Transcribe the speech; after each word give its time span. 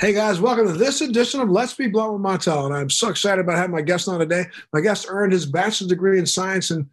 Hey 0.00 0.12
guys, 0.12 0.40
welcome 0.40 0.66
to 0.66 0.72
this 0.72 1.00
edition 1.00 1.40
of 1.40 1.48
Let's 1.48 1.74
Be 1.74 1.86
Blunt 1.86 2.14
with 2.14 2.22
Montel. 2.22 2.66
And 2.66 2.74
I'm 2.74 2.90
so 2.90 3.08
excited 3.08 3.40
about 3.40 3.56
having 3.56 3.70
my 3.70 3.82
guest 3.82 4.08
on 4.08 4.18
today. 4.18 4.46
My 4.72 4.80
guest 4.80 5.06
earned 5.08 5.32
his 5.32 5.46
bachelor's 5.46 5.88
degree 5.88 6.18
in 6.18 6.26
science 6.26 6.72
and 6.72 6.86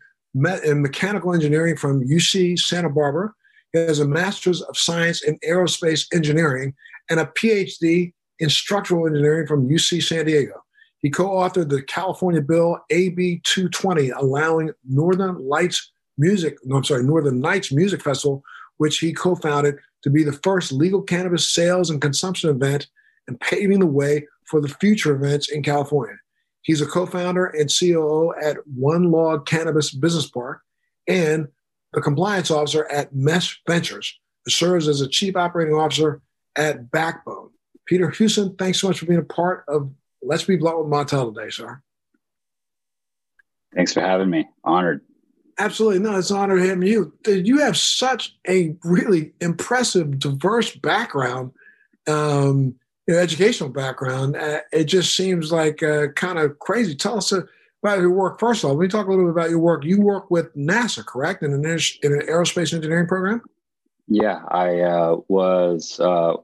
in 0.63 0.81
mechanical 0.81 1.33
engineering 1.33 1.75
from 1.75 2.07
UC 2.07 2.59
Santa 2.59 2.89
Barbara. 2.89 3.33
He 3.73 3.79
has 3.79 3.99
a 3.99 4.07
master's 4.07 4.61
of 4.61 4.77
science 4.77 5.23
in 5.23 5.39
aerospace 5.39 6.05
engineering 6.13 6.75
and 7.09 7.19
a 7.19 7.25
PhD 7.25 8.13
in 8.39 8.49
structural 8.49 9.07
engineering 9.07 9.47
from 9.47 9.67
UC 9.67 10.03
San 10.03 10.25
Diego. 10.25 10.63
He 11.01 11.09
co-authored 11.09 11.69
the 11.69 11.81
California 11.81 12.41
Bill 12.41 12.79
AB 12.89 13.41
220, 13.43 14.09
allowing 14.09 14.71
Northern 14.87 15.37
Lights 15.47 15.91
Music, 16.17 16.57
no, 16.65 16.77
I'm 16.77 16.83
sorry, 16.83 17.03
Northern 17.03 17.39
Nights 17.39 17.71
Music 17.71 18.01
Festival, 18.01 18.43
which 18.77 18.99
he 18.99 19.13
co-founded 19.13 19.77
to 20.03 20.09
be 20.09 20.23
the 20.23 20.33
first 20.43 20.71
legal 20.71 21.01
cannabis 21.01 21.49
sales 21.49 21.89
and 21.89 22.01
consumption 22.01 22.49
event 22.49 22.87
and 23.27 23.39
paving 23.39 23.79
the 23.79 23.85
way 23.85 24.27
for 24.45 24.59
the 24.59 24.67
future 24.67 25.15
events 25.15 25.49
in 25.49 25.63
California. 25.63 26.15
He's 26.61 26.81
a 26.81 26.85
co 26.85 27.05
founder 27.05 27.45
and 27.45 27.69
COO 27.69 28.33
at 28.41 28.57
One 28.67 29.11
Log 29.11 29.45
Cannabis 29.45 29.91
Business 29.91 30.29
Park 30.29 30.61
and 31.07 31.47
the 31.93 32.01
compliance 32.01 32.51
officer 32.51 32.85
at 32.91 33.15
Mesh 33.15 33.61
Ventures, 33.67 34.19
who 34.45 34.51
serves 34.51 34.87
as 34.87 35.01
a 35.01 35.07
chief 35.07 35.35
operating 35.35 35.73
officer 35.73 36.21
at 36.55 36.91
Backbone. 36.91 37.49
Peter 37.85 38.09
Huson, 38.09 38.57
thanks 38.59 38.79
so 38.79 38.87
much 38.87 38.99
for 38.99 39.05
being 39.05 39.19
a 39.19 39.23
part 39.23 39.63
of 39.67 39.89
Let's 40.21 40.43
Be 40.43 40.57
Blunt 40.57 40.79
with 40.79 40.87
Montel 40.87 41.33
today, 41.33 41.49
sir. 41.49 41.81
Thanks 43.75 43.93
for 43.93 44.01
having 44.01 44.29
me. 44.29 44.47
Honored. 44.63 45.01
Absolutely. 45.57 45.99
No, 45.99 46.17
it's 46.17 46.31
an 46.31 46.37
honor 46.37 46.57
having 46.57 46.87
you. 46.87 47.13
You 47.27 47.59
have 47.59 47.77
such 47.77 48.35
a 48.47 48.75
really 48.83 49.33
impressive, 49.41 50.17
diverse 50.17 50.75
background. 50.75 51.51
Um, 52.07 52.75
you 53.07 53.15
know, 53.15 53.19
educational 53.19 53.69
background, 53.69 54.37
uh, 54.37 54.61
it 54.71 54.85
just 54.85 55.15
seems 55.15 55.51
like 55.51 55.83
uh, 55.83 56.07
kind 56.15 56.39
of 56.39 56.57
crazy. 56.59 56.95
Tell 56.95 57.17
us 57.17 57.31
about 57.31 57.99
your 57.99 58.11
work. 58.11 58.39
First 58.39 58.63
of 58.63 58.69
all, 58.69 58.75
let 58.75 58.83
me 58.83 58.87
talk 58.87 59.07
a 59.07 59.09
little 59.09 59.25
bit 59.25 59.31
about 59.31 59.49
your 59.49 59.59
work. 59.59 59.83
You 59.83 59.99
work 59.99 60.31
with 60.31 60.55
NASA, 60.55 61.05
correct, 61.05 61.43
in 61.43 61.53
an, 61.53 61.65
in 61.65 62.13
an 62.13 62.21
aerospace 62.27 62.73
engineering 62.73 63.07
program? 63.07 63.41
Yeah, 64.07 64.41
I 64.49 64.79
uh, 64.79 65.17
was 65.27 65.99
uh, 65.99 66.35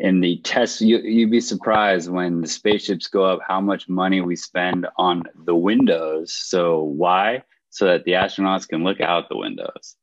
in 0.00 0.20
the 0.20 0.38
test. 0.38 0.80
You, 0.80 0.98
you'd 0.98 1.30
be 1.30 1.40
surprised 1.40 2.10
when 2.10 2.40
the 2.40 2.48
spaceships 2.48 3.06
go 3.06 3.24
up 3.24 3.40
how 3.46 3.60
much 3.60 3.88
money 3.88 4.20
we 4.20 4.36
spend 4.36 4.86
on 4.96 5.22
the 5.44 5.54
windows. 5.54 6.32
So, 6.32 6.82
why? 6.82 7.44
So 7.70 7.86
that 7.86 8.04
the 8.04 8.12
astronauts 8.12 8.68
can 8.68 8.82
look 8.82 9.00
out 9.00 9.28
the 9.28 9.36
windows. 9.36 9.96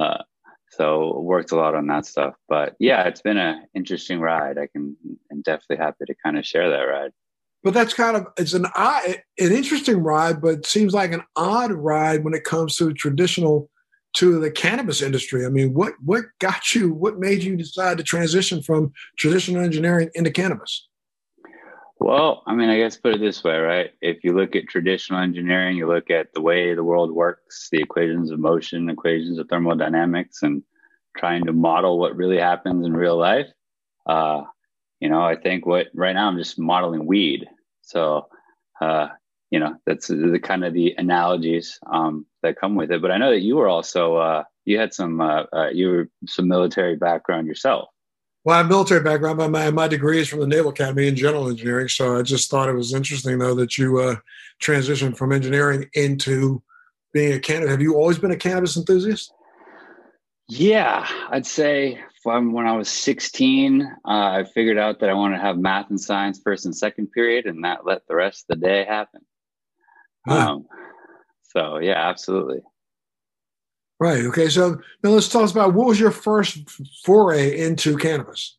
Uh, 0.00 0.22
so 0.70 1.20
worked 1.20 1.52
a 1.52 1.56
lot 1.56 1.74
on 1.74 1.86
that 1.86 2.06
stuff 2.06 2.34
but 2.48 2.76
yeah 2.78 3.04
it's 3.04 3.22
been 3.22 3.38
an 3.38 3.66
interesting 3.74 4.20
ride 4.20 4.58
i 4.58 4.66
can 4.66 4.96
i'm 5.30 5.42
definitely 5.42 5.76
happy 5.76 6.04
to 6.06 6.14
kind 6.22 6.38
of 6.38 6.46
share 6.46 6.70
that 6.70 6.82
ride 6.82 7.10
but 7.62 7.74
that's 7.74 7.94
kind 7.94 8.16
of 8.16 8.26
it's 8.36 8.52
an 8.52 8.66
odd 8.76 9.02
an 9.38 9.52
interesting 9.52 9.98
ride 9.98 10.40
but 10.40 10.66
seems 10.66 10.92
like 10.92 11.12
an 11.12 11.22
odd 11.36 11.72
ride 11.72 12.22
when 12.22 12.34
it 12.34 12.44
comes 12.44 12.76
to 12.76 12.92
traditional 12.92 13.70
to 14.14 14.40
the 14.40 14.50
cannabis 14.50 15.02
industry 15.02 15.44
i 15.44 15.48
mean 15.48 15.74
what 15.74 15.92
what 16.04 16.24
got 16.38 16.74
you 16.74 16.92
what 16.92 17.18
made 17.18 17.42
you 17.42 17.56
decide 17.56 17.98
to 17.98 18.04
transition 18.04 18.62
from 18.62 18.92
traditional 19.18 19.62
engineering 19.62 20.10
into 20.14 20.30
cannabis 20.30 20.88
well, 22.00 22.44
I 22.46 22.54
mean, 22.54 22.70
I 22.70 22.78
guess 22.78 22.96
put 22.96 23.16
it 23.16 23.20
this 23.20 23.42
way, 23.42 23.58
right? 23.58 23.90
If 24.00 24.22
you 24.22 24.32
look 24.32 24.54
at 24.54 24.68
traditional 24.68 25.20
engineering, 25.20 25.76
you 25.76 25.88
look 25.88 26.10
at 26.10 26.32
the 26.32 26.40
way 26.40 26.72
the 26.74 26.84
world 26.84 27.10
works, 27.10 27.68
the 27.72 27.82
equations 27.82 28.30
of 28.30 28.38
motion, 28.38 28.88
equations 28.88 29.38
of 29.38 29.48
thermodynamics, 29.48 30.42
and 30.42 30.62
trying 31.16 31.44
to 31.46 31.52
model 31.52 31.98
what 31.98 32.16
really 32.16 32.38
happens 32.38 32.86
in 32.86 32.92
real 32.92 33.16
life. 33.16 33.48
Uh, 34.06 34.42
you 35.00 35.08
know, 35.08 35.22
I 35.22 35.34
think 35.34 35.66
what 35.66 35.88
right 35.92 36.12
now 36.12 36.28
I'm 36.28 36.38
just 36.38 36.58
modeling 36.58 37.04
weed. 37.04 37.48
So, 37.82 38.28
uh, 38.80 39.08
you 39.50 39.58
know, 39.58 39.76
that's 39.86 40.08
the 40.08 40.40
kind 40.42 40.64
of 40.64 40.74
the 40.74 40.94
analogies 40.98 41.78
um, 41.86 42.26
that 42.42 42.60
come 42.60 42.74
with 42.74 42.90
it. 42.90 43.00
But 43.00 43.10
I 43.10 43.18
know 43.18 43.30
that 43.30 43.40
you 43.40 43.56
were 43.56 43.68
also 43.68 44.16
uh, 44.16 44.44
you 44.64 44.78
had 44.78 44.92
some 44.92 45.20
uh, 45.20 45.44
uh, 45.52 45.68
you 45.68 45.88
were 45.88 46.08
some 46.26 46.48
military 46.48 46.96
background 46.96 47.46
yourself. 47.46 47.88
Well, 48.44 48.54
I 48.54 48.58
have 48.58 48.68
military 48.68 49.02
background, 49.02 49.38
but 49.38 49.50
my, 49.50 49.70
my 49.70 49.88
degree 49.88 50.20
is 50.20 50.28
from 50.28 50.40
the 50.40 50.46
Naval 50.46 50.70
Academy 50.70 51.06
in 51.06 51.16
general 51.16 51.50
engineering. 51.50 51.88
So 51.88 52.18
I 52.18 52.22
just 52.22 52.50
thought 52.50 52.68
it 52.68 52.74
was 52.74 52.94
interesting, 52.94 53.38
though, 53.38 53.54
that 53.56 53.76
you 53.76 53.98
uh, 53.98 54.16
transitioned 54.62 55.16
from 55.16 55.32
engineering 55.32 55.90
into 55.92 56.62
being 57.12 57.32
a 57.32 57.40
cannabis. 57.40 57.70
Have 57.70 57.82
you 57.82 57.96
always 57.96 58.18
been 58.18 58.30
a 58.30 58.36
cannabis 58.36 58.76
enthusiast? 58.76 59.32
Yeah, 60.48 61.06
I'd 61.30 61.46
say 61.46 62.00
from 62.22 62.52
when 62.52 62.66
I 62.66 62.76
was 62.76 62.88
16, 62.88 63.82
uh, 63.82 63.88
I 64.04 64.44
figured 64.54 64.78
out 64.78 65.00
that 65.00 65.10
I 65.10 65.14
wanted 65.14 65.36
to 65.36 65.42
have 65.42 65.58
math 65.58 65.90
and 65.90 66.00
science 66.00 66.40
first 66.42 66.64
and 66.64 66.74
second 66.74 67.12
period, 67.12 67.44
and 67.44 67.64
that 67.64 67.84
let 67.84 68.06
the 68.08 68.14
rest 68.14 68.46
of 68.48 68.58
the 68.58 68.66
day 68.66 68.84
happen. 68.84 69.20
Um, 70.30 70.66
so, 71.42 71.78
yeah, 71.78 72.08
absolutely. 72.08 72.60
Right. 74.00 74.24
Okay. 74.26 74.48
So 74.48 74.80
now 75.02 75.10
let's 75.10 75.28
talk 75.28 75.50
about 75.50 75.74
what 75.74 75.88
was 75.88 75.98
your 75.98 76.12
first 76.12 76.58
foray 77.04 77.58
into 77.60 77.96
cannabis? 77.96 78.56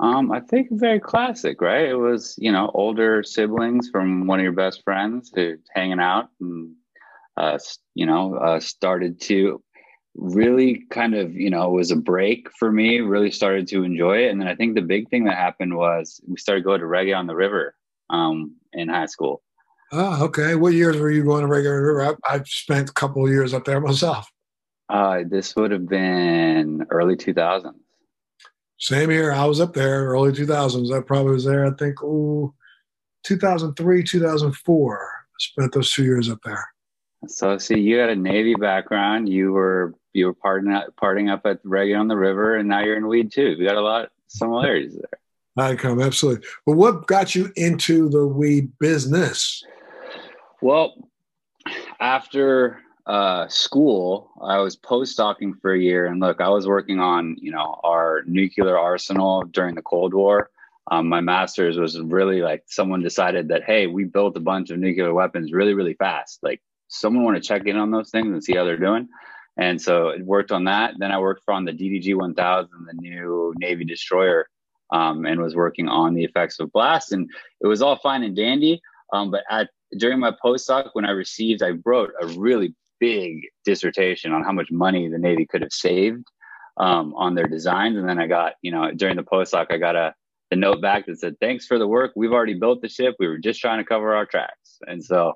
Um, 0.00 0.30
I 0.32 0.40
think 0.40 0.68
very 0.72 1.00
classic, 1.00 1.60
right? 1.60 1.88
It 1.88 1.96
was, 1.96 2.34
you 2.38 2.52
know, 2.52 2.70
older 2.74 3.22
siblings 3.22 3.90
from 3.90 4.26
one 4.26 4.38
of 4.38 4.44
your 4.44 4.52
best 4.52 4.82
friends 4.84 5.32
who 5.34 5.56
hanging 5.74 6.00
out 6.00 6.30
and, 6.40 6.72
uh, 7.36 7.58
you 7.94 8.06
know, 8.06 8.34
uh, 8.34 8.60
started 8.60 9.20
to 9.22 9.62
really 10.14 10.84
kind 10.90 11.14
of, 11.14 11.32
you 11.34 11.50
know, 11.50 11.70
was 11.70 11.90
a 11.90 11.96
break 11.96 12.48
for 12.58 12.72
me, 12.72 13.00
really 13.00 13.30
started 13.30 13.68
to 13.68 13.84
enjoy 13.84 14.24
it. 14.24 14.30
And 14.30 14.40
then 14.40 14.48
I 14.48 14.54
think 14.54 14.74
the 14.74 14.82
big 14.82 15.08
thing 15.08 15.24
that 15.24 15.36
happened 15.36 15.76
was 15.76 16.20
we 16.26 16.36
started 16.36 16.64
going 16.64 16.80
to 16.80 16.86
reggae 16.86 17.16
on 17.16 17.26
the 17.26 17.36
river 17.36 17.74
um, 18.10 18.56
in 18.72 18.88
high 18.88 19.06
school. 19.06 19.42
Oh, 19.92 20.24
okay. 20.24 20.54
What 20.54 20.74
years 20.74 20.98
were 20.98 21.10
you 21.10 21.24
going 21.24 21.42
to 21.42 21.48
Reggae 21.48 21.64
River? 21.64 22.16
I, 22.26 22.32
have 22.32 22.46
spent 22.46 22.90
a 22.90 22.92
couple 22.92 23.24
of 23.24 23.30
years 23.30 23.54
up 23.54 23.64
there 23.64 23.80
myself. 23.80 24.30
Uh, 24.88 25.22
this 25.26 25.54
would 25.56 25.70
have 25.70 25.88
been 25.88 26.86
early 26.90 27.16
2000s. 27.16 27.74
Same 28.78 29.10
here. 29.10 29.32
I 29.32 29.44
was 29.44 29.60
up 29.60 29.74
there 29.74 30.06
early 30.06 30.32
2000s. 30.32 30.96
I 30.96 31.00
probably 31.02 31.32
was 31.32 31.44
there, 31.44 31.66
I 31.66 31.70
think, 31.72 32.02
ooh, 32.02 32.54
2003, 33.24 34.04
2004. 34.04 35.10
I 35.12 35.36
spent 35.38 35.72
those 35.72 35.92
two 35.92 36.04
years 36.04 36.30
up 36.30 36.38
there. 36.44 36.64
So, 37.26 37.58
see, 37.58 37.80
you 37.80 37.98
had 37.98 38.10
a 38.10 38.16
Navy 38.16 38.54
background. 38.54 39.28
You 39.28 39.52
were 39.52 39.94
you 40.12 40.26
were 40.26 40.34
parting 40.34 40.72
up, 40.72 40.94
parting 40.96 41.28
up 41.28 41.44
at 41.44 41.62
Reggae 41.64 41.98
on 41.98 42.06
the 42.06 42.16
River, 42.16 42.56
and 42.56 42.68
now 42.68 42.80
you're 42.80 42.96
in 42.96 43.08
weed 43.08 43.32
too. 43.32 43.56
We 43.58 43.64
got 43.64 43.76
a 43.76 43.80
lot 43.80 44.04
of 44.04 44.10
similarities 44.28 44.94
there. 44.94 45.20
I 45.64 45.74
come 45.74 46.00
absolutely. 46.00 46.46
But 46.64 46.76
what 46.76 47.08
got 47.08 47.34
you 47.34 47.50
into 47.56 48.08
the 48.08 48.24
weed 48.26 48.70
business? 48.78 49.64
Well, 50.60 50.94
after 52.00 52.80
uh, 53.06 53.48
school, 53.48 54.30
I 54.42 54.58
was 54.58 54.76
postdocing 54.76 55.60
for 55.60 55.72
a 55.72 55.78
year, 55.78 56.06
and 56.06 56.20
look, 56.20 56.40
I 56.40 56.48
was 56.48 56.66
working 56.66 57.00
on 57.00 57.36
you 57.40 57.52
know 57.52 57.80
our 57.84 58.22
nuclear 58.26 58.78
arsenal 58.78 59.42
during 59.44 59.74
the 59.74 59.82
Cold 59.82 60.14
War. 60.14 60.50
Um, 60.90 61.08
my 61.08 61.20
master's 61.20 61.78
was 61.78 62.00
really 62.00 62.40
like 62.40 62.64
someone 62.66 63.02
decided 63.02 63.48
that 63.48 63.64
hey, 63.64 63.86
we 63.86 64.04
built 64.04 64.36
a 64.36 64.40
bunch 64.40 64.70
of 64.70 64.78
nuclear 64.78 65.14
weapons 65.14 65.52
really, 65.52 65.74
really 65.74 65.94
fast. 65.94 66.40
Like 66.42 66.60
someone 66.88 67.24
want 67.24 67.36
to 67.36 67.46
check 67.46 67.66
in 67.66 67.76
on 67.76 67.90
those 67.90 68.10
things 68.10 68.28
and 68.28 68.42
see 68.42 68.56
how 68.56 68.64
they're 68.64 68.76
doing. 68.78 69.08
And 69.58 69.80
so 69.80 70.08
it 70.08 70.24
worked 70.24 70.52
on 70.52 70.64
that. 70.64 70.94
Then 70.98 71.12
I 71.12 71.18
worked 71.18 71.42
on 71.48 71.64
the 71.64 71.72
DDG 71.72 72.14
1000, 72.14 72.70
the 72.86 72.92
new 72.94 73.52
Navy 73.58 73.84
destroyer, 73.84 74.48
um, 74.92 75.26
and 75.26 75.40
was 75.40 75.56
working 75.56 75.88
on 75.88 76.14
the 76.14 76.24
effects 76.24 76.60
of 76.60 76.72
blast. 76.72 77.12
And 77.12 77.28
it 77.60 77.66
was 77.66 77.82
all 77.82 77.96
fine 77.96 78.22
and 78.22 78.36
dandy. 78.36 78.80
Um, 79.12 79.30
but 79.30 79.42
at 79.50 79.70
during 79.96 80.18
my 80.18 80.32
postdoc, 80.44 80.90
when 80.92 81.04
I 81.04 81.10
received, 81.10 81.62
I 81.62 81.72
wrote 81.84 82.12
a 82.20 82.26
really 82.26 82.74
big 83.00 83.42
dissertation 83.64 84.32
on 84.32 84.44
how 84.44 84.52
much 84.52 84.70
money 84.70 85.08
the 85.08 85.18
Navy 85.18 85.46
could 85.46 85.62
have 85.62 85.72
saved 85.72 86.24
um, 86.76 87.14
on 87.14 87.34
their 87.34 87.46
designs. 87.46 87.96
And 87.96 88.08
then 88.08 88.18
I 88.18 88.26
got, 88.26 88.54
you 88.62 88.70
know, 88.70 88.90
during 88.92 89.16
the 89.16 89.22
postdoc, 89.22 89.66
I 89.70 89.78
got 89.78 89.96
a 89.96 90.14
the 90.50 90.56
note 90.56 90.80
back 90.80 91.04
that 91.06 91.20
said, 91.20 91.36
"Thanks 91.40 91.66
for 91.66 91.78
the 91.78 91.86
work. 91.86 92.12
We've 92.16 92.32
already 92.32 92.54
built 92.54 92.80
the 92.80 92.88
ship. 92.88 93.16
We 93.18 93.28
were 93.28 93.36
just 93.36 93.60
trying 93.60 93.78
to 93.78 93.84
cover 93.84 94.14
our 94.14 94.24
tracks." 94.24 94.78
And 94.86 95.04
so 95.04 95.34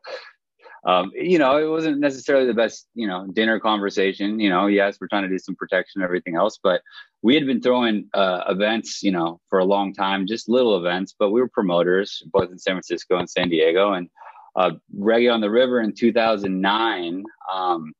um, 0.84 1.12
you 1.14 1.38
know, 1.38 1.56
it 1.58 1.68
wasn't 1.68 2.00
necessarily 2.00 2.46
the 2.46 2.54
best, 2.54 2.88
you 2.94 3.06
know, 3.06 3.26
dinner 3.32 3.60
conversation. 3.60 4.40
You 4.40 4.50
know, 4.50 4.66
yes, 4.66 4.98
we're 5.00 5.08
trying 5.08 5.22
to 5.22 5.28
do 5.28 5.38
some 5.38 5.54
protection 5.54 6.00
and 6.00 6.04
everything 6.04 6.34
else, 6.34 6.58
but 6.60 6.82
we 7.22 7.34
had 7.34 7.46
been 7.46 7.60
throwing 7.60 8.08
uh, 8.14 8.42
events, 8.48 9.02
you 9.02 9.12
know, 9.12 9.40
for 9.48 9.60
a 9.60 9.64
long 9.64 9.94
time, 9.94 10.26
just 10.26 10.48
little 10.48 10.76
events, 10.76 11.14
but 11.16 11.30
we 11.30 11.40
were 11.40 11.48
promoters 11.48 12.22
both 12.32 12.50
in 12.50 12.58
San 12.58 12.74
Francisco 12.74 13.16
and 13.16 13.30
San 13.30 13.48
Diego. 13.48 13.92
And 13.92 14.08
uh, 14.54 14.72
Reggae 14.96 15.32
on 15.32 15.40
the 15.40 15.50
River 15.50 15.80
in 15.80 15.94
2009, 15.94 17.24
um, 17.52 17.92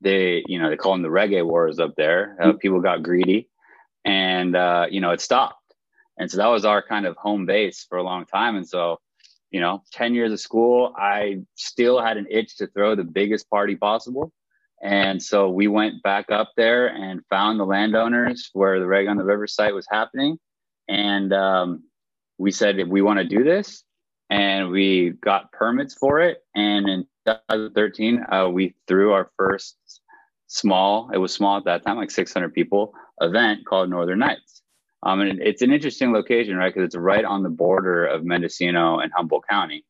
they, 0.00 0.42
you 0.46 0.58
know, 0.58 0.70
they 0.70 0.76
call 0.76 0.92
them 0.92 1.02
the 1.02 1.08
Reggae 1.08 1.46
Wars 1.46 1.78
up 1.78 1.94
there. 1.96 2.36
Uh, 2.40 2.48
mm-hmm. 2.48 2.58
people 2.58 2.80
got 2.80 3.02
greedy, 3.02 3.48
and 4.04 4.56
uh, 4.56 4.86
you 4.90 5.00
know, 5.00 5.10
it 5.10 5.20
stopped. 5.20 5.56
And 6.18 6.30
so 6.30 6.36
that 6.38 6.46
was 6.46 6.64
our 6.64 6.82
kind 6.82 7.06
of 7.06 7.16
home 7.16 7.46
base 7.46 7.86
for 7.88 7.98
a 7.98 8.02
long 8.02 8.26
time. 8.26 8.56
And 8.56 8.68
so 8.68 8.98
you 9.50 9.60
know, 9.60 9.82
10 9.92 10.14
years 10.14 10.32
of 10.32 10.40
school, 10.40 10.94
I 10.96 11.40
still 11.56 12.00
had 12.00 12.16
an 12.16 12.26
itch 12.30 12.56
to 12.58 12.68
throw 12.68 12.94
the 12.94 13.04
biggest 13.04 13.50
party 13.50 13.76
possible. 13.76 14.32
And 14.82 15.22
so 15.22 15.50
we 15.50 15.66
went 15.66 16.02
back 16.02 16.30
up 16.30 16.52
there 16.56 16.86
and 16.86 17.20
found 17.28 17.58
the 17.58 17.66
landowners 17.66 18.50
where 18.52 18.78
the 18.78 18.86
Reggae 18.86 19.10
on 19.10 19.18
the 19.18 19.24
River 19.24 19.46
site 19.46 19.74
was 19.74 19.86
happening. 19.90 20.38
And 20.88 21.32
um, 21.32 21.84
we 22.38 22.50
said, 22.50 22.78
if 22.78 22.88
we 22.88 23.02
want 23.02 23.18
to 23.18 23.24
do 23.24 23.44
this, 23.44 23.82
and 24.30 24.70
we 24.70 25.10
got 25.22 25.52
permits 25.52 25.94
for 25.94 26.20
it. 26.20 26.44
And 26.54 26.88
in 26.88 27.06
2013, 27.26 28.24
uh, 28.30 28.48
we 28.48 28.74
threw 28.86 29.12
our 29.12 29.30
first 29.36 29.76
small, 30.46 31.10
it 31.12 31.18
was 31.18 31.34
small 31.34 31.56
at 31.56 31.64
that 31.64 31.84
time, 31.84 31.96
like 31.96 32.10
600 32.10 32.54
people 32.54 32.94
event 33.20 33.66
called 33.66 33.90
Northern 33.90 34.20
Nights. 34.20 34.62
Um, 35.02 35.20
and 35.20 35.40
it's 35.40 35.62
an 35.62 35.72
interesting 35.72 36.12
location, 36.12 36.56
right? 36.56 36.72
Because 36.72 36.86
it's 36.86 36.96
right 36.96 37.24
on 37.24 37.42
the 37.42 37.48
border 37.48 38.06
of 38.06 38.24
Mendocino 38.24 38.98
and 38.98 39.12
Humboldt 39.16 39.44
County. 39.48 39.84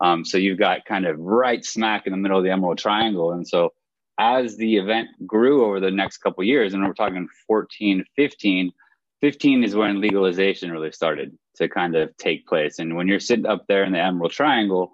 Um, 0.00 0.24
so 0.24 0.36
you've 0.36 0.58
got 0.58 0.84
kind 0.84 1.06
of 1.06 1.18
right 1.18 1.64
smack 1.64 2.06
in 2.06 2.12
the 2.12 2.16
middle 2.16 2.38
of 2.38 2.44
the 2.44 2.50
Emerald 2.50 2.78
Triangle. 2.78 3.32
And 3.32 3.46
so 3.46 3.72
as 4.18 4.56
the 4.56 4.76
event 4.76 5.08
grew 5.26 5.64
over 5.64 5.80
the 5.80 5.90
next 5.90 6.18
couple 6.18 6.44
years, 6.44 6.74
and 6.74 6.84
we're 6.84 6.92
talking 6.92 7.28
14, 7.46 8.04
15, 8.16 8.72
15 9.20 9.64
is 9.64 9.74
when 9.74 10.00
legalization 10.00 10.70
really 10.72 10.92
started 10.92 11.36
to 11.58 11.68
kind 11.68 11.94
of 11.94 12.16
take 12.16 12.46
place. 12.46 12.78
And 12.78 12.96
when 12.96 13.06
you're 13.06 13.20
sitting 13.20 13.46
up 13.46 13.66
there 13.68 13.84
in 13.84 13.92
the 13.92 14.00
Emerald 14.00 14.32
Triangle, 14.32 14.92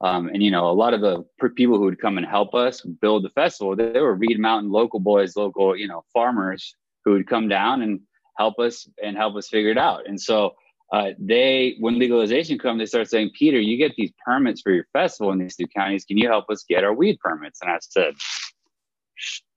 um, 0.00 0.28
and 0.28 0.42
you 0.42 0.50
know, 0.50 0.68
a 0.68 0.72
lot 0.72 0.92
of 0.92 1.00
the 1.00 1.24
people 1.54 1.78
who 1.78 1.84
would 1.84 2.00
come 2.00 2.18
and 2.18 2.26
help 2.26 2.54
us 2.54 2.82
build 2.82 3.24
the 3.24 3.30
festival, 3.30 3.74
they 3.74 4.00
were 4.00 4.14
Reed 4.14 4.38
Mountain 4.38 4.70
local 4.70 5.00
boys, 5.00 5.36
local, 5.36 5.76
you 5.76 5.88
know, 5.88 6.04
farmers 6.12 6.74
who 7.04 7.12
would 7.12 7.26
come 7.26 7.48
down 7.48 7.82
and 7.82 8.00
help 8.36 8.58
us 8.58 8.88
and 9.02 9.16
help 9.16 9.36
us 9.36 9.48
figure 9.48 9.70
it 9.70 9.78
out. 9.78 10.06
And 10.06 10.20
so 10.20 10.54
uh, 10.92 11.10
they, 11.18 11.76
when 11.80 11.98
legalization 11.98 12.58
comes, 12.58 12.78
they 12.78 12.86
start 12.86 13.08
saying, 13.08 13.30
Peter, 13.36 13.58
you 13.58 13.76
get 13.76 13.94
these 13.96 14.12
permits 14.24 14.60
for 14.60 14.72
your 14.72 14.86
festival 14.92 15.32
in 15.32 15.38
these 15.38 15.56
two 15.56 15.66
counties. 15.66 16.04
Can 16.04 16.18
you 16.18 16.28
help 16.28 16.50
us 16.50 16.64
get 16.68 16.84
our 16.84 16.92
weed 16.92 17.18
permits? 17.18 17.60
And 17.62 17.70
I 17.70 17.78
said, 17.80 18.14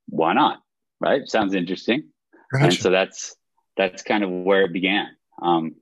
why 0.08 0.34
not? 0.34 0.62
Right? 1.00 1.28
Sounds 1.28 1.54
interesting. 1.54 2.10
Gotcha. 2.52 2.66
And 2.66 2.74
so 2.74 2.90
that's 2.90 3.36
that's 3.78 4.04
kind 4.04 4.24
of 4.24 4.30
where 4.30 4.64
it 4.64 4.74
began. 4.74 5.08
Um, 5.42 5.76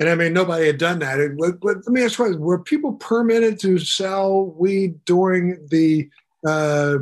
and 0.00 0.08
I 0.08 0.14
mean, 0.14 0.32
nobody 0.32 0.66
had 0.66 0.78
done 0.78 0.98
that. 1.00 1.20
It, 1.20 1.32
let, 1.38 1.64
let, 1.64 1.86
me 1.86 2.02
ask 2.02 2.18
you: 2.18 2.36
Were 2.36 2.58
people 2.58 2.94
permitted 2.94 3.60
to 3.60 3.78
sell 3.78 4.46
weed 4.46 5.04
during 5.04 5.66
the, 5.70 6.08
uh, 6.46 6.98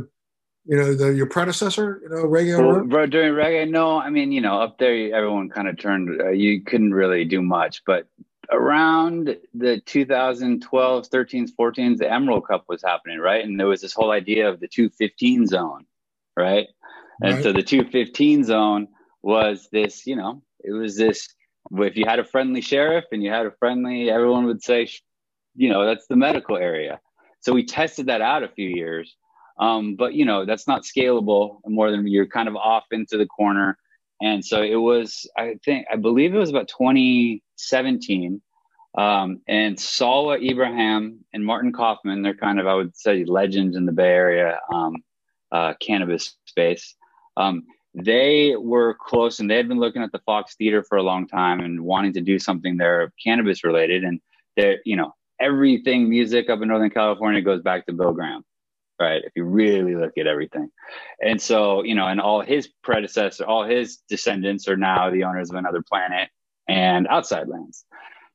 you 0.66 0.76
know, 0.76 0.94
the 0.94 1.14
your 1.14 1.26
predecessor, 1.26 2.00
you 2.02 2.10
know, 2.10 2.24
reggae? 2.24 2.88
Well, 2.90 3.06
during 3.06 3.32
reggae, 3.32 3.70
no. 3.70 3.98
I 3.98 4.10
mean, 4.10 4.30
you 4.30 4.40
know, 4.40 4.60
up 4.60 4.78
there, 4.78 5.14
everyone 5.14 5.48
kind 5.48 5.68
of 5.68 5.78
turned. 5.78 6.20
Uh, 6.20 6.30
you 6.30 6.62
couldn't 6.62 6.92
really 6.92 7.24
do 7.24 7.40
much, 7.40 7.82
but 7.86 8.06
around 8.50 9.36
the 9.54 9.80
2012, 9.80 11.08
13s, 11.08 11.50
14s, 11.58 11.96
the 11.96 12.12
Emerald 12.12 12.46
Cup 12.46 12.64
was 12.68 12.82
happening, 12.82 13.18
right? 13.18 13.42
And 13.42 13.58
there 13.58 13.66
was 13.66 13.80
this 13.80 13.94
whole 13.94 14.10
idea 14.10 14.48
of 14.48 14.60
the 14.60 14.68
215 14.68 15.46
zone, 15.46 15.86
right? 16.36 16.68
And 17.22 17.34
right. 17.34 17.42
so 17.42 17.52
the 17.52 17.62
215 17.62 18.44
zone 18.44 18.88
was 19.22 19.68
this, 19.72 20.06
you 20.06 20.16
know, 20.16 20.42
it 20.62 20.72
was 20.72 20.96
this 20.96 21.28
if 21.70 21.96
you 21.96 22.04
had 22.06 22.18
a 22.18 22.24
friendly 22.24 22.60
sheriff 22.60 23.04
and 23.12 23.22
you 23.22 23.30
had 23.30 23.46
a 23.46 23.52
friendly, 23.52 24.10
everyone 24.10 24.46
would 24.46 24.62
say, 24.62 24.88
you 25.54 25.68
know, 25.68 25.86
that's 25.86 26.06
the 26.06 26.16
medical 26.16 26.56
area. 26.56 27.00
So 27.40 27.52
we 27.52 27.64
tested 27.64 28.06
that 28.06 28.20
out 28.20 28.42
a 28.42 28.48
few 28.48 28.68
years. 28.68 29.14
Um, 29.58 29.96
but 29.96 30.14
you 30.14 30.24
know, 30.24 30.44
that's 30.44 30.66
not 30.66 30.82
scalable 30.82 31.60
more 31.66 31.90
than 31.90 32.06
you're 32.06 32.26
kind 32.26 32.48
of 32.48 32.56
off 32.56 32.84
into 32.90 33.18
the 33.18 33.26
corner. 33.26 33.78
And 34.20 34.44
so 34.44 34.62
it 34.62 34.76
was, 34.76 35.28
I 35.36 35.56
think, 35.64 35.86
I 35.92 35.96
believe 35.96 36.34
it 36.34 36.38
was 36.38 36.50
about 36.50 36.68
2017. 36.68 38.40
Um, 38.96 39.40
and 39.48 39.76
Salwa 39.76 40.40
Ibrahim 40.48 41.24
and 41.32 41.44
Martin 41.44 41.72
Kaufman, 41.72 42.22
they're 42.22 42.34
kind 42.34 42.60
of, 42.60 42.66
I 42.66 42.74
would 42.74 42.96
say, 42.96 43.24
legends 43.24 43.76
in 43.76 43.86
the 43.86 43.92
Bay 43.92 44.10
Area 44.10 44.60
um, 44.72 44.96
uh, 45.50 45.74
cannabis 45.80 46.36
space. 46.44 46.94
Um, 47.36 47.64
they 47.94 48.54
were 48.56 48.94
close 48.94 49.40
and 49.40 49.50
they 49.50 49.56
had 49.56 49.68
been 49.68 49.80
looking 49.80 50.02
at 50.02 50.12
the 50.12 50.20
Fox 50.20 50.54
Theater 50.56 50.82
for 50.82 50.96
a 50.96 51.02
long 51.02 51.26
time 51.26 51.60
and 51.60 51.80
wanting 51.82 52.14
to 52.14 52.20
do 52.20 52.38
something 52.38 52.76
there 52.76 53.12
cannabis 53.22 53.64
related. 53.64 54.04
And 54.04 54.20
they're, 54.56 54.78
you 54.84 54.96
know, 54.96 55.12
everything 55.40 56.08
music 56.08 56.48
up 56.48 56.62
in 56.62 56.68
Northern 56.68 56.90
California 56.90 57.42
goes 57.42 57.62
back 57.62 57.86
to 57.86 57.92
Bill 57.92 58.12
Graham, 58.12 58.44
right? 58.98 59.22
If 59.24 59.32
you 59.36 59.44
really 59.44 59.94
look 59.94 60.12
at 60.16 60.26
everything. 60.26 60.70
And 61.20 61.40
so, 61.40 61.82
you 61.82 61.94
know, 61.94 62.06
and 62.06 62.20
all 62.20 62.40
his 62.40 62.68
predecessors, 62.82 63.44
all 63.46 63.64
his 63.64 63.98
descendants 64.08 64.68
are 64.68 64.76
now 64.76 65.10
the 65.10 65.24
owners 65.24 65.50
of 65.50 65.56
another 65.56 65.82
planet 65.82 66.30
and 66.68 67.06
outside 67.08 67.48
lands. 67.48 67.84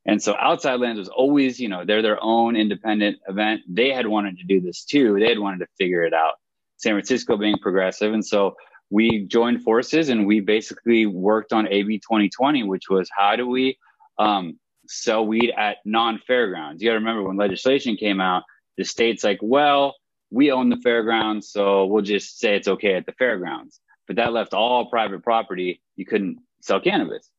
And 0.05 0.21
so 0.21 0.35
outside 0.39 0.79
lands 0.79 0.99
was 0.99 1.09
always, 1.09 1.59
you 1.59 1.67
know, 1.67 1.83
they're 1.83 2.01
their 2.01 2.23
own 2.23 2.55
independent 2.55 3.17
event. 3.27 3.61
They 3.67 3.91
had 3.91 4.07
wanted 4.07 4.37
to 4.37 4.45
do 4.45 4.61
this 4.61 4.85
too. 4.85 5.19
They 5.19 5.29
had 5.29 5.39
wanted 5.39 5.59
to 5.59 5.67
figure 5.77 6.03
it 6.03 6.13
out. 6.13 6.35
San 6.77 6.93
Francisco 6.93 7.37
being 7.37 7.57
progressive. 7.57 8.13
And 8.13 8.25
so 8.25 8.55
we 8.89 9.25
joined 9.25 9.63
forces 9.63 10.09
and 10.09 10.25
we 10.25 10.39
basically 10.39 11.05
worked 11.05 11.53
on 11.53 11.67
AB 11.67 11.99
2020, 11.99 12.63
which 12.63 12.89
was 12.89 13.09
how 13.15 13.35
do 13.35 13.47
we 13.47 13.77
um, 14.17 14.57
sell 14.87 15.25
weed 15.25 15.53
at 15.57 15.77
non 15.85 16.19
fairgrounds? 16.25 16.81
You 16.81 16.89
got 16.89 16.93
to 16.93 16.99
remember 16.99 17.23
when 17.23 17.37
legislation 17.37 17.97
came 17.97 18.21
out, 18.21 18.43
the 18.77 18.85
state's 18.85 19.23
like, 19.23 19.39
well, 19.41 19.95
we 20.29 20.51
own 20.51 20.69
the 20.69 20.77
fairgrounds, 20.77 21.49
so 21.49 21.85
we'll 21.85 22.03
just 22.03 22.39
say 22.39 22.55
it's 22.55 22.67
okay 22.67 22.95
at 22.95 23.05
the 23.05 23.13
fairgrounds. 23.13 23.79
But 24.07 24.17
that 24.17 24.33
left 24.33 24.53
all 24.53 24.89
private 24.89 25.23
property. 25.23 25.81
You 25.95 26.05
couldn't 26.05 26.39
sell 26.61 26.79
cannabis. 26.79 27.29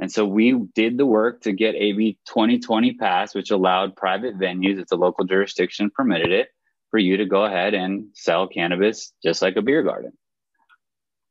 And 0.00 0.12
so 0.12 0.24
we 0.26 0.52
did 0.74 0.96
the 0.96 1.06
work 1.06 1.42
to 1.42 1.52
get 1.52 1.74
AB 1.74 2.18
2020 2.26 2.94
passed, 2.94 3.34
which 3.34 3.50
allowed 3.50 3.96
private 3.96 4.38
venues, 4.38 4.78
it's 4.78 4.92
a 4.92 4.96
local 4.96 5.24
jurisdiction, 5.24 5.90
permitted 5.90 6.30
it 6.30 6.48
for 6.90 6.98
you 6.98 7.16
to 7.16 7.26
go 7.26 7.44
ahead 7.44 7.74
and 7.74 8.06
sell 8.14 8.46
cannabis 8.46 9.12
just 9.22 9.42
like 9.42 9.56
a 9.56 9.62
beer 9.62 9.82
garden 9.82 10.12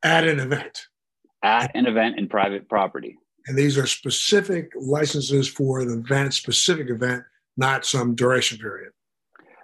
at 0.03 0.27
an 0.27 0.39
event. 0.39 0.87
At 1.43 1.75
an 1.75 1.85
event 1.85 2.17
in 2.17 2.27
private 2.27 2.67
property. 2.67 3.17
And 3.47 3.57
these 3.57 3.77
are 3.77 3.85
specific 3.85 4.71
licenses 4.75 5.47
for 5.47 5.85
the 5.85 5.99
event, 5.99 6.33
specific 6.33 6.89
event, 6.89 7.23
not 7.55 7.85
some 7.85 8.15
duration 8.15 8.57
period. 8.57 8.91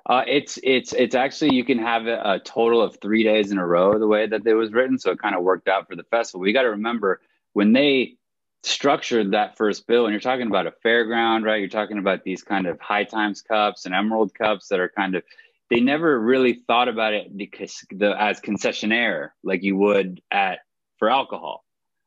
Uh, 0.05 0.23
it's 0.27 0.59
it's 0.63 0.91
it's 0.93 1.15
actually 1.15 1.55
you 1.55 1.63
can 1.63 1.77
have 1.77 2.07
a, 2.07 2.21
a, 2.25 2.39
total 2.39 2.81
of 2.81 2.97
three 3.01 3.23
days 3.23 3.51
in 3.51 3.57
a 3.57 3.65
row 3.65 3.97
the 3.97 4.07
way 4.07 4.27
that 4.27 4.45
it 4.45 4.53
was 4.53 4.73
written, 4.73 4.99
so 4.99 5.11
it 5.11 5.19
kind 5.19 5.33
of 5.33 5.43
worked 5.43 5.69
out 5.69 5.87
for 5.87 5.95
the 5.95 6.03
festival. 6.03 6.41
We 6.41 6.51
got 6.51 6.63
to 6.63 6.71
remember 6.71 7.21
when 7.53 7.71
they 7.71 8.17
structured 8.63 9.31
that 9.31 9.55
first 9.57 9.87
bill, 9.87 10.05
and 10.05 10.11
you're 10.11 10.19
talking 10.19 10.47
about 10.47 10.67
a 10.67 10.73
fairground, 10.85 11.45
right? 11.45 11.59
You're 11.59 11.69
talking 11.69 11.99
about 11.99 12.23
these 12.23 12.43
kind 12.43 12.67
of 12.67 12.79
high 12.81 13.05
times 13.05 13.41
cups 13.41 13.85
and 13.85 13.95
emerald 13.95 14.33
cups 14.33 14.67
that 14.69 14.79
are 14.79 14.89
kind 14.89 15.15
of 15.15 15.23
they 15.69 15.79
never 15.79 16.19
really 16.19 16.61
thought 16.67 16.87
about 16.87 17.13
it 17.13 17.35
because 17.35 17.83
the 17.91 18.19
as 18.21 18.39
concessionaire 18.39 19.29
like 19.43 19.63
you 19.63 19.75
would 19.77 20.21
at 20.31 20.59
for 20.99 21.09
alcohol 21.09 21.63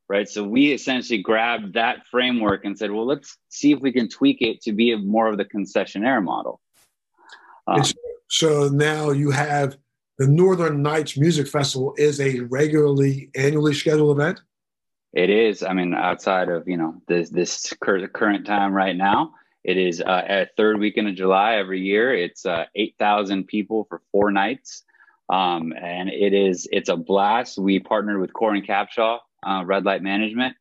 right? 0.09 0.29
So 0.29 0.45
we 0.45 0.73
essentially 0.73 1.21
grabbed 1.21 1.75
that 1.75 2.07
framework 2.07 2.65
and 2.65 2.79
said 2.79 2.91
well 2.91 3.07
let's 3.07 3.37
see 3.49 3.73
if 3.73 3.81
we 3.81 3.93
can 3.93 4.09
tweak 4.09 4.43
it 4.43 4.61
to 4.63 4.73
be 4.73 4.93
a, 4.93 4.99
more 4.99 5.29
of 5.29 5.37
the 5.37 5.45
concessionaire 5.45 6.23
model. 6.23 6.61
Um, 7.67 7.83
so 8.29 8.69
now 8.69 9.11
you 9.11 9.31
have 9.31 9.77
the 10.19 10.27
northern 10.27 10.83
nights 10.83 11.19
music 11.19 11.49
festival 11.49 11.95
is 11.97 12.21
a 12.21 12.41
regularly 12.41 13.31
annually 13.35 13.75
scheduled 13.75 14.19
event? 14.19 14.41
It 15.13 15.31
is. 15.31 15.63
I 15.63 15.73
mean 15.73 15.95
outside 15.95 16.49
of 16.49 16.69
you 16.69 16.77
know 16.77 17.01
this 17.09 17.31
this 17.31 17.73
current 17.81 18.47
time 18.47 18.73
right 18.73 18.97
now 18.97 19.35
it 19.67 19.77
is 19.79 20.01
uh, 20.01 20.23
at 20.25 20.57
third 20.57 20.79
weekend 20.79 21.09
of 21.09 21.17
July 21.17 21.57
every 21.57 21.81
year. 21.81 22.15
It's 22.15 22.47
uh, 22.47 22.67
eight 22.77 22.95
thousand 23.01 23.49
people 23.49 23.85
for 23.89 24.01
four 24.13 24.31
nights, 24.31 24.85
um, 25.29 25.73
and 25.77 26.09
it 26.09 26.33
is 26.33 26.69
it's 26.71 26.89
a 26.89 26.97
blast. 26.97 27.59
We 27.59 27.81
partnered 27.81 28.21
with 28.21 28.33
Coran 28.33 28.63
Capshaw, 28.63 29.19
uh, 29.45 29.65
Red 29.67 29.85
Light 29.85 30.03
Management, 30.03 30.55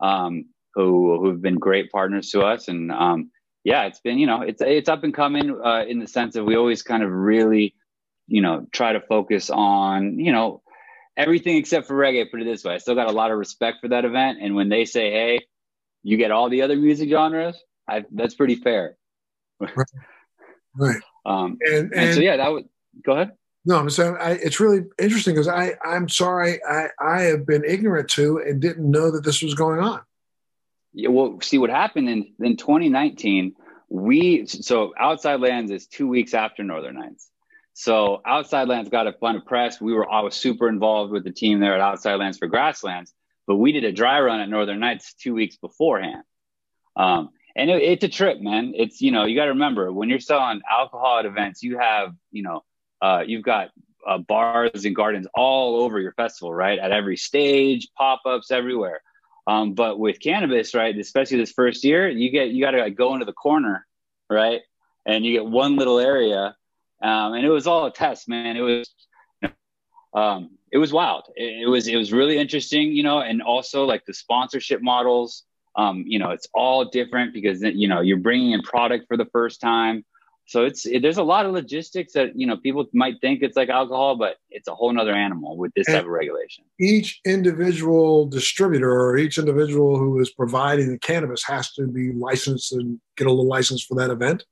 um, 0.00 0.44
who 0.74 1.18
who've 1.18 1.40
been 1.40 1.54
great 1.54 1.90
partners 1.90 2.30
to 2.32 2.42
us, 2.42 2.68
and 2.68 2.92
um, 2.92 3.30
yeah, 3.64 3.84
it's 3.84 4.00
been 4.00 4.18
you 4.18 4.26
know 4.26 4.42
it's 4.42 4.60
it's 4.60 4.90
up 4.90 5.04
and 5.04 5.14
coming 5.14 5.58
uh, 5.64 5.84
in 5.88 5.98
the 5.98 6.06
sense 6.06 6.34
that 6.34 6.44
we 6.44 6.54
always 6.54 6.82
kind 6.82 7.02
of 7.02 7.10
really 7.10 7.74
you 8.28 8.42
know 8.42 8.66
try 8.72 8.92
to 8.92 9.00
focus 9.00 9.48
on 9.48 10.18
you 10.18 10.32
know 10.32 10.60
everything 11.16 11.56
except 11.56 11.86
for 11.86 11.96
reggae. 11.96 12.30
Put 12.30 12.42
it 12.42 12.44
this 12.44 12.62
way, 12.62 12.74
I 12.74 12.78
still 12.78 12.94
got 12.94 13.08
a 13.08 13.12
lot 13.12 13.30
of 13.30 13.38
respect 13.38 13.78
for 13.80 13.88
that 13.88 14.04
event, 14.04 14.36
and 14.42 14.54
when 14.54 14.68
they 14.68 14.84
say, 14.84 15.10
hey, 15.10 15.40
you 16.02 16.18
get 16.18 16.30
all 16.30 16.50
the 16.50 16.60
other 16.60 16.76
music 16.76 17.08
genres 17.08 17.56
I, 17.90 18.04
that's 18.12 18.34
pretty 18.34 18.56
fair. 18.56 18.96
Right. 19.58 19.74
right. 20.76 21.02
Um, 21.26 21.58
and, 21.60 21.92
and, 21.92 21.94
and, 21.94 22.14
so 22.14 22.20
yeah, 22.20 22.36
that 22.36 22.50
would 22.50 22.68
go 23.04 23.12
ahead. 23.12 23.32
No, 23.64 23.88
so 23.88 24.14
I, 24.14 24.32
it's 24.32 24.58
really 24.58 24.86
interesting 24.98 25.34
because 25.34 25.48
I 25.48 25.74
I'm 25.84 26.08
sorry 26.08 26.60
I 26.64 26.88
I 26.98 27.22
have 27.22 27.46
been 27.46 27.64
ignorant 27.64 28.08
to 28.10 28.38
and 28.38 28.60
didn't 28.60 28.90
know 28.90 29.10
that 29.10 29.24
this 29.24 29.42
was 29.42 29.54
going 29.54 29.80
on. 29.80 30.00
Yeah, 30.92 31.10
well, 31.10 31.38
see 31.42 31.58
what 31.58 31.70
happened 31.70 32.08
in 32.08 32.32
in 32.40 32.56
2019. 32.56 33.54
We 33.90 34.46
so 34.46 34.94
Outside 34.98 35.40
Lands 35.40 35.70
is 35.70 35.86
two 35.86 36.08
weeks 36.08 36.32
after 36.32 36.62
Northern 36.62 36.94
Nights. 36.94 37.28
So 37.74 38.22
Outside 38.26 38.68
Lands 38.68 38.88
got 38.88 39.06
a 39.06 39.12
ton 39.12 39.36
of 39.36 39.44
press. 39.44 39.80
We 39.80 39.92
were 39.92 40.10
I 40.10 40.20
was 40.20 40.34
super 40.34 40.68
involved 40.68 41.12
with 41.12 41.24
the 41.24 41.32
team 41.32 41.60
there 41.60 41.74
at 41.74 41.80
Outside 41.80 42.14
Lands 42.14 42.38
for 42.38 42.46
Grasslands, 42.46 43.12
but 43.46 43.56
we 43.56 43.72
did 43.72 43.84
a 43.84 43.92
dry 43.92 44.20
run 44.20 44.40
at 44.40 44.48
Northern 44.48 44.80
Nights 44.80 45.12
two 45.14 45.34
weeks 45.34 45.56
beforehand. 45.56 46.22
Um, 46.96 47.30
and 47.56 47.70
it, 47.70 47.82
it's 47.82 48.04
a 48.04 48.08
trip, 48.08 48.40
man. 48.40 48.72
It's 48.76 49.00
you 49.00 49.10
know 49.10 49.24
you 49.24 49.36
got 49.36 49.44
to 49.44 49.50
remember 49.50 49.92
when 49.92 50.08
you're 50.08 50.20
selling 50.20 50.60
alcohol 50.70 51.18
at 51.18 51.26
events, 51.26 51.62
you 51.62 51.78
have 51.78 52.14
you 52.30 52.42
know 52.42 52.64
uh, 53.02 53.22
you've 53.26 53.44
got 53.44 53.70
uh, 54.06 54.18
bars 54.18 54.84
and 54.84 54.96
gardens 54.96 55.26
all 55.34 55.82
over 55.82 56.00
your 56.00 56.12
festival, 56.12 56.52
right? 56.52 56.78
At 56.78 56.90
every 56.90 57.16
stage, 57.16 57.88
pop 57.96 58.22
ups 58.26 58.50
everywhere. 58.50 59.02
Um, 59.46 59.74
but 59.74 59.98
with 59.98 60.20
cannabis, 60.20 60.74
right, 60.74 60.96
especially 60.96 61.38
this 61.38 61.52
first 61.52 61.82
year, 61.84 62.08
you 62.08 62.30
get 62.30 62.50
you 62.50 62.62
got 62.64 62.72
to 62.72 62.80
like, 62.80 62.96
go 62.96 63.14
into 63.14 63.26
the 63.26 63.32
corner, 63.32 63.86
right, 64.28 64.60
and 65.06 65.24
you 65.24 65.32
get 65.32 65.46
one 65.46 65.76
little 65.76 65.98
area, 65.98 66.56
um, 67.02 67.32
and 67.32 67.44
it 67.44 67.50
was 67.50 67.66
all 67.66 67.86
a 67.86 67.92
test, 67.92 68.28
man. 68.28 68.56
It 68.56 68.60
was, 68.60 68.90
um, 70.14 70.50
it 70.70 70.78
was 70.78 70.92
wild. 70.92 71.24
It, 71.34 71.62
it, 71.62 71.68
was 71.68 71.88
it 71.88 71.96
was 71.96 72.12
really 72.12 72.38
interesting, 72.38 72.92
you 72.92 73.02
know, 73.02 73.20
and 73.20 73.42
also 73.42 73.84
like 73.84 74.04
the 74.04 74.14
sponsorship 74.14 74.82
models. 74.82 75.44
Um, 75.76 76.04
you 76.06 76.18
know, 76.18 76.30
it's 76.30 76.48
all 76.52 76.84
different 76.84 77.32
because 77.32 77.62
you 77.62 77.88
know 77.88 78.00
you're 78.00 78.18
bringing 78.18 78.52
in 78.52 78.62
product 78.62 79.06
for 79.08 79.16
the 79.16 79.26
first 79.26 79.60
time. 79.60 80.04
So 80.46 80.64
it's 80.64 80.84
it, 80.84 81.00
there's 81.00 81.18
a 81.18 81.22
lot 81.22 81.46
of 81.46 81.52
logistics 81.52 82.12
that 82.14 82.34
you 82.34 82.44
know 82.44 82.56
people 82.56 82.84
might 82.92 83.20
think 83.20 83.40
it's 83.42 83.56
like 83.56 83.68
alcohol, 83.68 84.16
but 84.16 84.36
it's 84.50 84.66
a 84.66 84.74
whole 84.74 84.92
nother 84.92 85.14
animal 85.14 85.56
with 85.56 85.72
this 85.74 85.86
and 85.86 85.94
type 85.94 86.04
of 86.04 86.10
regulation. 86.10 86.64
Each 86.80 87.20
individual 87.24 88.26
distributor 88.26 88.90
or 88.90 89.16
each 89.16 89.38
individual 89.38 89.96
who 89.96 90.18
is 90.18 90.30
providing 90.30 90.90
the 90.90 90.98
cannabis 90.98 91.44
has 91.44 91.72
to 91.74 91.86
be 91.86 92.12
licensed 92.12 92.72
and 92.72 93.00
get 93.16 93.28
a 93.28 93.30
little 93.30 93.46
license 93.46 93.84
for 93.84 93.94
that 93.96 94.10
event. 94.10 94.42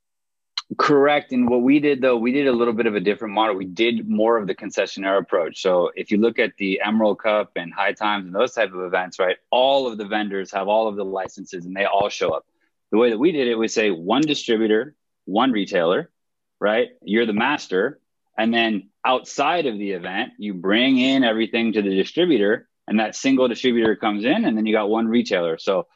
Correct. 0.77 1.33
And 1.33 1.49
what 1.49 1.63
we 1.63 1.81
did 1.81 2.03
though, 2.03 2.17
we 2.17 2.31
did 2.31 2.47
a 2.47 2.53
little 2.53 2.75
bit 2.75 2.87
of 2.87 2.95
a 2.95 3.01
different 3.01 3.33
model. 3.33 3.57
We 3.57 3.65
did 3.65 4.09
more 4.09 4.37
of 4.37 4.47
the 4.47 4.55
concessionaire 4.55 5.19
approach. 5.19 5.63
So 5.63 5.91
if 5.97 6.11
you 6.11 6.19
look 6.19 6.39
at 6.39 6.53
the 6.59 6.81
Emerald 6.85 7.21
Cup 7.21 7.53
and 7.57 7.73
High 7.73 7.95
Times 7.95 8.27
and 8.27 8.35
those 8.35 8.53
type 8.53 8.75
of 8.75 8.81
events, 8.81 9.19
right, 9.19 9.39
all 9.51 9.87
of 9.87 9.97
the 9.97 10.05
vendors 10.05 10.53
have 10.53 10.69
all 10.69 10.87
of 10.87 10.97
the 10.97 11.05
licenses 11.05 11.65
and 11.65 11.75
they 11.75 11.87
all 11.87 12.11
show 12.11 12.31
up. 12.31 12.45
The 12.91 12.99
way 12.99 13.11
that 13.11 13.19
we 13.19 13.33
did 13.33 13.49
it 13.49 13.55
was 13.55 13.73
say 13.73 13.91
one 13.91 14.23
distributor 14.23 14.95
one 15.29 15.53
retailer, 15.53 16.11
right? 16.59 16.89
You're 17.03 17.27
the 17.27 17.35
master. 17.35 18.01
And 18.37 18.53
then 18.53 18.89
outside 19.05 19.67
of 19.67 19.79
the 19.79 19.91
event, 19.93 20.33
you 20.39 20.55
bring 20.55 20.99
in 20.99 21.23
everything 21.23 21.73
to 21.75 21.83
the 21.83 21.95
distributor, 21.95 22.69
and 22.87 22.99
that 22.99 23.15
single 23.15 23.47
distributor 23.47 23.95
comes 23.95 24.25
in, 24.25 24.45
and 24.45 24.57
then 24.57 24.65
you 24.65 24.73
got 24.73 24.89
one 24.89 25.07
retailer. 25.07 25.59
So 25.59 25.87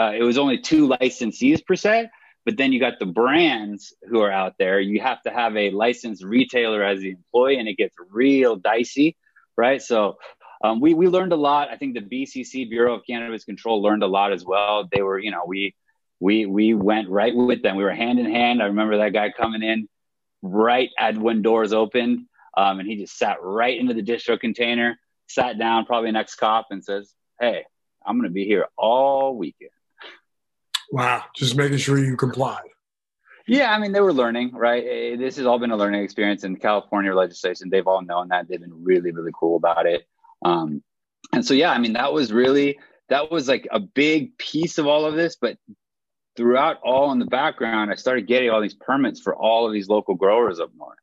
uh, 0.00 0.12
it 0.16 0.22
was 0.22 0.38
only 0.38 0.58
two 0.58 0.88
licensees 0.88 1.64
per 1.64 1.76
se, 1.76 2.08
but 2.44 2.56
then 2.56 2.72
you 2.72 2.80
got 2.80 2.98
the 2.98 3.06
brands 3.06 3.94
who 4.08 4.20
are 4.20 4.30
out 4.30 4.54
there. 4.58 4.80
You 4.80 5.00
have 5.00 5.22
to 5.22 5.30
have 5.30 5.56
a 5.56 5.70
licensed 5.70 6.24
retailer 6.24 6.82
as 6.82 7.00
the 7.00 7.10
employee, 7.10 7.58
and 7.58 7.68
it 7.68 7.76
gets 7.76 7.94
real 8.10 8.56
dicey, 8.56 9.16
right? 9.56 9.82
So 9.82 10.18
um, 10.62 10.80
we 10.80 10.94
we 10.94 11.08
learned 11.08 11.32
a 11.32 11.36
lot. 11.36 11.68
I 11.70 11.76
think 11.76 11.94
the 11.94 12.00
BCC 12.00 12.68
Bureau 12.68 12.94
of 12.94 13.02
Cannabis 13.06 13.44
Control 13.44 13.82
learned 13.82 14.02
a 14.02 14.06
lot 14.06 14.32
as 14.32 14.44
well. 14.44 14.88
They 14.90 15.02
were, 15.02 15.18
you 15.18 15.30
know, 15.30 15.42
we 15.46 15.74
we 16.20 16.46
we 16.46 16.74
went 16.74 17.08
right 17.08 17.34
with 17.34 17.62
them. 17.62 17.76
We 17.76 17.84
were 17.84 17.92
hand 17.92 18.18
in 18.18 18.26
hand. 18.26 18.62
I 18.62 18.66
remember 18.66 18.98
that 18.98 19.12
guy 19.12 19.30
coming 19.30 19.62
in 19.62 19.88
right 20.42 20.90
at 20.98 21.16
when 21.16 21.42
doors 21.42 21.72
opened, 21.72 22.26
um, 22.56 22.80
and 22.80 22.88
he 22.88 22.96
just 22.96 23.16
sat 23.16 23.42
right 23.42 23.78
into 23.78 23.94
the 23.94 24.02
distro 24.02 24.38
container, 24.38 24.98
sat 25.28 25.58
down, 25.58 25.86
probably 25.86 26.10
next 26.10 26.36
cop, 26.36 26.66
and 26.70 26.84
says, 26.84 27.14
"Hey, 27.40 27.64
I'm 28.04 28.16
going 28.16 28.28
to 28.28 28.34
be 28.34 28.44
here 28.44 28.66
all 28.76 29.36
weekend." 29.36 29.70
Wow, 30.90 31.24
just 31.36 31.56
making 31.56 31.78
sure 31.78 31.98
you 31.98 32.16
complied. 32.16 32.62
Yeah, 33.46 33.72
I 33.72 33.78
mean, 33.78 33.92
they 33.92 34.00
were 34.00 34.12
learning, 34.12 34.52
right? 34.52 34.84
Eh, 34.86 35.16
this 35.16 35.36
has 35.36 35.46
all 35.46 35.58
been 35.58 35.70
a 35.70 35.76
learning 35.76 36.02
experience 36.02 36.44
in 36.44 36.56
California 36.56 37.14
legislation. 37.14 37.70
They've 37.70 37.86
all 37.86 38.02
known 38.02 38.28
that. 38.28 38.46
They've 38.46 38.60
been 38.60 38.84
really, 38.84 39.10
really 39.10 39.32
cool 39.38 39.56
about 39.56 39.86
it. 39.86 40.06
Um, 40.44 40.82
and 41.32 41.44
so, 41.44 41.54
yeah, 41.54 41.70
I 41.72 41.78
mean, 41.78 41.94
that 41.94 42.12
was 42.12 42.32
really 42.32 42.78
that 43.08 43.30
was 43.30 43.48
like 43.48 43.66
a 43.70 43.80
big 43.80 44.36
piece 44.36 44.76
of 44.76 44.86
all 44.86 45.06
of 45.06 45.14
this. 45.14 45.36
But 45.40 45.56
throughout 46.36 46.78
all 46.82 47.10
in 47.10 47.18
the 47.18 47.26
background, 47.26 47.90
I 47.90 47.94
started 47.94 48.26
getting 48.26 48.50
all 48.50 48.60
these 48.60 48.74
permits 48.74 49.20
for 49.20 49.34
all 49.34 49.66
of 49.66 49.72
these 49.72 49.88
local 49.88 50.14
growers 50.14 50.60
up 50.60 50.70
north 50.76 50.98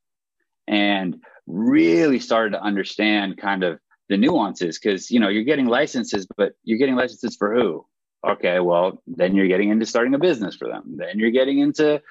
and 0.68 1.16
really 1.46 2.18
started 2.18 2.50
to 2.52 2.62
understand 2.62 3.38
kind 3.38 3.64
of 3.64 3.78
the 4.08 4.16
nuances 4.16 4.78
because, 4.78 5.10
you 5.10 5.20
know, 5.20 5.28
you're 5.28 5.44
getting 5.44 5.66
licenses, 5.66 6.26
but 6.36 6.52
you're 6.62 6.78
getting 6.78 6.96
licenses 6.96 7.36
for 7.36 7.54
who? 7.54 7.84
Okay, 8.24 8.60
well, 8.60 9.02
then 9.06 9.34
you're 9.34 9.48
getting 9.48 9.70
into 9.70 9.86
starting 9.86 10.14
a 10.14 10.18
business 10.18 10.56
for 10.56 10.68
them. 10.68 10.96
Then 10.96 11.18
you're 11.18 11.30
getting 11.30 11.58
into 11.58 12.02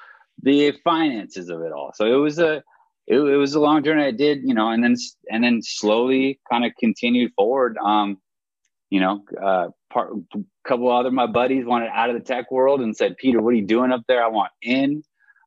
the 0.42 0.74
finances 0.84 1.50
of 1.50 1.62
it 1.62 1.72
all. 1.72 1.92
So 1.94 2.06
it 2.06 2.18
was 2.18 2.40
a, 2.40 2.64
it, 3.08 3.18
it 3.18 3.38
was 3.38 3.56
a 3.56 3.60
long 3.60 3.84
journey. 3.84 4.04
I 4.04 4.12
did, 4.12 4.40
you 4.44 4.54
know, 4.54 4.70
and 4.70 4.84
then, 4.84 4.96
and 5.30 5.44
then 5.44 5.62
slowly 5.62 6.40
kind 6.50 6.66
of 6.66 6.72
continued 6.80 7.32
forward. 7.36 7.78
Um, 7.78 8.18
you 8.90 9.00
know, 9.00 9.24
uh, 9.42 9.68
part, 9.92 10.14
a 10.34 10.40
couple 10.68 10.92
other 10.92 11.12
my 11.12 11.28
buddies 11.28 11.66
wanted 11.66 11.90
out 11.94 12.10
of 12.10 12.16
the 12.16 12.22
tech 12.22 12.52
world 12.52 12.82
and 12.82 12.96
said, 12.96 13.18
Peter, 13.18 13.42
what 13.42 13.50
are 13.50 13.58
you 13.58 13.66
doing 13.66 13.92
up 13.92 14.04
there? 14.08 14.24
I 14.24 14.28
want 14.28 14.52
in. 14.62 15.04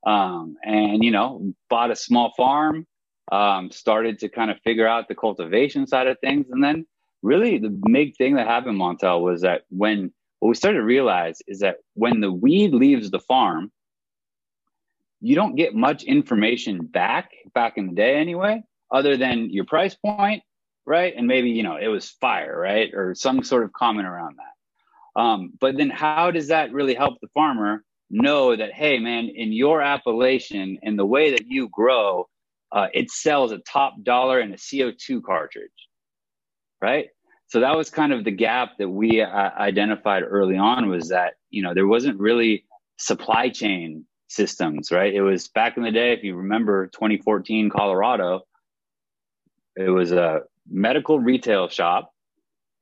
Um, 0.07 0.57
and, 0.65 1.03
you 1.03 1.11
know, 1.11 1.53
bought 1.69 1.91
a 1.91 1.97
small 1.97 2.33
farm, 2.37 2.87
um, 3.33 3.71
started 3.71 4.21
to 4.21 4.29
kind 4.29 4.51
of 4.51 4.59
figure 4.61 4.87
out 4.87 5.09
the 5.09 5.15
cultivation 5.15 5.87
side 5.87 6.07
of 6.07 6.19
things. 6.21 6.47
And 6.51 6.63
then 6.63 6.87
really 7.23 7.59
the 7.59 7.69
big 7.69 8.17
thing 8.17 8.37
that 8.37 8.47
happened, 8.47 8.79
Montel, 8.79 9.21
was 9.21 9.43
that 9.43 9.63
when 9.71 10.13
what 10.41 10.49
we 10.49 10.55
started 10.55 10.79
to 10.79 10.85
realize 10.85 11.41
is 11.47 11.61
that 11.61 11.79
when 11.95 12.21
the 12.21 12.33
weed 12.33 12.73
leaves 12.73 13.11
the 13.11 13.21
farm, 13.21 13.73
you 15.21 15.35
don't 15.35 15.57
get 15.57 15.75
much 15.75 16.05
information 16.05 16.85
back, 16.85 17.31
back 17.55 17.77
in 17.77 17.89
the 17.89 17.95
day 17.95 18.17
anyway, 18.17 18.63
other 18.91 19.17
than 19.17 19.51
your 19.51 19.65
price 19.65 19.95
point 19.95 20.43
right? 20.89 21.13
And 21.15 21.27
maybe, 21.27 21.51
you 21.51 21.63
know, 21.63 21.77
it 21.77 21.89
was 21.89 22.09
fire, 22.09 22.59
right? 22.59 22.91
Or 22.95 23.15
some 23.15 23.45
sort 23.45 23.63
of 23.63 23.75
comment 23.75 24.09
around 24.09 24.37
that. 24.39 25.21
Um, 25.21 25.53
but 25.61 25.77
then 25.77 25.91
how 25.91 26.31
does 26.31 26.49
that 26.49 26.73
really 26.73 26.95
help 26.95 27.21
the 27.21 27.29
farmer 27.35 27.85
know 28.09 28.57
that, 28.57 28.73
hey, 28.73 28.99
man, 28.99 29.29
in 29.29 29.53
your 29.53 29.83
appellation 29.83 30.79
and 30.83 30.99
the 30.99 31.05
way 31.05 31.33
that 31.33 31.47
you 31.47 31.69
grow, 31.69 32.27
uh, 32.73 32.87
it 32.95 33.11
sells 33.11 33.53
a 33.53 33.59
top 33.59 34.03
dollar 34.03 34.41
in 34.41 34.55
a 34.55 34.57
CO2 34.57 35.23
cartridge, 35.23 35.71
right? 36.81 37.09
So 37.49 37.61
that 37.61 37.77
was 37.77 37.89
kind 37.91 38.13
of 38.13 38.25
the 38.25 38.31
gap 38.31 38.77
that 38.79 38.89
we 38.89 39.23
uh, 39.23 39.27
identified 39.29 40.23
early 40.23 40.57
on 40.57 40.89
was 40.89 41.09
that, 41.09 41.35
you 41.51 41.63
know, 41.63 41.73
there 41.73 41.87
wasn't 41.87 42.21
really 42.21 42.65
supply 42.99 43.49
chain 43.49 44.05
systems, 44.29 44.93
right? 44.93 45.15
It 45.15 45.23
was 45.23 45.49
back 45.49 45.79
in 45.79 45.83
the 45.83 45.91
day, 45.91 46.13
if 46.13 46.23
you 46.23 46.37
remember 46.37 46.89
2014 46.89 47.71
Colorado, 47.71 48.43
it 49.77 49.89
was 49.89 50.13
a 50.13 50.41
medical 50.71 51.19
retail 51.19 51.69
shop, 51.69 52.13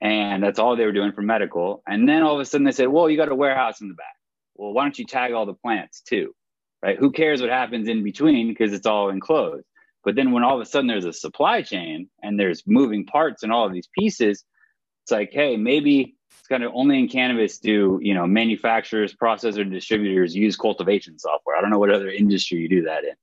and 0.01 0.43
that's 0.43 0.59
all 0.59 0.75
they 0.75 0.85
were 0.85 0.93
doing 0.93 1.13
for 1.13 1.23
medical. 1.23 1.83
And 1.87 2.09
then 2.09 2.25
all 2.25 2.35
of 2.35 2.41
a 2.41 2.45
sudden 2.45 2.65
they 2.65 2.73
said, 2.73 2.89
"Well, 2.89 3.09
you 3.09 3.17
got 3.17 3.31
a 3.31 3.35
warehouse 3.35 3.81
in 3.81 3.89
the 3.89 3.95
back. 3.95 4.17
Well, 4.55 4.73
why 4.73 4.83
don't 4.83 4.99
you 4.99 5.05
tag 5.05 5.33
all 5.33 5.47
the 5.47 5.55
plants 5.55 6.01
too?" 6.01 6.35
Right? 6.83 6.99
Who 6.99 7.13
cares 7.13 7.41
what 7.41 7.51
happens 7.51 7.89
in 7.89 8.03
between 8.03 8.49
because 8.49 8.73
it's 8.73 8.87
all 8.87 9.11
enclosed. 9.11 9.67
But 10.05 10.15
then 10.17 10.33
when 10.33 10.43
all 10.43 10.57
of 10.57 10.61
a 10.61 10.65
sudden 10.67 10.87
there's 10.87 11.05
a 11.05 11.13
supply 11.13 11.63
chain 11.63 12.09
and 12.23 12.39
there's 12.39 12.63
moving 12.67 13.07
parts 13.07 13.43
and 13.43 13.53
all 13.53 13.67
of 13.67 13.73
these 13.73 13.89
pieces, 13.99 14.45
it's 15.07 15.13
like, 15.13 15.33
hey, 15.33 15.57
maybe 15.57 16.17
it's 16.37 16.49
kind 16.49 16.65
of 16.65 16.73
only 16.75 16.99
in 16.99 17.07
cannabis 17.07 17.59
do 17.59 18.01
you 18.03 18.13
know 18.13 18.27
manufacturers, 18.27 19.15
processors, 19.15 19.71
distributors 19.71 20.35
use 20.35 20.57
cultivation 20.57 21.17
software. 21.17 21.57
I 21.57 21.61
don't 21.61 21.71
know 21.71 21.79
what 21.79 21.93
other 21.93 22.11
industry 22.11 22.59
you 22.59 22.69
do 22.69 22.83
that 22.83 23.05
in. 23.05 23.15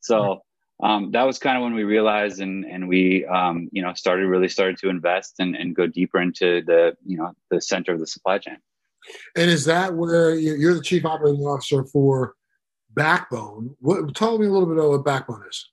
So 0.00 0.40
um, 0.82 1.10
that 1.10 1.24
was 1.24 1.38
kind 1.38 1.58
of 1.58 1.62
when 1.62 1.74
we 1.74 1.84
realized 1.84 2.40
and 2.40 2.64
and 2.64 2.88
we 2.88 3.26
um, 3.26 3.68
you 3.70 3.82
know 3.82 3.92
started 3.92 4.28
really 4.28 4.48
started 4.48 4.78
to 4.78 4.88
invest 4.88 5.34
and, 5.38 5.54
and 5.54 5.76
go 5.76 5.86
deeper 5.86 6.22
into 6.22 6.62
the 6.62 6.96
you 7.04 7.18
know 7.18 7.32
the 7.50 7.60
center 7.60 7.92
of 7.92 8.00
the 8.00 8.06
supply 8.06 8.38
chain. 8.38 8.56
And 9.36 9.50
is 9.50 9.66
that 9.66 9.92
where 9.92 10.34
you're 10.36 10.72
the 10.72 10.80
chief 10.80 11.04
operating 11.04 11.44
officer 11.44 11.84
for 11.84 12.34
Backbone? 12.94 13.76
What, 13.80 14.14
tell 14.14 14.38
me 14.38 14.46
a 14.46 14.50
little 14.50 14.66
bit 14.66 14.78
about 14.78 14.90
what 14.90 15.04
Backbone 15.04 15.44
is. 15.50 15.68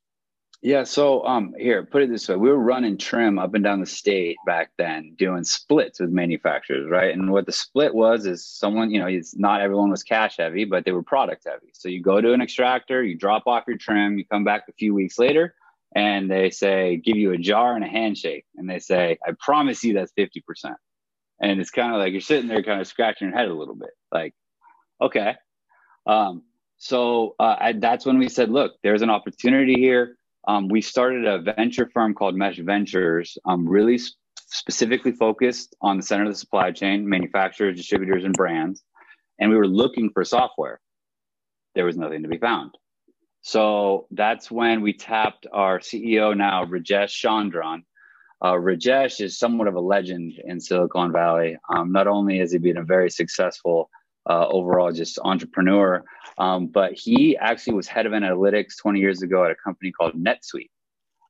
Yeah, 0.65 0.85
so 0.85 1.25
um, 1.25 1.53
here, 1.59 1.83
put 1.83 2.03
it 2.03 2.09
this 2.09 2.29
way: 2.29 2.37
we 2.37 2.49
were 2.49 2.57
running 2.57 2.97
trim 2.97 3.37
up 3.37 3.53
and 3.53 3.65
down 3.65 3.81
the 3.81 3.85
state 3.85 4.37
back 4.45 4.71
then, 4.77 5.13
doing 5.17 5.43
splits 5.43 5.99
with 5.99 6.09
manufacturers, 6.09 6.89
right? 6.89 7.13
And 7.13 7.33
what 7.33 7.45
the 7.45 7.51
split 7.51 7.93
was 7.93 8.25
is 8.25 8.45
someone, 8.47 8.89
you 8.89 8.97
know, 8.97 9.07
it's 9.07 9.35
not 9.35 9.59
everyone 9.59 9.91
was 9.91 10.03
cash 10.03 10.37
heavy, 10.37 10.63
but 10.63 10.85
they 10.85 10.93
were 10.93 11.03
product 11.03 11.43
heavy. 11.45 11.71
So 11.73 11.89
you 11.89 12.01
go 12.01 12.21
to 12.21 12.31
an 12.31 12.41
extractor, 12.41 13.03
you 13.03 13.17
drop 13.17 13.43
off 13.45 13.65
your 13.67 13.77
trim, 13.77 14.17
you 14.17 14.23
come 14.25 14.45
back 14.45 14.63
a 14.69 14.73
few 14.73 14.93
weeks 14.93 15.19
later, 15.19 15.53
and 15.97 16.31
they 16.31 16.49
say, 16.49 16.95
give 16.95 17.17
you 17.17 17.33
a 17.33 17.37
jar 17.37 17.75
and 17.75 17.83
a 17.83 17.89
handshake, 17.89 18.45
and 18.55 18.69
they 18.69 18.79
say, 18.79 19.17
I 19.27 19.33
promise 19.37 19.83
you 19.83 19.95
that's 19.95 20.13
fifty 20.13 20.39
percent. 20.39 20.77
And 21.41 21.59
it's 21.59 21.71
kind 21.71 21.93
of 21.93 21.99
like 21.99 22.13
you're 22.13 22.21
sitting 22.21 22.47
there, 22.47 22.63
kind 22.63 22.79
of 22.79 22.87
scratching 22.87 23.27
your 23.27 23.37
head 23.37 23.49
a 23.49 23.53
little 23.53 23.75
bit, 23.75 23.91
like, 24.13 24.33
okay. 25.01 25.35
Um, 26.07 26.43
so 26.77 27.35
uh, 27.37 27.57
I, 27.59 27.73
that's 27.73 28.05
when 28.05 28.17
we 28.17 28.29
said, 28.29 28.49
look, 28.49 28.75
there's 28.81 29.01
an 29.01 29.09
opportunity 29.09 29.75
here 29.75 30.15
um, 30.47 30.67
we 30.67 30.81
started 30.81 31.25
a 31.25 31.39
venture 31.39 31.89
firm 31.93 32.13
called 32.13 32.35
Mesh 32.35 32.59
Ventures, 32.59 33.37
um, 33.45 33.67
really 33.67 33.97
sp- 33.97 34.17
specifically 34.47 35.11
focused 35.11 35.75
on 35.81 35.97
the 35.97 36.03
center 36.03 36.23
of 36.23 36.29
the 36.29 36.37
supply 36.37 36.71
chain, 36.71 37.07
manufacturers, 37.07 37.77
distributors, 37.77 38.23
and 38.23 38.33
brands. 38.33 38.83
And 39.39 39.49
we 39.49 39.57
were 39.57 39.67
looking 39.67 40.11
for 40.11 40.23
software. 40.23 40.79
There 41.75 41.85
was 41.85 41.97
nothing 41.97 42.21
to 42.23 42.29
be 42.29 42.37
found. 42.37 42.77
So 43.41 44.07
that's 44.11 44.51
when 44.51 44.81
we 44.81 44.93
tapped 44.93 45.47
our 45.51 45.79
CEO 45.79 46.35
now, 46.37 46.65
Rajesh 46.65 47.11
Chandran. 47.19 47.83
Uh, 48.41 48.53
Rajesh 48.53 49.21
is 49.21 49.39
somewhat 49.39 49.67
of 49.67 49.75
a 49.75 49.81
legend 49.81 50.33
in 50.45 50.59
Silicon 50.59 51.11
Valley. 51.11 51.57
Um, 51.73 51.91
not 51.91 52.07
only 52.07 52.37
has 52.39 52.51
he 52.51 52.57
been 52.57 52.77
a 52.77 52.83
very 52.83 53.09
successful 53.09 53.89
uh, 54.29 54.47
overall 54.47 54.91
just 54.91 55.19
entrepreneur. 55.23 56.03
Um, 56.37 56.67
but 56.67 56.93
he 56.93 57.37
actually 57.37 57.73
was 57.73 57.87
head 57.87 58.05
of 58.05 58.13
analytics 58.13 58.77
20 58.81 58.99
years 58.99 59.21
ago 59.21 59.43
at 59.45 59.51
a 59.51 59.55
company 59.55 59.91
called 59.91 60.13
NetSuite, 60.13 60.69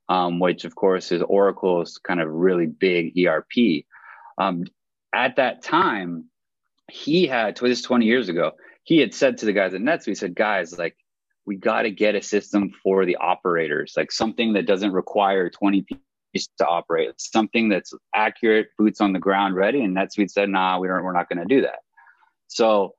um, 0.08 0.38
which 0.38 0.64
of 0.64 0.74
course 0.74 1.12
is 1.12 1.22
Oracle's 1.22 1.98
kind 1.98 2.20
of 2.20 2.28
really 2.28 2.66
big 2.66 3.12
ERP. 3.18 3.84
Um, 4.38 4.64
at 5.12 5.36
that 5.36 5.62
time, 5.62 6.26
he 6.90 7.26
had, 7.26 7.56
this 7.56 7.82
20 7.82 8.04
years 8.04 8.28
ago, 8.28 8.52
he 8.82 8.98
had 8.98 9.14
said 9.14 9.38
to 9.38 9.46
the 9.46 9.52
guys 9.52 9.74
at 9.74 9.80
NetSuite, 9.80 10.06
he 10.06 10.14
said, 10.14 10.34
guys, 10.34 10.76
like, 10.78 10.96
we 11.46 11.56
got 11.56 11.82
to 11.82 11.90
get 11.90 12.14
a 12.14 12.22
system 12.22 12.72
for 12.82 13.04
the 13.04 13.16
operators, 13.16 13.94
like 13.96 14.10
something 14.10 14.54
that 14.54 14.66
doesn't 14.66 14.92
require 14.92 15.50
20 15.50 15.82
people 15.82 16.00
to 16.58 16.66
operate, 16.66 17.12
something 17.18 17.68
that's 17.68 17.92
accurate, 18.14 18.68
boots 18.76 19.00
on 19.00 19.12
the 19.12 19.18
ground, 19.18 19.54
ready. 19.54 19.82
And 19.82 19.96
NetSuite 19.96 20.30
said, 20.30 20.48
nah, 20.48 20.78
we 20.78 20.88
don't, 20.88 21.04
we're 21.04 21.12
not 21.12 21.28
going 21.28 21.46
to 21.46 21.54
do 21.54 21.62
that. 21.62 21.78
So 22.48 22.94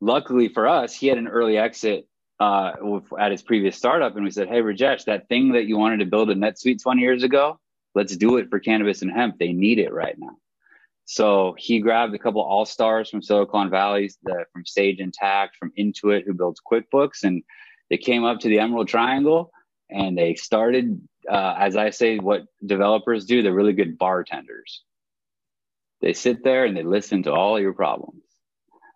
luckily 0.00 0.48
for 0.48 0.68
us, 0.68 0.94
he 0.94 1.06
had 1.06 1.18
an 1.18 1.28
early 1.28 1.56
exit 1.56 2.06
uh, 2.40 2.72
at 3.18 3.32
his 3.32 3.42
previous 3.42 3.76
startup. 3.76 4.14
And 4.16 4.24
we 4.24 4.30
said, 4.30 4.48
Hey, 4.48 4.60
Rajesh, 4.60 5.04
that 5.04 5.28
thing 5.28 5.52
that 5.52 5.66
you 5.66 5.76
wanted 5.78 6.00
to 6.00 6.06
build 6.06 6.30
a 6.30 6.34
NetSuite 6.34 6.82
20 6.82 7.00
years 7.00 7.22
ago, 7.22 7.58
let's 7.94 8.16
do 8.16 8.36
it 8.36 8.50
for 8.50 8.58
cannabis 8.58 9.02
and 9.02 9.10
hemp. 9.10 9.38
They 9.38 9.52
need 9.52 9.78
it 9.78 9.92
right 9.92 10.18
now. 10.18 10.36
So 11.06 11.54
he 11.58 11.80
grabbed 11.80 12.14
a 12.14 12.18
couple 12.18 12.40
all 12.40 12.64
stars 12.64 13.10
from 13.10 13.22
Silicon 13.22 13.70
Valley, 13.70 14.10
the, 14.22 14.46
from 14.52 14.64
Sage 14.64 14.98
Intacct, 14.98 15.50
from 15.58 15.72
Intuit, 15.78 16.24
who 16.24 16.32
builds 16.32 16.62
QuickBooks, 16.66 17.24
and 17.24 17.42
they 17.90 17.98
came 17.98 18.24
up 18.24 18.40
to 18.40 18.48
the 18.48 18.58
Emerald 18.58 18.88
Triangle 18.88 19.52
and 19.90 20.16
they 20.16 20.34
started, 20.34 21.06
uh, 21.30 21.56
as 21.58 21.76
I 21.76 21.90
say, 21.90 22.18
what 22.18 22.44
developers 22.64 23.26
do. 23.26 23.42
They're 23.42 23.52
really 23.52 23.74
good 23.74 23.98
bartenders. 23.98 24.82
They 26.00 26.14
sit 26.14 26.42
there 26.42 26.64
and 26.64 26.74
they 26.74 26.82
listen 26.82 27.22
to 27.24 27.32
all 27.32 27.60
your 27.60 27.74
problems 27.74 28.23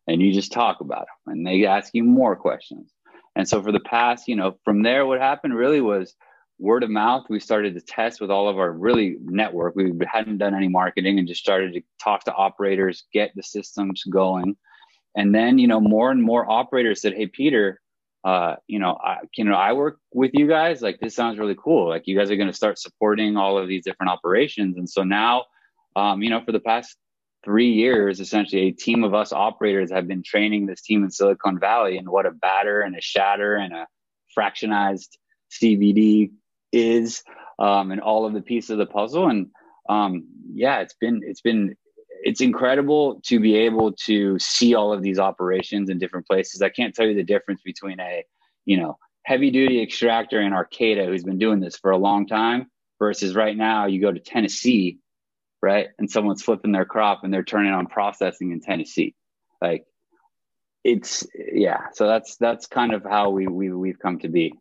and 0.08 0.22
you 0.22 0.32
just 0.32 0.50
talk 0.50 0.80
about 0.80 1.06
them 1.06 1.34
and 1.34 1.46
they 1.46 1.66
ask 1.66 1.94
you 1.94 2.02
more 2.02 2.34
questions. 2.34 2.90
And 3.36 3.48
so 3.48 3.62
for 3.62 3.70
the 3.70 3.80
past, 3.80 4.26
you 4.26 4.34
know, 4.34 4.58
from 4.64 4.82
there, 4.82 5.06
what 5.06 5.20
happened 5.20 5.54
really 5.54 5.80
was 5.80 6.16
word 6.58 6.82
of 6.82 6.90
mouth. 6.90 7.26
We 7.28 7.38
started 7.38 7.74
to 7.74 7.80
test 7.80 8.20
with 8.20 8.30
all 8.30 8.48
of 8.48 8.58
our 8.58 8.72
really 8.72 9.18
network. 9.20 9.76
We 9.76 9.92
hadn't 10.10 10.38
done 10.38 10.54
any 10.54 10.66
marketing 10.66 11.18
and 11.18 11.28
just 11.28 11.42
started 11.42 11.74
to 11.74 11.82
talk 12.02 12.24
to 12.24 12.34
operators, 12.34 13.04
get 13.12 13.30
the 13.36 13.42
systems 13.42 14.02
going. 14.04 14.56
And 15.14 15.34
then, 15.34 15.58
you 15.58 15.68
know, 15.68 15.80
more 15.80 16.10
and 16.10 16.22
more 16.22 16.50
operators 16.50 17.00
said, 17.00 17.14
Hey, 17.14 17.26
Peter, 17.26 17.80
uh, 18.24 18.56
you 18.66 18.78
know, 18.78 18.98
I, 19.02 19.18
you 19.36 19.44
know, 19.44 19.54
I 19.54 19.72
work 19.72 19.98
with 20.12 20.32
you 20.34 20.48
guys. 20.48 20.82
Like, 20.82 20.98
this 21.00 21.14
sounds 21.14 21.38
really 21.38 21.56
cool. 21.56 21.88
Like, 21.88 22.06
you 22.06 22.18
guys 22.18 22.30
are 22.30 22.36
going 22.36 22.48
to 22.48 22.54
start 22.54 22.78
supporting 22.78 23.36
all 23.36 23.56
of 23.56 23.68
these 23.68 23.84
different 23.84 24.10
operations. 24.10 24.76
And 24.76 24.88
so 24.88 25.04
now, 25.04 25.44
um, 25.94 26.22
you 26.22 26.30
know, 26.30 26.42
for 26.44 26.52
the 26.52 26.60
past 26.60 26.96
three 27.48 27.72
years, 27.72 28.20
essentially, 28.20 28.66
a 28.66 28.72
team 28.72 29.04
of 29.04 29.14
us 29.14 29.32
operators 29.32 29.90
have 29.90 30.06
been 30.06 30.22
training 30.22 30.66
this 30.66 30.82
team 30.82 31.02
in 31.02 31.10
Silicon 31.10 31.58
Valley 31.58 31.96
and 31.96 32.06
what 32.06 32.26
a 32.26 32.30
batter 32.30 32.82
and 32.82 32.94
a 32.94 33.00
shatter 33.00 33.56
and 33.56 33.72
a 33.72 33.86
fractionized 34.36 35.16
CBD 35.50 36.30
is, 36.72 37.22
um, 37.58 37.90
and 37.90 38.02
all 38.02 38.26
of 38.26 38.34
the 38.34 38.42
pieces 38.42 38.68
of 38.68 38.76
the 38.76 38.84
puzzle. 38.84 39.30
And 39.30 39.46
um, 39.88 40.26
yeah, 40.52 40.80
it's 40.80 40.92
been 41.00 41.22
it's 41.24 41.40
been 41.40 41.74
it's 42.22 42.42
incredible 42.42 43.22
to 43.24 43.40
be 43.40 43.56
able 43.56 43.92
to 44.04 44.38
see 44.38 44.74
all 44.74 44.92
of 44.92 45.00
these 45.00 45.18
operations 45.18 45.88
in 45.88 45.98
different 45.98 46.26
places. 46.26 46.60
I 46.60 46.68
can't 46.68 46.94
tell 46.94 47.06
you 47.06 47.14
the 47.14 47.24
difference 47.24 47.62
between 47.64 47.98
a 47.98 48.24
you 48.66 48.76
know 48.76 48.98
heavy 49.22 49.50
duty 49.50 49.82
extractor 49.82 50.38
in 50.42 50.52
Arcata 50.52 51.06
who's 51.06 51.24
been 51.24 51.38
doing 51.38 51.60
this 51.60 51.78
for 51.78 51.92
a 51.92 51.96
long 51.96 52.26
time 52.26 52.70
versus 52.98 53.34
right 53.34 53.56
now 53.56 53.86
you 53.86 54.02
go 54.02 54.12
to 54.12 54.20
Tennessee 54.20 54.98
right? 55.62 55.88
And 55.98 56.10
someone's 56.10 56.42
flipping 56.42 56.72
their 56.72 56.84
crop 56.84 57.24
and 57.24 57.32
they're 57.32 57.44
turning 57.44 57.72
on 57.72 57.86
processing 57.86 58.52
in 58.52 58.60
Tennessee. 58.60 59.14
Like 59.60 59.86
it's 60.84 61.26
yeah. 61.34 61.86
So 61.92 62.06
that's 62.06 62.36
that's 62.36 62.66
kind 62.66 62.92
of 62.92 63.02
how 63.02 63.30
we 63.30 63.46
we 63.46 63.72
we've 63.72 63.98
come 63.98 64.18
to 64.20 64.28
be. 64.28 64.54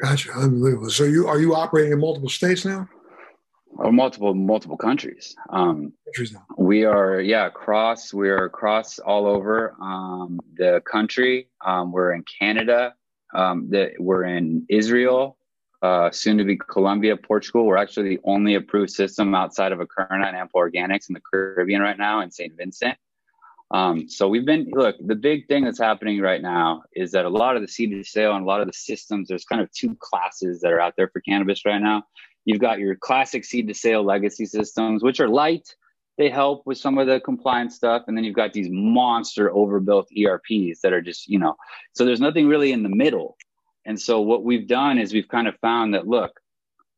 Gotcha, 0.00 0.32
unbelievable. 0.32 0.90
So 0.90 1.04
you 1.04 1.28
are 1.28 1.38
you 1.38 1.54
operating 1.54 1.92
in 1.92 2.00
multiple 2.00 2.28
states 2.28 2.64
now? 2.64 2.88
Or 3.74 3.90
multiple 3.90 4.34
multiple 4.34 4.76
countries. 4.76 5.34
Um, 5.48 5.94
countries 6.06 6.32
now. 6.32 6.44
We 6.58 6.84
are 6.84 7.20
yeah 7.20 7.46
across. 7.46 8.12
We 8.12 8.28
are 8.28 8.44
across 8.44 8.98
all 8.98 9.26
over 9.26 9.74
um, 9.80 10.40
the 10.54 10.82
country. 10.90 11.48
Um, 11.64 11.90
we're 11.92 12.12
in 12.12 12.24
Canada. 12.38 12.94
Um, 13.34 13.70
the, 13.70 13.92
we're 13.98 14.24
in 14.24 14.66
Israel 14.68 15.38
uh, 15.82 16.10
soon 16.10 16.38
to 16.38 16.44
be 16.44 16.56
Colombia, 16.56 17.16
Portugal. 17.16 17.66
We're 17.66 17.76
actually 17.76 18.10
the 18.10 18.20
only 18.24 18.54
approved 18.54 18.90
system 18.90 19.34
outside 19.34 19.72
of 19.72 19.80
Akerna 19.80 20.26
and 20.26 20.36
Ample 20.36 20.60
Organics 20.60 21.08
in 21.08 21.14
the 21.14 21.20
Caribbean 21.20 21.82
right 21.82 21.98
now 21.98 22.20
in 22.20 22.30
St. 22.30 22.52
Vincent. 22.56 22.96
Um, 23.72 24.08
so 24.08 24.28
we've 24.28 24.44
been, 24.44 24.70
look, 24.72 24.96
the 25.00 25.14
big 25.14 25.48
thing 25.48 25.64
that's 25.64 25.78
happening 25.78 26.20
right 26.20 26.42
now 26.42 26.82
is 26.94 27.10
that 27.12 27.24
a 27.24 27.30
lot 27.30 27.56
of 27.56 27.62
the 27.62 27.68
seed 27.68 27.90
to 27.90 28.04
sale 28.04 28.34
and 28.34 28.44
a 28.44 28.46
lot 28.46 28.60
of 28.60 28.66
the 28.66 28.72
systems, 28.72 29.28
there's 29.28 29.44
kind 29.44 29.62
of 29.62 29.72
two 29.72 29.96
classes 29.98 30.60
that 30.60 30.72
are 30.72 30.80
out 30.80 30.94
there 30.96 31.08
for 31.08 31.20
cannabis 31.22 31.64
right 31.64 31.80
now. 31.80 32.04
You've 32.44 32.60
got 32.60 32.78
your 32.78 32.96
classic 32.96 33.44
seed 33.44 33.68
to 33.68 33.74
sale 33.74 34.04
legacy 34.04 34.46
systems, 34.46 35.02
which 35.02 35.20
are 35.20 35.28
light. 35.28 35.74
They 36.18 36.28
help 36.28 36.66
with 36.66 36.76
some 36.76 36.98
of 36.98 37.06
the 37.06 37.20
compliance 37.20 37.74
stuff. 37.74 38.02
And 38.06 38.16
then 38.16 38.24
you've 38.24 38.36
got 38.36 38.52
these 38.52 38.68
monster 38.70 39.50
overbuilt 39.50 40.08
ERPs 40.16 40.80
that 40.82 40.92
are 40.92 41.00
just, 41.00 41.26
you 41.28 41.38
know, 41.38 41.56
so 41.94 42.04
there's 42.04 42.20
nothing 42.20 42.48
really 42.48 42.72
in 42.72 42.82
the 42.82 42.90
middle. 42.90 43.36
And 43.84 44.00
so 44.00 44.20
what 44.20 44.44
we've 44.44 44.66
done 44.66 44.98
is 44.98 45.12
we've 45.12 45.28
kind 45.28 45.48
of 45.48 45.58
found 45.60 45.94
that 45.94 46.06
look, 46.06 46.40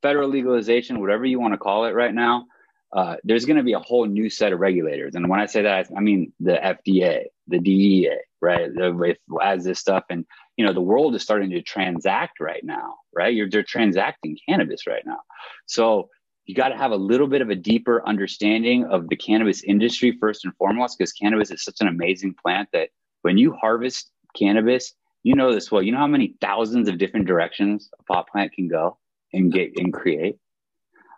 federal 0.03 0.29
legalization, 0.29 1.01
whatever 1.01 1.25
you 1.25 1.40
want 1.40 1.55
to 1.55 1.59
call 1.59 1.87
it 1.87 1.92
right 1.92 2.12
now, 2.14 2.47
uh, 2.94 3.16
there's 3.25 3.44
going 3.44 3.57
to 3.57 3.62
be 3.62 3.73
a 3.73 3.81
whole 3.81 4.07
new 4.07 4.31
set 4.31 4.53
of 4.53 4.61
regulators. 4.61 5.14
And 5.14 5.29
when 5.29 5.40
I 5.40 5.47
say 5.47 5.62
that, 5.62 5.88
I 5.97 6.01
mean 6.01 6.33
the 6.38 6.53
FDA, 6.53 7.25
the 7.49 7.59
DEA, 7.59 8.18
right? 8.40 8.70
With, 8.73 9.18
as 9.42 9.64
this 9.64 9.81
stuff, 9.81 10.05
and 10.11 10.25
you 10.57 10.64
know, 10.64 10.73
the 10.73 10.81
world 10.81 11.14
is 11.16 11.23
starting 11.23 11.51
to 11.51 11.62
transact 11.62 12.38
right 12.38 12.62
now, 12.62 12.94
right? 13.12 13.35
You're 13.35 13.51
they're 13.51 13.64
transacting 13.64 14.38
cannabis 14.49 14.87
right 14.87 15.03
now, 15.05 15.18
so 15.66 16.09
you 16.47 16.55
got 16.55 16.68
to 16.68 16.77
have 16.77 16.92
a 16.92 16.97
little 16.97 17.27
bit 17.27 17.40
of 17.40 17.51
a 17.51 17.55
deeper 17.55 18.07
understanding 18.07 18.85
of 18.85 19.09
the 19.09 19.16
cannabis 19.16 19.64
industry 19.64 20.16
first 20.20 20.44
and 20.44 20.55
foremost, 20.57 20.97
because 20.97 21.12
cannabis 21.12 21.51
is 21.51 21.64
such 21.64 21.81
an 21.81 21.88
amazing 21.88 22.35
plant 22.40 22.68
that 22.73 22.90
when 23.23 23.38
you 23.38 23.53
harvest 23.55 24.12
cannabis, 24.37 24.94
you 25.25 25.35
know 25.35 25.53
this 25.53 25.73
well. 25.73 25.83
You 25.83 25.91
know 25.91 25.99
how 25.99 26.07
many 26.07 26.37
thousands 26.41 26.89
of 26.89 26.99
different 26.99 27.27
directions 27.27 27.91
a 27.99 28.03
pot 28.05 28.29
plant 28.29 28.53
can 28.53 28.69
go 28.69 28.99
and 29.33 29.53
get 29.53 29.73
and 29.77 29.93
create, 29.93 30.37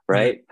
right? 0.09 0.45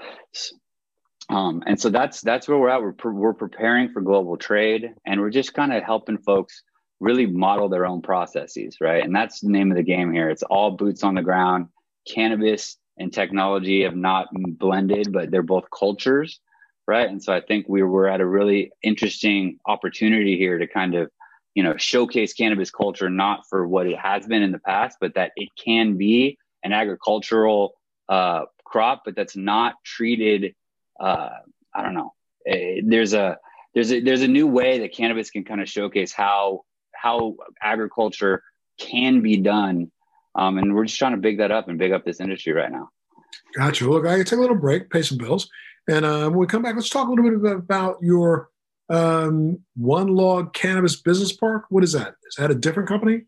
Um, 1.31 1.63
and 1.65 1.81
so 1.81 1.89
that's 1.89 2.21
that's 2.21 2.47
where 2.47 2.59
we're 2.59 2.69
at. 2.69 2.83
We're 2.83 2.93
pre- 2.93 3.15
we're 3.15 3.33
preparing 3.33 3.91
for 3.93 4.03
global 4.03 4.37
trade, 4.37 4.93
and 5.07 5.21
we're 5.21 5.31
just 5.31 5.55
kind 5.55 5.73
of 5.73 5.83
helping 5.83 6.19
folks 6.19 6.63
really 7.01 7.27
model 7.27 7.69
their 7.69 7.87
own 7.87 8.03
processes, 8.03 8.79
right? 8.81 9.03
And 9.03 9.15
that's 9.15 9.41
the 9.41 9.51
name 9.51 9.71
of 9.71 9.77
the 9.77 9.83
game 9.83 10.13
here. 10.13 10.29
It's 10.31 10.43
all 10.43 10.73
boots 10.73 11.03
on 11.03 11.15
the 11.15 11.23
ground. 11.23 11.69
Cannabis 12.13 12.77
and 12.99 13.13
technology 13.13 13.85
have 13.85 13.97
not 13.97 14.29
blended, 14.33 15.13
but 15.13 15.31
they're 15.31 15.43
both 15.43 15.65
cultures, 15.77 16.41
right? 16.87 17.09
And 17.09 17.23
so 17.23 17.33
I 17.33 17.41
think 17.41 17.67
we 17.69 17.83
were 17.83 18.09
at 18.09 18.21
a 18.21 18.27
really 18.27 18.73
interesting 18.83 19.59
opportunity 19.67 20.37
here 20.37 20.59
to 20.59 20.67
kind 20.67 20.95
of 20.95 21.11
you 21.55 21.63
know 21.63 21.77
showcase 21.77 22.33
cannabis 22.35 22.71
culture 22.71 23.09
not 23.09 23.49
for 23.49 23.67
what 23.67 23.87
it 23.87 23.99
has 23.99 24.27
been 24.27 24.43
in 24.43 24.53
the 24.53 24.59
past 24.59 24.99
but 25.01 25.15
that 25.15 25.33
it 25.37 25.49
can 25.63 25.97
be 25.97 26.39
an 26.63 26.73
agricultural 26.73 27.75
uh, 28.09 28.43
crop 28.65 29.03
but 29.05 29.15
that's 29.15 29.37
not 29.37 29.75
treated 29.85 30.55
uh, 31.01 31.31
i 31.75 31.83
don't 31.83 31.95
know. 31.95 32.13
Eh, 32.47 32.81
there's 32.85 33.15
a 33.15 33.39
there's 33.75 33.93
a 33.93 34.01
there's 34.01 34.23
a 34.23 34.29
new 34.29 34.47
way 34.47 34.81
that 34.81 34.93
cannabis 34.93 35.31
can 35.31 35.45
kind 35.45 35.61
of 35.61 35.69
showcase 35.69 36.13
how 36.13 36.65
how 36.95 37.37
agriculture 37.63 38.43
can 38.79 39.21
be 39.21 39.37
done. 39.37 39.91
Um, 40.35 40.59
and 40.59 40.75
we're 40.75 40.85
just 40.85 40.99
trying 40.99 41.13
to 41.13 41.19
big 41.19 41.39
that 41.39 41.51
up 41.51 41.69
and 41.69 41.79
big 41.79 41.93
up 41.93 42.05
this 42.05 42.21
industry 42.21 42.53
right 42.53 42.71
now. 42.71 42.89
Gotcha. 43.57 43.89
Look 43.89 44.07
i 44.07 44.17
can 44.17 44.25
take 44.25 44.39
a 44.39 44.43
little 44.43 44.57
break 44.57 44.91
pay 44.91 45.03
some 45.03 45.19
bills 45.19 45.49
and 45.89 46.05
uh, 46.05 46.29
when 46.29 46.39
we 46.39 46.47
come 46.47 46.63
back 46.63 46.75
let's 46.75 46.89
talk 46.89 47.09
a 47.09 47.11
little 47.11 47.39
bit 47.41 47.53
about 47.53 47.97
your 48.01 48.51
um, 48.89 49.61
One 49.77 50.09
Log 50.09 50.53
Cannabis 50.53 50.97
Business 50.97 51.33
Park. 51.33 51.65
What 51.69 51.85
is 51.85 51.93
that? 51.93 52.15
Is 52.29 52.37
that 52.37 52.51
a 52.51 52.55
different 52.55 52.89
company? 52.89 53.23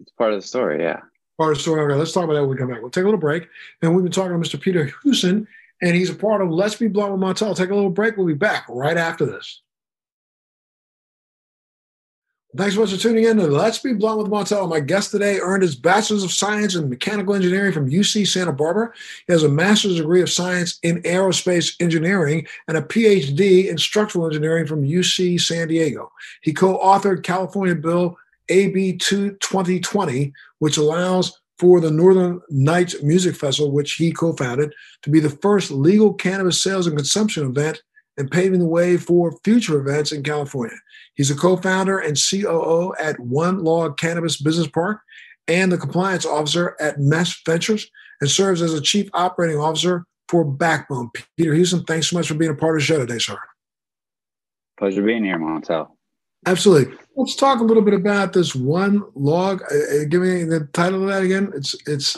It's 0.00 0.12
part 0.12 0.32
of 0.32 0.40
the 0.40 0.46
story, 0.46 0.82
yeah. 0.82 1.00
Part 1.38 1.52
of 1.52 1.58
the 1.58 1.62
story. 1.62 1.82
Okay, 1.82 1.94
let's 1.94 2.12
talk 2.12 2.24
about 2.24 2.34
that 2.34 2.42
when 2.42 2.50
we 2.50 2.56
come 2.56 2.68
back. 2.68 2.80
We'll 2.80 2.90
take 2.90 3.02
a 3.02 3.06
little 3.06 3.20
break. 3.20 3.48
And 3.82 3.94
we've 3.94 4.02
been 4.02 4.12
talking 4.12 4.40
to 4.40 4.48
Mr. 4.48 4.60
Peter 4.60 4.90
Huson, 5.04 5.46
and 5.82 5.96
he's 5.96 6.10
a 6.10 6.14
part 6.14 6.42
of 6.42 6.50
Let's 6.50 6.74
Be 6.74 6.88
Blunt 6.88 7.12
with 7.12 7.20
Montel. 7.20 7.56
Take 7.56 7.70
a 7.70 7.74
little 7.74 7.90
break. 7.90 8.16
We'll 8.16 8.26
be 8.26 8.34
back 8.34 8.66
right 8.68 8.96
after 8.96 9.26
this. 9.26 9.62
Thanks 12.56 12.74
so 12.74 12.80
much 12.80 12.90
for 12.90 12.96
tuning 12.96 13.24
in 13.24 13.36
to 13.36 13.46
Let's 13.46 13.78
Be 13.78 13.92
Blunt 13.92 14.18
with 14.18 14.26
Montel. 14.26 14.68
My 14.68 14.80
guest 14.80 15.12
today 15.12 15.38
earned 15.38 15.62
his 15.62 15.76
Bachelor's 15.76 16.24
of 16.24 16.32
Science 16.32 16.74
in 16.74 16.90
Mechanical 16.90 17.36
Engineering 17.36 17.72
from 17.72 17.88
UC 17.88 18.26
Santa 18.26 18.52
Barbara. 18.52 18.92
He 19.28 19.32
has 19.32 19.44
a 19.44 19.48
Master's 19.48 19.98
degree 19.98 20.20
of 20.20 20.28
Science 20.28 20.80
in 20.82 21.00
Aerospace 21.02 21.80
Engineering 21.80 22.48
and 22.66 22.76
a 22.76 22.82
PhD 22.82 23.68
in 23.68 23.78
Structural 23.78 24.26
Engineering 24.26 24.66
from 24.66 24.82
UC 24.82 25.40
San 25.40 25.68
Diego. 25.68 26.10
He 26.42 26.52
co 26.52 26.76
authored 26.78 27.22
California 27.22 27.76
Bill 27.76 28.18
AB 28.48 28.96
2020, 28.96 30.32
which 30.58 30.76
allows 30.76 31.40
for 31.56 31.80
the 31.80 31.92
Northern 31.92 32.40
Nights 32.50 33.00
Music 33.00 33.36
Festival, 33.36 33.70
which 33.70 33.92
he 33.92 34.10
co 34.10 34.32
founded, 34.32 34.74
to 35.02 35.10
be 35.10 35.20
the 35.20 35.30
first 35.30 35.70
legal 35.70 36.12
cannabis 36.12 36.60
sales 36.60 36.88
and 36.88 36.96
consumption 36.96 37.46
event 37.46 37.80
and 38.16 38.30
paving 38.30 38.60
the 38.60 38.66
way 38.66 38.96
for 38.96 39.38
future 39.44 39.78
events 39.78 40.12
in 40.12 40.22
California. 40.22 40.76
He's 41.14 41.30
a 41.30 41.36
co 41.36 41.56
founder 41.56 41.98
and 41.98 42.16
COO 42.16 42.94
at 42.98 43.18
One 43.20 43.64
Log 43.64 43.98
Cannabis 43.98 44.40
Business 44.40 44.68
Park 44.68 45.00
and 45.48 45.72
the 45.72 45.78
compliance 45.78 46.24
officer 46.24 46.76
at 46.80 47.00
Mesh 47.00 47.42
Ventures 47.44 47.90
and 48.20 48.30
serves 48.30 48.62
as 48.62 48.74
a 48.74 48.80
chief 48.80 49.08
operating 49.14 49.58
officer 49.58 50.04
for 50.28 50.44
Backbone. 50.44 51.10
Peter 51.36 51.52
Huson, 51.52 51.86
thanks 51.86 52.08
so 52.10 52.16
much 52.16 52.28
for 52.28 52.34
being 52.34 52.52
a 52.52 52.54
part 52.54 52.76
of 52.76 52.80
the 52.80 52.86
show 52.86 52.98
today, 52.98 53.18
sir. 53.18 53.38
Pleasure 54.78 55.02
being 55.02 55.24
here, 55.24 55.38
Montel. 55.38 55.88
Absolutely. 56.46 56.96
Let's 57.16 57.36
talk 57.36 57.60
a 57.60 57.64
little 57.64 57.82
bit 57.82 57.92
about 57.94 58.32
this 58.32 58.54
one 58.54 59.02
log. 59.14 59.62
Uh, 59.62 59.74
uh 59.74 60.04
give 60.08 60.22
me 60.22 60.44
the 60.44 60.68
title 60.72 61.02
of 61.02 61.08
that 61.08 61.22
again. 61.22 61.52
It's 61.54 61.76
it's 61.86 62.16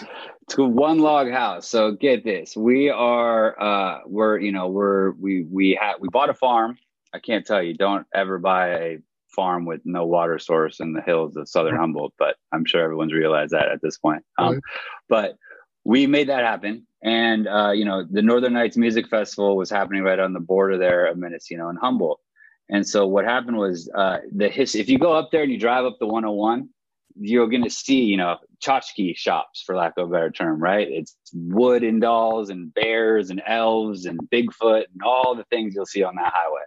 it's 0.52 0.58
one 0.58 0.98
log 0.98 1.30
house. 1.30 1.68
So 1.68 1.92
get 1.92 2.24
this: 2.24 2.56
we 2.56 2.90
are 2.90 3.60
uh, 3.60 4.00
we're 4.06 4.38
you 4.38 4.52
know 4.52 4.68
we're 4.68 5.12
we 5.12 5.44
we 5.44 5.78
had 5.80 5.94
we 6.00 6.08
bought 6.08 6.30
a 6.30 6.34
farm. 6.34 6.78
I 7.14 7.18
can't 7.18 7.46
tell 7.46 7.62
you. 7.62 7.74
Don't 7.74 8.06
ever 8.14 8.38
buy 8.38 8.68
a 8.68 8.98
farm 9.28 9.64
with 9.64 9.80
no 9.84 10.04
water 10.06 10.38
source 10.38 10.80
in 10.80 10.92
the 10.92 11.00
hills 11.00 11.36
of 11.36 11.48
southern 11.48 11.76
Humboldt. 11.76 12.14
But 12.18 12.36
I'm 12.52 12.64
sure 12.64 12.82
everyone's 12.82 13.12
realized 13.12 13.52
that 13.52 13.68
at 13.68 13.80
this 13.82 13.98
point. 13.98 14.24
Um, 14.38 14.54
right. 14.54 14.62
But 15.08 15.36
we 15.84 16.06
made 16.06 16.28
that 16.28 16.44
happen. 16.44 16.86
And 17.02 17.48
uh, 17.48 17.70
you 17.70 17.84
know, 17.84 18.04
the 18.08 18.22
Northern 18.22 18.52
Nights 18.52 18.76
Music 18.76 19.08
Festival 19.08 19.56
was 19.56 19.70
happening 19.70 20.02
right 20.02 20.18
on 20.18 20.32
the 20.32 20.40
border 20.40 20.78
there 20.78 21.06
of 21.06 21.18
Mendocino 21.18 21.68
and 21.68 21.78
Humboldt. 21.78 22.20
And 22.68 22.86
so 22.86 23.06
what 23.06 23.24
happened 23.24 23.56
was 23.56 23.90
uh, 23.94 24.18
the 24.34 24.48
his, 24.48 24.74
if 24.74 24.88
you 24.88 24.98
go 24.98 25.12
up 25.12 25.30
there 25.30 25.42
and 25.42 25.50
you 25.52 25.58
drive 25.58 25.84
up 25.84 25.98
the 25.98 26.06
101, 26.06 26.68
you're 27.18 27.48
going 27.48 27.64
to 27.64 27.70
see, 27.70 28.00
you 28.02 28.16
know, 28.16 28.36
tchotchke 28.64 29.16
shops, 29.16 29.62
for 29.64 29.76
lack 29.76 29.94
of 29.96 30.08
a 30.08 30.12
better 30.12 30.30
term, 30.30 30.60
right? 30.60 30.88
It's 30.90 31.16
wood 31.32 31.82
and 31.82 32.00
dolls 32.00 32.50
and 32.50 32.72
bears 32.74 33.30
and 33.30 33.42
elves 33.46 34.06
and 34.06 34.18
Bigfoot 34.30 34.84
and 34.92 35.02
all 35.04 35.34
the 35.34 35.44
things 35.44 35.74
you'll 35.74 35.86
see 35.86 36.02
on 36.02 36.14
that 36.16 36.32
highway. 36.34 36.62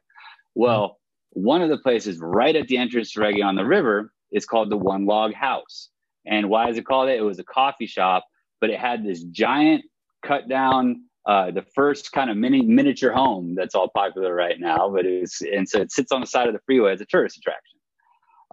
Well, 0.54 1.00
one 1.32 1.62
of 1.62 1.70
the 1.70 1.78
places 1.78 2.20
right 2.20 2.56
at 2.56 2.68
the 2.68 2.78
entrance 2.78 3.12
to 3.12 3.20
Reggae 3.20 3.44
on 3.44 3.56
the 3.56 3.66
River 3.66 4.12
is 4.32 4.46
called 4.46 4.70
the 4.70 4.78
One 4.78 5.06
Log 5.06 5.34
House. 5.34 5.90
And 6.26 6.50
why 6.50 6.70
is 6.70 6.78
it 6.78 6.86
called 6.86 7.10
it? 7.10 7.18
It 7.18 7.24
was 7.24 7.40
a 7.40 7.44
coffee 7.44 7.88
shop, 7.88 8.26
but 8.62 8.70
it 8.70 8.80
had 8.80 9.06
this 9.06 9.24
giant 9.24 9.84
cut 10.24 10.48
down 10.48 11.04
uh, 11.26 11.52
the 11.52 11.66
first 11.74 12.12
kind 12.12 12.30
of 12.30 12.38
mini 12.38 12.62
miniature 12.62 13.12
home 13.12 13.56
that's 13.56 13.76
all 13.76 13.90
popular 13.90 14.34
right 14.34 14.60
now. 14.60 14.90
But 14.90 15.06
it's 15.06 15.42
and 15.42 15.68
so 15.68 15.82
it 15.82 15.92
sits 15.92 16.12
on 16.12 16.22
the 16.22 16.28
side 16.28 16.48
of 16.48 16.54
the 16.54 16.60
freeway 16.66 16.94
as 16.94 17.02
a 17.02 17.06
tourist 17.06 17.38
attraction. 17.38 17.80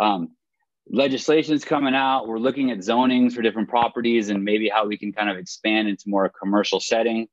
Um, 0.00 0.28
legislation's 0.88 1.64
coming 1.64 1.94
out. 1.94 2.26
We're 2.26 2.38
looking 2.38 2.70
at 2.70 2.78
zonings 2.78 3.32
for 3.32 3.42
different 3.42 3.68
properties 3.68 4.28
and 4.28 4.44
maybe 4.44 4.68
how 4.68 4.86
we 4.86 4.98
can 4.98 5.12
kind 5.12 5.30
of 5.30 5.36
expand 5.36 5.88
into 5.88 6.04
more 6.06 6.24
a 6.24 6.30
commercial 6.30 6.80
setting. 6.80 7.28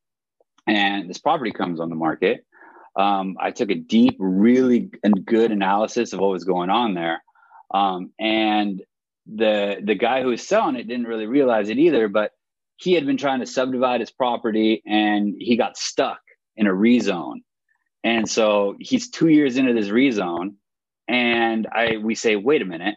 And 0.67 1.09
this 1.09 1.17
property 1.17 1.51
comes 1.51 1.79
on 1.79 1.89
the 1.89 1.95
market. 1.95 2.45
Um, 2.95 3.37
I 3.39 3.51
took 3.51 3.69
a 3.69 3.75
deep, 3.75 4.17
really 4.19 4.89
and 5.03 5.25
good 5.25 5.51
analysis 5.51 6.13
of 6.13 6.19
what 6.19 6.31
was 6.31 6.43
going 6.43 6.69
on 6.69 6.93
there. 6.93 7.23
Um, 7.73 8.11
and 8.19 8.81
the 9.31 9.77
the 9.83 9.95
guy 9.95 10.21
who 10.21 10.29
was 10.29 10.47
selling 10.47 10.75
it 10.75 10.87
didn't 10.87 11.05
really 11.05 11.27
realize 11.27 11.69
it 11.69 11.77
either, 11.77 12.07
but 12.07 12.31
he 12.77 12.93
had 12.93 13.05
been 13.05 13.17
trying 13.17 13.41
to 13.41 13.45
subdivide 13.45 13.99
his 13.99 14.11
property 14.11 14.81
and 14.85 15.35
he 15.37 15.57
got 15.57 15.77
stuck 15.77 16.19
in 16.55 16.65
a 16.65 16.71
rezone. 16.71 17.41
And 18.03 18.27
so 18.29 18.75
he's 18.79 19.09
two 19.09 19.27
years 19.27 19.57
into 19.57 19.73
this 19.73 19.89
rezone. 19.89 20.55
And 21.07 21.67
I 21.71 21.97
we 21.97 22.15
say, 22.15 22.35
wait 22.35 22.61
a 22.61 22.65
minute, 22.65 22.95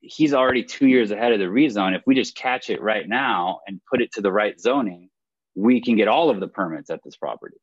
he's 0.00 0.32
already 0.32 0.62
two 0.62 0.86
years 0.86 1.10
ahead 1.10 1.32
of 1.32 1.38
the 1.38 1.46
rezone. 1.46 1.96
If 1.96 2.02
we 2.06 2.14
just 2.14 2.36
catch 2.36 2.70
it 2.70 2.80
right 2.80 3.08
now 3.08 3.60
and 3.66 3.80
put 3.90 4.00
it 4.00 4.12
to 4.12 4.20
the 4.20 4.32
right 4.32 4.58
zoning, 4.60 5.10
we 5.54 5.80
can 5.80 5.96
get 5.96 6.08
all 6.08 6.30
of 6.30 6.40
the 6.40 6.48
permits 6.48 6.90
at 6.90 7.00
this 7.04 7.16
property. 7.16 7.56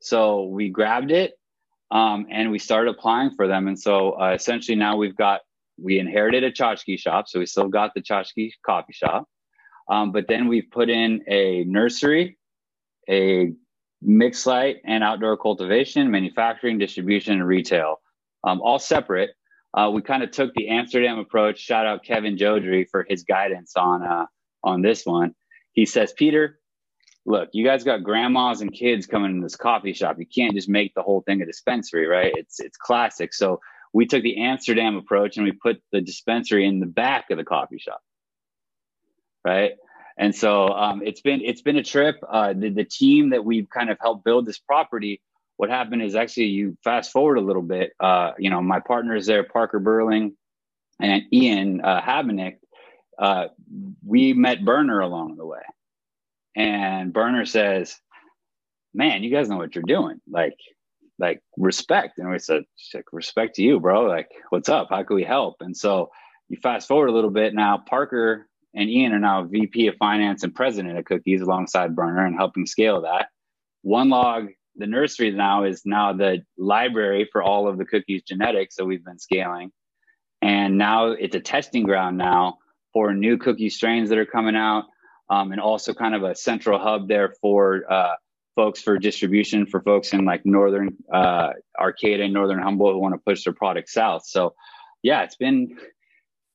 So 0.00 0.44
we 0.44 0.68
grabbed 0.68 1.10
it 1.10 1.34
um, 1.90 2.26
and 2.30 2.50
we 2.50 2.58
started 2.58 2.90
applying 2.90 3.30
for 3.36 3.46
them. 3.46 3.68
And 3.68 3.78
so 3.78 4.12
uh, 4.12 4.32
essentially 4.34 4.76
now 4.76 4.96
we've 4.96 5.16
got, 5.16 5.42
we 5.78 5.98
inherited 5.98 6.44
a 6.44 6.50
tchotchke 6.50 6.98
shop. 6.98 7.28
So 7.28 7.38
we 7.38 7.46
still 7.46 7.68
got 7.68 7.94
the 7.94 8.02
tchotchke 8.02 8.52
coffee 8.64 8.92
shop. 8.92 9.26
Um, 9.88 10.12
but 10.12 10.26
then 10.28 10.48
we've 10.48 10.70
put 10.70 10.88
in 10.88 11.22
a 11.28 11.64
nursery, 11.64 12.38
a 13.08 13.52
mixed 14.02 14.46
light 14.46 14.78
and 14.84 15.02
outdoor 15.04 15.36
cultivation, 15.36 16.10
manufacturing, 16.10 16.78
distribution, 16.78 17.34
and 17.34 17.46
retail, 17.46 18.00
um, 18.44 18.60
all 18.60 18.78
separate. 18.78 19.30
Uh, 19.72 19.90
we 19.92 20.02
kind 20.02 20.22
of 20.22 20.30
took 20.30 20.52
the 20.54 20.68
Amsterdam 20.68 21.18
approach. 21.18 21.58
Shout 21.58 21.86
out 21.86 22.04
Kevin 22.04 22.36
Jodrey 22.36 22.88
for 22.88 23.06
his 23.08 23.22
guidance 23.22 23.76
on 23.76 24.02
uh, 24.02 24.26
on 24.64 24.82
this 24.82 25.06
one. 25.06 25.34
He 25.72 25.86
says, 25.86 26.12
Peter, 26.12 26.58
look, 27.24 27.50
you 27.52 27.64
guys 27.64 27.84
got 27.84 28.02
grandmas 28.02 28.60
and 28.60 28.72
kids 28.72 29.06
coming 29.06 29.30
in 29.30 29.40
this 29.40 29.56
coffee 29.56 29.92
shop. 29.92 30.18
You 30.18 30.26
can't 30.26 30.54
just 30.54 30.68
make 30.68 30.94
the 30.94 31.02
whole 31.02 31.22
thing 31.22 31.40
a 31.42 31.46
dispensary, 31.46 32.06
right? 32.06 32.32
It's 32.36 32.60
it's 32.60 32.76
classic. 32.76 33.32
So 33.32 33.60
we 33.92 34.06
took 34.06 34.22
the 34.22 34.42
Amsterdam 34.42 34.96
approach 34.96 35.36
and 35.36 35.44
we 35.44 35.52
put 35.52 35.80
the 35.92 36.00
dispensary 36.00 36.66
in 36.66 36.80
the 36.80 36.86
back 36.86 37.30
of 37.30 37.38
the 37.38 37.44
coffee 37.44 37.78
shop 37.78 38.00
right? 39.44 39.72
And 40.16 40.34
so 40.34 40.68
um, 40.68 41.02
it's 41.04 41.20
been 41.20 41.40
it's 41.42 41.62
been 41.62 41.76
a 41.76 41.82
trip. 41.82 42.16
Uh, 42.28 42.52
the, 42.52 42.70
the 42.70 42.84
team 42.84 43.30
that 43.30 43.44
we've 43.44 43.68
kind 43.68 43.90
of 43.90 43.98
helped 44.00 44.24
build 44.24 44.46
this 44.46 44.58
property. 44.58 45.20
What 45.60 45.68
happened 45.68 46.00
is 46.00 46.14
actually 46.14 46.46
you 46.46 46.78
fast 46.82 47.12
forward 47.12 47.36
a 47.36 47.42
little 47.42 47.60
bit. 47.60 47.92
Uh, 48.00 48.30
you 48.38 48.48
know, 48.48 48.62
my 48.62 48.80
partners 48.80 49.26
there, 49.26 49.44
Parker 49.44 49.78
Burling 49.78 50.34
and 50.98 51.24
Ian 51.30 51.82
uh, 51.82 52.00
Habenick, 52.00 52.56
uh, 53.18 53.48
we 54.02 54.32
met 54.32 54.64
Berner 54.64 55.00
along 55.00 55.36
the 55.36 55.44
way, 55.44 55.60
and 56.56 57.12
Berner 57.12 57.44
says, 57.44 58.00
"Man, 58.94 59.22
you 59.22 59.30
guys 59.30 59.50
know 59.50 59.58
what 59.58 59.74
you're 59.74 59.84
doing. 59.86 60.22
Like, 60.26 60.56
like 61.18 61.42
respect." 61.58 62.16
And 62.16 62.30
we 62.30 62.38
said, 62.38 62.64
"Respect 63.12 63.56
to 63.56 63.62
you, 63.62 63.80
bro. 63.80 64.06
Like, 64.06 64.30
what's 64.48 64.70
up? 64.70 64.86
How 64.88 65.02
can 65.02 65.16
we 65.16 65.24
help?" 65.24 65.56
And 65.60 65.76
so 65.76 66.10
you 66.48 66.56
fast 66.62 66.88
forward 66.88 67.10
a 67.10 67.12
little 67.12 67.28
bit 67.28 67.52
now. 67.52 67.76
Parker 67.86 68.48
and 68.72 68.88
Ian 68.88 69.12
are 69.12 69.18
now 69.18 69.44
VP 69.44 69.88
of 69.88 69.96
Finance 69.96 70.42
and 70.42 70.54
President 70.54 70.96
of 70.96 71.04
Cookies 71.04 71.42
alongside 71.42 71.94
Berner 71.94 72.24
and 72.24 72.34
helping 72.34 72.64
scale 72.64 73.02
that. 73.02 73.28
One 73.82 74.08
Log, 74.08 74.48
the 74.80 74.86
nursery 74.86 75.30
now 75.30 75.64
is 75.64 75.82
now 75.84 76.12
the 76.12 76.42
library 76.58 77.28
for 77.30 77.42
all 77.42 77.68
of 77.68 77.78
the 77.78 77.84
cookies 77.84 78.22
genetics 78.22 78.76
that 78.76 78.86
we've 78.86 79.04
been 79.04 79.18
scaling. 79.18 79.70
And 80.42 80.78
now 80.78 81.08
it's 81.08 81.36
a 81.36 81.40
testing 81.40 81.84
ground 81.84 82.16
now 82.16 82.58
for 82.92 83.12
new 83.12 83.36
cookie 83.36 83.68
strains 83.68 84.08
that 84.08 84.18
are 84.18 84.26
coming 84.26 84.56
out, 84.56 84.84
um, 85.28 85.52
and 85.52 85.60
also 85.60 85.92
kind 85.92 86.14
of 86.14 86.22
a 86.22 86.34
central 86.34 86.78
hub 86.78 87.08
there 87.08 87.34
for 87.40 87.84
uh, 87.92 88.14
folks 88.56 88.80
for 88.80 88.98
distribution 88.98 89.66
for 89.66 89.80
folks 89.82 90.12
in 90.12 90.24
like 90.24 90.44
northern 90.44 90.96
uh, 91.12 91.50
Arcata 91.78 92.24
and 92.24 92.32
northern 92.32 92.58
Humboldt 92.58 92.94
who 92.94 93.00
want 93.00 93.14
to 93.14 93.20
push 93.20 93.44
their 93.44 93.52
product 93.52 93.90
south. 93.90 94.22
So, 94.26 94.54
yeah, 95.02 95.22
it's 95.22 95.36
been 95.36 95.76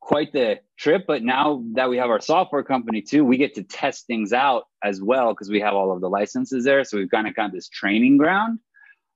quite 0.05 0.31
the 0.31 0.59
trip. 0.77 1.05
But 1.07 1.23
now 1.23 1.63
that 1.73 1.89
we 1.89 1.97
have 1.97 2.11
our 2.11 2.21
software 2.21 2.63
company 2.63 3.01
too, 3.01 3.25
we 3.25 3.37
get 3.37 3.55
to 3.55 3.63
test 3.63 4.05
things 4.05 4.33
out 4.33 4.65
as 4.83 5.01
well 5.01 5.33
because 5.33 5.49
we 5.49 5.59
have 5.61 5.73
all 5.73 5.91
of 5.91 5.99
the 5.99 6.09
licenses 6.09 6.63
there. 6.63 6.83
So 6.83 6.97
we've 6.97 7.09
kind 7.09 7.27
of 7.27 7.35
got 7.35 7.51
this 7.51 7.67
training 7.67 8.17
ground. 8.17 8.59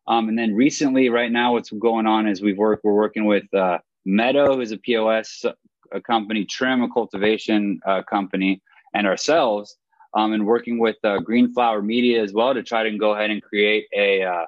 Um, 0.07 0.27
and 0.29 0.37
then 0.37 0.55
recently, 0.55 1.09
right 1.09 1.31
now, 1.31 1.53
what's 1.53 1.69
going 1.69 2.07
on 2.07 2.27
is 2.27 2.41
we've 2.41 2.57
worked. 2.57 2.83
We're 2.83 2.93
working 2.93 3.25
with 3.25 3.53
uh, 3.53 3.77
Meadow, 4.05 4.55
who's 4.55 4.71
a 4.71 4.77
POS 4.77 5.45
a 5.91 6.01
company, 6.01 6.45
Trym, 6.45 6.83
a 6.83 6.89
cultivation 6.89 7.79
uh, 7.85 8.01
company, 8.03 8.61
and 8.93 9.07
ourselves, 9.07 9.77
um, 10.15 10.33
and 10.33 10.45
working 10.45 10.79
with 10.79 10.97
uh, 11.03 11.19
Green 11.19 11.53
Flower 11.53 11.81
Media 11.81 12.21
as 12.21 12.33
well 12.33 12.53
to 12.53 12.63
try 12.63 12.83
to 12.83 12.97
go 12.97 13.13
ahead 13.13 13.29
and 13.29 13.41
create 13.41 13.85
a 13.95 14.23
uh, 14.23 14.45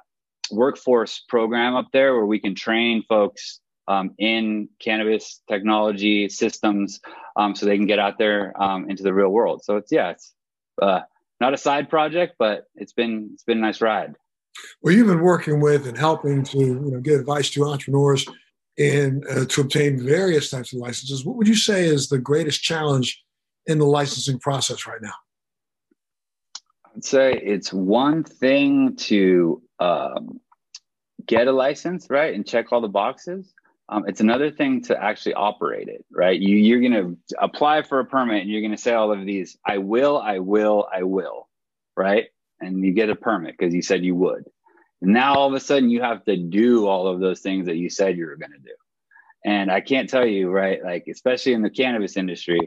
workforce 0.50 1.24
program 1.28 1.74
up 1.74 1.88
there 1.92 2.14
where 2.14 2.26
we 2.26 2.40
can 2.40 2.54
train 2.54 3.04
folks 3.08 3.60
um, 3.88 4.14
in 4.18 4.68
cannabis 4.78 5.42
technology 5.48 6.28
systems 6.28 7.00
um, 7.36 7.54
so 7.54 7.66
they 7.66 7.76
can 7.76 7.86
get 7.86 7.98
out 7.98 8.18
there 8.18 8.52
um, 8.62 8.88
into 8.88 9.02
the 9.02 9.12
real 9.12 9.30
world. 9.30 9.62
So 9.64 9.76
it's 9.76 9.90
yeah, 9.90 10.10
it's 10.10 10.32
uh, 10.80 11.00
not 11.40 11.54
a 11.54 11.58
side 11.58 11.88
project, 11.88 12.36
but 12.38 12.66
it's 12.74 12.92
been 12.92 13.30
it's 13.32 13.44
been 13.44 13.58
a 13.58 13.62
nice 13.62 13.80
ride. 13.80 14.14
Well, 14.82 14.94
you've 14.94 15.06
been 15.06 15.22
working 15.22 15.60
with 15.60 15.86
and 15.86 15.96
helping 15.96 16.44
to 16.44 16.58
you 16.58 16.90
know 16.92 17.00
give 17.00 17.20
advice 17.20 17.50
to 17.50 17.64
entrepreneurs 17.64 18.26
and 18.78 19.24
uh, 19.28 19.44
to 19.46 19.60
obtain 19.60 20.04
various 20.04 20.50
types 20.50 20.72
of 20.72 20.78
licenses. 20.78 21.24
What 21.24 21.36
would 21.36 21.48
you 21.48 21.56
say 21.56 21.86
is 21.86 22.08
the 22.08 22.18
greatest 22.18 22.62
challenge 22.62 23.22
in 23.66 23.78
the 23.78 23.86
licensing 23.86 24.38
process 24.38 24.86
right 24.86 25.00
now? 25.02 25.12
I'd 26.94 27.04
say 27.04 27.32
it's 27.32 27.72
one 27.72 28.22
thing 28.22 28.96
to 28.96 29.62
um, 29.78 30.40
get 31.26 31.46
a 31.46 31.52
license, 31.52 32.08
right, 32.10 32.34
and 32.34 32.46
check 32.46 32.72
all 32.72 32.80
the 32.80 32.88
boxes. 32.88 33.52
Um, 33.92 34.04
it's 34.08 34.20
another 34.20 34.50
thing 34.50 34.82
to 34.84 34.98
actually 35.00 35.34
operate 35.34 35.88
it, 35.88 36.02
right? 36.10 36.40
You, 36.40 36.56
you're 36.56 36.80
going 36.80 36.92
to 36.92 37.18
apply 37.38 37.82
for 37.82 38.00
a 38.00 38.06
permit 38.06 38.40
and 38.40 38.50
you're 38.50 38.62
going 38.62 38.74
to 38.74 38.78
say 38.78 38.94
all 38.94 39.12
of 39.12 39.26
these, 39.26 39.58
I 39.66 39.78
will, 39.78 40.16
I 40.16 40.38
will, 40.38 40.88
I 40.90 41.02
will, 41.02 41.50
right? 41.94 42.28
And 42.58 42.82
you 42.82 42.94
get 42.94 43.10
a 43.10 43.14
permit 43.14 43.54
because 43.58 43.74
you 43.74 43.82
said 43.82 44.02
you 44.02 44.14
would. 44.14 44.44
And 45.02 45.12
now 45.12 45.34
all 45.34 45.48
of 45.48 45.52
a 45.52 45.60
sudden 45.60 45.90
you 45.90 46.00
have 46.00 46.24
to 46.24 46.38
do 46.38 46.86
all 46.86 47.06
of 47.06 47.20
those 47.20 47.40
things 47.40 47.66
that 47.66 47.76
you 47.76 47.90
said 47.90 48.16
you 48.16 48.24
were 48.24 48.36
going 48.36 48.52
to 48.52 48.58
do. 48.58 48.74
And 49.44 49.70
I 49.70 49.82
can't 49.82 50.08
tell 50.08 50.26
you, 50.26 50.48
right? 50.48 50.82
Like, 50.82 51.04
especially 51.10 51.52
in 51.52 51.60
the 51.60 51.68
cannabis 51.68 52.16
industry, 52.16 52.60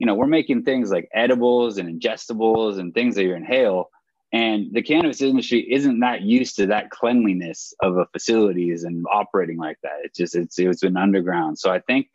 you 0.00 0.06
know, 0.06 0.16
we're 0.16 0.26
making 0.26 0.64
things 0.64 0.90
like 0.90 1.08
edibles 1.14 1.78
and 1.78 2.00
ingestibles 2.00 2.80
and 2.80 2.92
things 2.92 3.14
that 3.14 3.22
you 3.22 3.34
inhale. 3.34 3.90
And 4.32 4.72
the 4.72 4.82
cannabis 4.82 5.20
industry 5.20 5.70
isn't 5.70 6.00
that 6.00 6.22
used 6.22 6.56
to 6.56 6.66
that 6.68 6.90
cleanliness 6.90 7.74
of 7.82 7.98
a 7.98 8.06
facilities 8.06 8.84
and 8.84 9.04
operating 9.12 9.58
like 9.58 9.76
that. 9.82 10.00
It's 10.04 10.16
just 10.16 10.34
it's 10.34 10.58
it's 10.58 10.80
been 10.80 10.96
underground. 10.96 11.58
So 11.58 11.70
I 11.70 11.80
think 11.80 12.08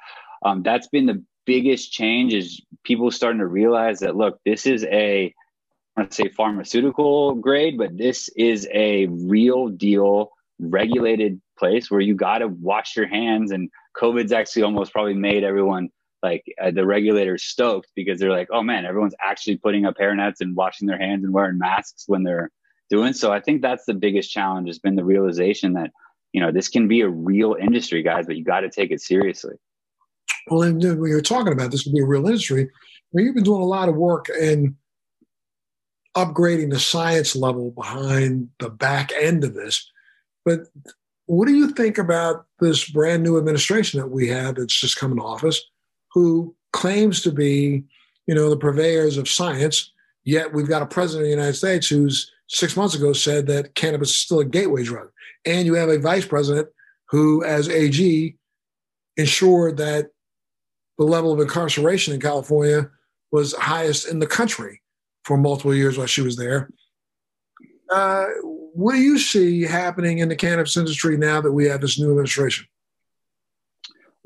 um, 0.44 0.64
that's 0.64 0.88
been 0.88 1.06
the 1.06 1.24
biggest 1.46 1.92
change 1.92 2.34
is 2.34 2.62
people 2.84 3.12
starting 3.12 3.40
to 3.40 3.48
realize 3.48 4.00
that 4.00 4.16
look, 4.16 4.40
this 4.46 4.66
is 4.66 4.84
a 4.86 5.34
I 5.96 6.02
want 6.02 6.12
to 6.12 6.16
say 6.16 6.30
pharmaceutical 6.30 7.36
grade, 7.36 7.78
but 7.78 7.98
this 7.98 8.30
is 8.36 8.68
a 8.74 9.08
real 9.08 9.68
deal 9.68 10.32
regulated 10.60 11.40
place 11.58 11.90
where 11.92 12.02
you 12.02 12.16
got 12.16 12.40
to 12.40 12.48
wash 12.48 12.96
your 12.96 13.08
hands 13.08 13.52
and 13.52 13.70
COVID's 13.96 14.32
actually 14.32 14.64
almost 14.64 14.92
probably 14.92 15.14
made 15.14 15.44
everyone 15.44 15.90
like 16.24 16.44
uh, 16.62 16.72
the 16.72 16.86
regulators 16.86 17.44
stoked 17.44 17.90
because 17.96 18.20
they're 18.20 18.32
like, 18.32 18.50
oh 18.52 18.64
man, 18.64 18.86
everyone's 18.86 19.16
actually 19.22 19.58
putting 19.58 19.86
up 19.86 19.98
hair 19.98 20.16
nets 20.16 20.42
and 20.42 20.56
washing 20.56 20.88
their 20.88 20.98
hands 20.98 21.24
and 21.24 21.34
wearing 21.34 21.58
masks 21.58 22.06
when 22.08 22.24
they're 22.24 22.52
doing. 22.90 23.14
So 23.14 23.32
I 23.32 23.40
think 23.40 23.62
that's 23.62 23.86
the 23.86 23.94
biggest 23.94 24.32
challenge 24.32 24.68
has 24.68 24.80
been 24.80 24.96
the 24.96 25.06
realization 25.06 25.74
that 25.74 25.92
you 26.34 26.42
know 26.42 26.52
this 26.52 26.70
can 26.70 26.88
be 26.88 27.02
a 27.02 27.10
real 27.10 27.56
industry, 27.60 28.02
guys, 28.04 28.26
but 28.26 28.36
you 28.36 28.44
got 28.44 28.62
to 28.62 28.70
take 28.70 28.92
it 28.92 29.02
seriously. 29.02 29.56
Well, 30.48 30.64
and 30.64 30.84
uh, 30.84 30.96
when 30.96 31.10
you're 31.10 31.22
talking 31.22 31.54
about 31.54 31.72
this 31.72 31.86
will 31.86 31.94
be 31.94 32.02
a 32.02 32.06
real 32.06 32.26
industry, 32.26 32.70
you've 33.14 33.36
been 33.36 33.44
doing 33.44 33.62
a 33.62 33.66
lot 33.66 33.90
of 33.90 33.96
work 33.96 34.30
in 34.30 34.76
upgrading 36.16 36.72
the 36.72 36.80
science 36.80 37.36
level 37.36 37.72
behind 37.72 38.50
the 38.60 38.70
back 38.70 39.12
end 39.20 39.44
of 39.44 39.54
this. 39.54 39.90
But 40.46 40.62
what 41.28 41.48
do 41.48 41.54
you 41.54 41.72
think 41.72 41.98
about 41.98 42.46
this 42.60 42.90
brand 42.90 43.22
new 43.22 43.38
administration 43.38 44.00
that 44.00 44.08
we 44.08 44.28
have 44.30 44.56
that's 44.56 44.80
just 44.80 44.98
come 44.98 45.12
into 45.12 45.24
office, 45.24 45.62
who 46.18 46.56
claims 46.74 47.22
to 47.22 47.32
be, 47.32 47.84
you 48.26 48.34
know, 48.34 48.50
the 48.50 48.58
purveyors 48.58 49.18
of 49.18 49.30
science, 49.30 49.92
yet 50.24 50.52
we've 50.52 50.68
got 50.68 50.82
a 50.82 50.88
president 50.88 51.22
of 51.22 51.28
the 51.28 51.36
United 51.36 51.54
States 51.54 51.88
who's 51.88 52.32
six 52.48 52.76
months 52.76 52.96
ago 52.96 53.14
said 53.14 53.46
that 53.46 53.76
cannabis 53.76 54.10
is 54.10 54.18
still 54.18 54.40
a 54.40 54.46
gateway 54.46 54.84
drug. 54.84 55.10
And 55.46 55.68
you 55.68 55.76
have 55.76 55.90
a 55.90 56.00
vice 56.00 56.26
president 56.26 56.70
who, 57.10 57.44
as 57.44 57.70
AG, 57.70 58.36
ensured 59.16 59.78
that 59.78 60.08
the 60.98 61.04
level 61.04 61.32
of 61.32 61.40
incarceration 61.40 62.16
in 62.16 62.20
California 62.20 62.90
was 63.32 63.54
highest 63.54 64.08
in 64.08 64.18
the 64.18 64.26
country 64.26 64.82
for 65.24 65.38
multiple 65.38 65.76
years 65.76 66.00
while 66.00 66.08
she 66.08 66.22
was 66.22 66.36
there. 66.36 66.72
Uh, 67.92 68.26
what 68.74 68.94
do 68.94 69.02
you 69.02 69.20
see 69.20 69.62
happening 69.62 70.18
in 70.18 70.30
the 70.30 70.36
cannabis 70.36 70.78
industry 70.78 71.16
now 71.16 71.42
that 71.42 71.52
we 71.52 71.66
have 71.66 71.80
this 71.80 72.00
new 72.00 72.10
administration? 72.10 72.66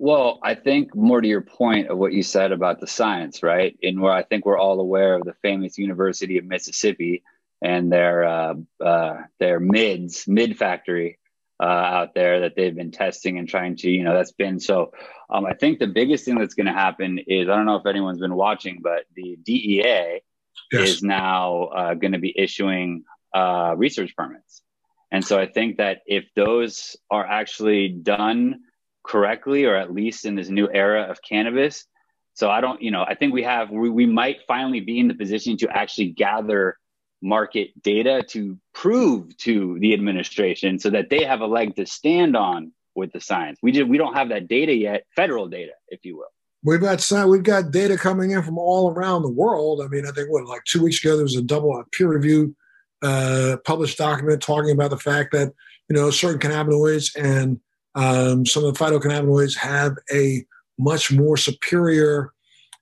Well, 0.03 0.39
I 0.41 0.55
think 0.55 0.95
more 0.95 1.21
to 1.21 1.27
your 1.27 1.41
point 1.41 1.89
of 1.89 1.97
what 1.99 2.11
you 2.11 2.23
said 2.23 2.51
about 2.51 2.79
the 2.79 2.87
science, 2.87 3.43
right? 3.43 3.77
And 3.83 4.01
where 4.01 4.11
I 4.11 4.23
think 4.23 4.47
we're 4.47 4.57
all 4.57 4.79
aware 4.79 5.13
of 5.13 5.25
the 5.25 5.35
famous 5.43 5.77
University 5.77 6.39
of 6.39 6.45
Mississippi 6.45 7.21
and 7.61 7.91
their 7.91 8.23
uh, 8.23 8.55
uh, 8.83 9.17
their 9.39 9.59
mids 9.59 10.27
mid 10.27 10.57
factory 10.57 11.19
uh, 11.61 11.67
out 11.67 12.15
there 12.15 12.39
that 12.39 12.55
they've 12.55 12.75
been 12.75 12.89
testing 12.89 13.37
and 13.37 13.47
trying 13.47 13.75
to, 13.75 13.91
you 13.91 14.03
know, 14.03 14.15
that's 14.15 14.31
been 14.31 14.59
so. 14.59 14.91
Um, 15.29 15.45
I 15.45 15.53
think 15.53 15.77
the 15.77 15.85
biggest 15.85 16.25
thing 16.25 16.39
that's 16.39 16.55
going 16.55 16.65
to 16.65 16.73
happen 16.73 17.19
is 17.19 17.47
I 17.47 17.55
don't 17.55 17.67
know 17.67 17.75
if 17.75 17.85
anyone's 17.85 18.17
been 18.17 18.33
watching, 18.33 18.79
but 18.81 19.03
the 19.15 19.37
DEA 19.43 19.83
yes. 19.83 20.89
is 20.89 21.03
now 21.03 21.65
uh, 21.65 21.93
going 21.93 22.13
to 22.13 22.17
be 22.17 22.33
issuing 22.35 23.03
uh, 23.35 23.75
research 23.77 24.15
permits. 24.15 24.63
And 25.11 25.23
so 25.23 25.37
I 25.37 25.45
think 25.45 25.77
that 25.77 25.99
if 26.07 26.25
those 26.35 26.97
are 27.11 27.23
actually 27.23 27.89
done 27.89 28.61
correctly, 29.03 29.65
or 29.65 29.75
at 29.75 29.93
least 29.93 30.25
in 30.25 30.35
this 30.35 30.49
new 30.49 30.69
era 30.71 31.03
of 31.03 31.21
cannabis, 31.21 31.85
so 32.33 32.49
I 32.49 32.61
don't, 32.61 32.81
you 32.81 32.91
know, 32.91 33.03
I 33.07 33.15
think 33.15 33.33
we 33.33 33.43
have, 33.43 33.69
we, 33.69 33.89
we 33.89 34.05
might 34.05 34.39
finally 34.47 34.79
be 34.79 34.99
in 34.99 35.07
the 35.07 35.13
position 35.13 35.57
to 35.57 35.69
actually 35.69 36.07
gather 36.07 36.77
market 37.21 37.69
data 37.83 38.23
to 38.29 38.57
prove 38.73 39.35
to 39.37 39.77
the 39.79 39.93
administration 39.93 40.79
so 40.79 40.89
that 40.89 41.09
they 41.09 41.23
have 41.23 41.41
a 41.41 41.45
leg 41.45 41.75
to 41.75 41.85
stand 41.85 42.35
on 42.35 42.71
with 42.95 43.11
the 43.11 43.21
science. 43.21 43.59
We 43.61 43.71
just, 43.71 43.87
we 43.87 43.97
don't 43.97 44.15
have 44.15 44.29
that 44.29 44.47
data 44.47 44.73
yet, 44.73 45.05
federal 45.15 45.47
data, 45.47 45.73
if 45.89 46.03
you 46.03 46.17
will. 46.17 46.31
We've 46.63 46.79
got 46.79 47.03
we've 47.27 47.41
got 47.41 47.71
data 47.71 47.97
coming 47.97 48.31
in 48.31 48.43
from 48.43 48.59
all 48.59 48.91
around 48.91 49.23
the 49.23 49.31
world. 49.31 49.81
I 49.81 49.87
mean, 49.87 50.05
I 50.05 50.11
think 50.11 50.29
what 50.29 50.45
like 50.45 50.63
two 50.65 50.83
weeks 50.83 51.03
ago 51.03 51.15
there 51.15 51.23
was 51.23 51.35
a 51.35 51.41
double 51.41 51.83
peer 51.91 52.07
review 52.07 52.55
uh, 53.01 53.57
published 53.65 53.97
document 53.97 54.43
talking 54.43 54.69
about 54.69 54.91
the 54.91 54.97
fact 54.97 55.31
that 55.31 55.51
you 55.89 55.95
know 55.95 56.11
certain 56.11 56.39
cannabinoids 56.39 57.15
and 57.15 57.59
um, 57.95 58.45
some 58.45 58.63
of 58.63 58.73
the 58.73 58.79
phytocannabinoids 58.79 59.57
have 59.57 59.93
a 60.13 60.45
much 60.77 61.11
more 61.11 61.37
superior 61.37 62.33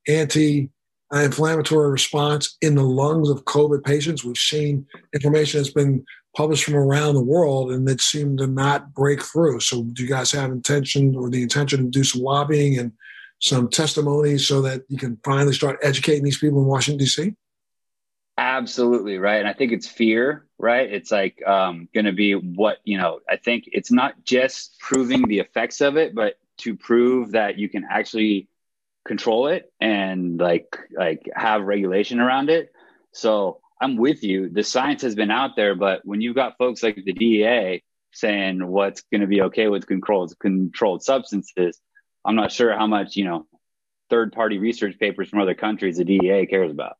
anti-inflammatory 0.07 1.89
response 1.89 2.57
in 2.61 2.75
the 2.75 2.83
lungs 2.83 3.29
of 3.29 3.45
COVID 3.45 3.83
patients. 3.83 4.23
We've 4.23 4.37
seen 4.37 4.85
information 5.13 5.59
that's 5.59 5.73
been 5.73 6.05
published 6.35 6.63
from 6.63 6.75
around 6.75 7.15
the 7.15 7.23
world 7.23 7.71
and 7.71 7.87
that 7.87 8.01
seemed 8.01 8.37
to 8.39 8.47
not 8.47 8.93
break 8.93 9.21
through. 9.21 9.59
So, 9.59 9.83
do 9.83 10.03
you 10.03 10.09
guys 10.09 10.31
have 10.31 10.51
intention 10.51 11.15
or 11.15 11.29
the 11.29 11.41
intention 11.41 11.83
to 11.83 11.89
do 11.89 12.03
some 12.03 12.21
lobbying 12.21 12.77
and 12.77 12.91
some 13.41 13.69
testimonies 13.69 14.47
so 14.47 14.61
that 14.61 14.83
you 14.89 14.97
can 14.97 15.17
finally 15.23 15.53
start 15.53 15.79
educating 15.81 16.23
these 16.23 16.37
people 16.37 16.61
in 16.61 16.67
Washington 16.67 16.99
D.C.? 16.99 17.35
Absolutely 18.39 19.17
right, 19.17 19.41
and 19.41 19.49
I 19.49 19.53
think 19.53 19.73
it's 19.73 19.85
fear, 19.85 20.47
right? 20.57 20.89
It's 20.89 21.11
like 21.11 21.45
um, 21.45 21.89
going 21.93 22.05
to 22.05 22.13
be 22.13 22.35
what 22.35 22.77
you 22.85 22.97
know. 22.97 23.19
I 23.29 23.35
think 23.35 23.65
it's 23.73 23.91
not 23.91 24.23
just 24.23 24.79
proving 24.79 25.23
the 25.23 25.39
effects 25.39 25.81
of 25.81 25.97
it, 25.97 26.15
but 26.15 26.35
to 26.59 26.73
prove 26.77 27.33
that 27.33 27.57
you 27.57 27.67
can 27.67 27.85
actually 27.89 28.47
control 29.05 29.47
it 29.47 29.73
and 29.81 30.39
like 30.39 30.77
like 30.97 31.29
have 31.35 31.63
regulation 31.63 32.21
around 32.21 32.49
it. 32.49 32.71
So 33.11 33.59
I'm 33.81 33.97
with 33.97 34.23
you. 34.23 34.47
The 34.47 34.63
science 34.63 35.01
has 35.01 35.15
been 35.15 35.31
out 35.31 35.57
there, 35.57 35.75
but 35.75 36.05
when 36.05 36.21
you've 36.21 36.35
got 36.35 36.57
folks 36.57 36.81
like 36.81 36.95
the 36.95 37.11
DEA 37.11 37.83
saying 38.13 38.65
what's 38.65 39.01
going 39.11 39.19
to 39.19 39.27
be 39.27 39.41
okay 39.41 39.67
with 39.67 39.85
controlled 39.85 40.33
controlled 40.39 41.03
substances, 41.03 41.77
I'm 42.23 42.37
not 42.37 42.53
sure 42.53 42.73
how 42.73 42.87
much 42.87 43.17
you 43.17 43.25
know 43.25 43.47
third 44.09 44.31
party 44.31 44.59
research 44.59 44.97
papers 44.97 45.27
from 45.27 45.41
other 45.41 45.55
countries 45.55 45.97
the 45.97 46.05
DEA 46.05 46.45
cares 46.45 46.71
about. 46.71 46.95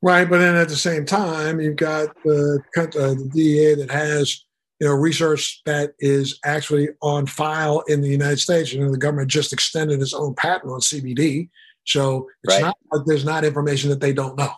Right, 0.00 0.28
but 0.28 0.38
then 0.38 0.54
at 0.54 0.68
the 0.68 0.76
same 0.76 1.04
time, 1.04 1.60
you've 1.60 1.76
got 1.76 2.14
the, 2.24 2.62
uh, 2.76 2.84
the 2.84 3.30
DEA 3.32 3.74
that 3.74 3.90
has 3.90 4.44
you 4.80 4.86
know 4.86 4.94
research 4.94 5.60
that 5.66 5.94
is 5.98 6.38
actually 6.44 6.88
on 7.02 7.26
file 7.26 7.82
in 7.88 8.00
the 8.00 8.08
United 8.08 8.38
States. 8.38 8.72
You 8.72 8.80
know, 8.80 8.92
the 8.92 8.98
government 8.98 9.30
just 9.30 9.52
extended 9.52 10.00
its 10.00 10.14
own 10.14 10.34
patent 10.34 10.72
on 10.72 10.80
CBD, 10.80 11.48
so 11.84 12.28
it's 12.44 12.54
right. 12.54 12.62
not 12.62 12.76
like 12.92 13.06
there's 13.06 13.24
not 13.24 13.44
information 13.44 13.90
that 13.90 14.00
they 14.00 14.12
don't 14.12 14.36
know. 14.36 14.52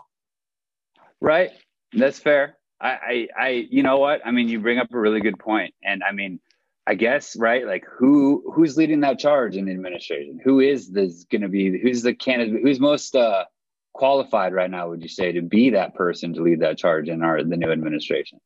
Right, 1.20 1.50
that's 1.92 2.18
fair. 2.18 2.56
I, 2.80 2.88
I, 2.88 3.28
I, 3.38 3.48
you 3.70 3.82
know 3.82 3.98
what? 3.98 4.20
I 4.24 4.30
mean, 4.30 4.48
you 4.48 4.58
bring 4.58 4.78
up 4.78 4.92
a 4.92 4.98
really 4.98 5.20
good 5.20 5.38
point, 5.38 5.74
and 5.82 6.02
I 6.02 6.12
mean, 6.12 6.40
I 6.86 6.94
guess 6.94 7.36
right, 7.36 7.66
like 7.66 7.84
who 7.90 8.52
who's 8.54 8.76
leading 8.76 9.00
that 9.00 9.18
charge 9.18 9.56
in 9.56 9.66
the 9.66 9.72
administration? 9.72 10.40
Who 10.44 10.60
is 10.60 10.90
this 10.90 11.24
going 11.24 11.42
to 11.42 11.48
be? 11.48 11.78
Who's 11.80 12.02
the 12.02 12.14
candidate? 12.14 12.60
Who's 12.62 12.80
most 12.80 13.14
uh, 13.14 13.44
qualified 13.92 14.52
right 14.52 14.70
now, 14.70 14.88
would 14.88 15.02
you 15.02 15.08
say, 15.08 15.32
to 15.32 15.42
be 15.42 15.70
that 15.70 15.94
person 15.94 16.34
to 16.34 16.42
lead 16.42 16.60
that 16.60 16.78
charge 16.78 17.08
in 17.08 17.22
our 17.22 17.42
the 17.42 17.56
new 17.56 17.70
administration? 17.70 18.40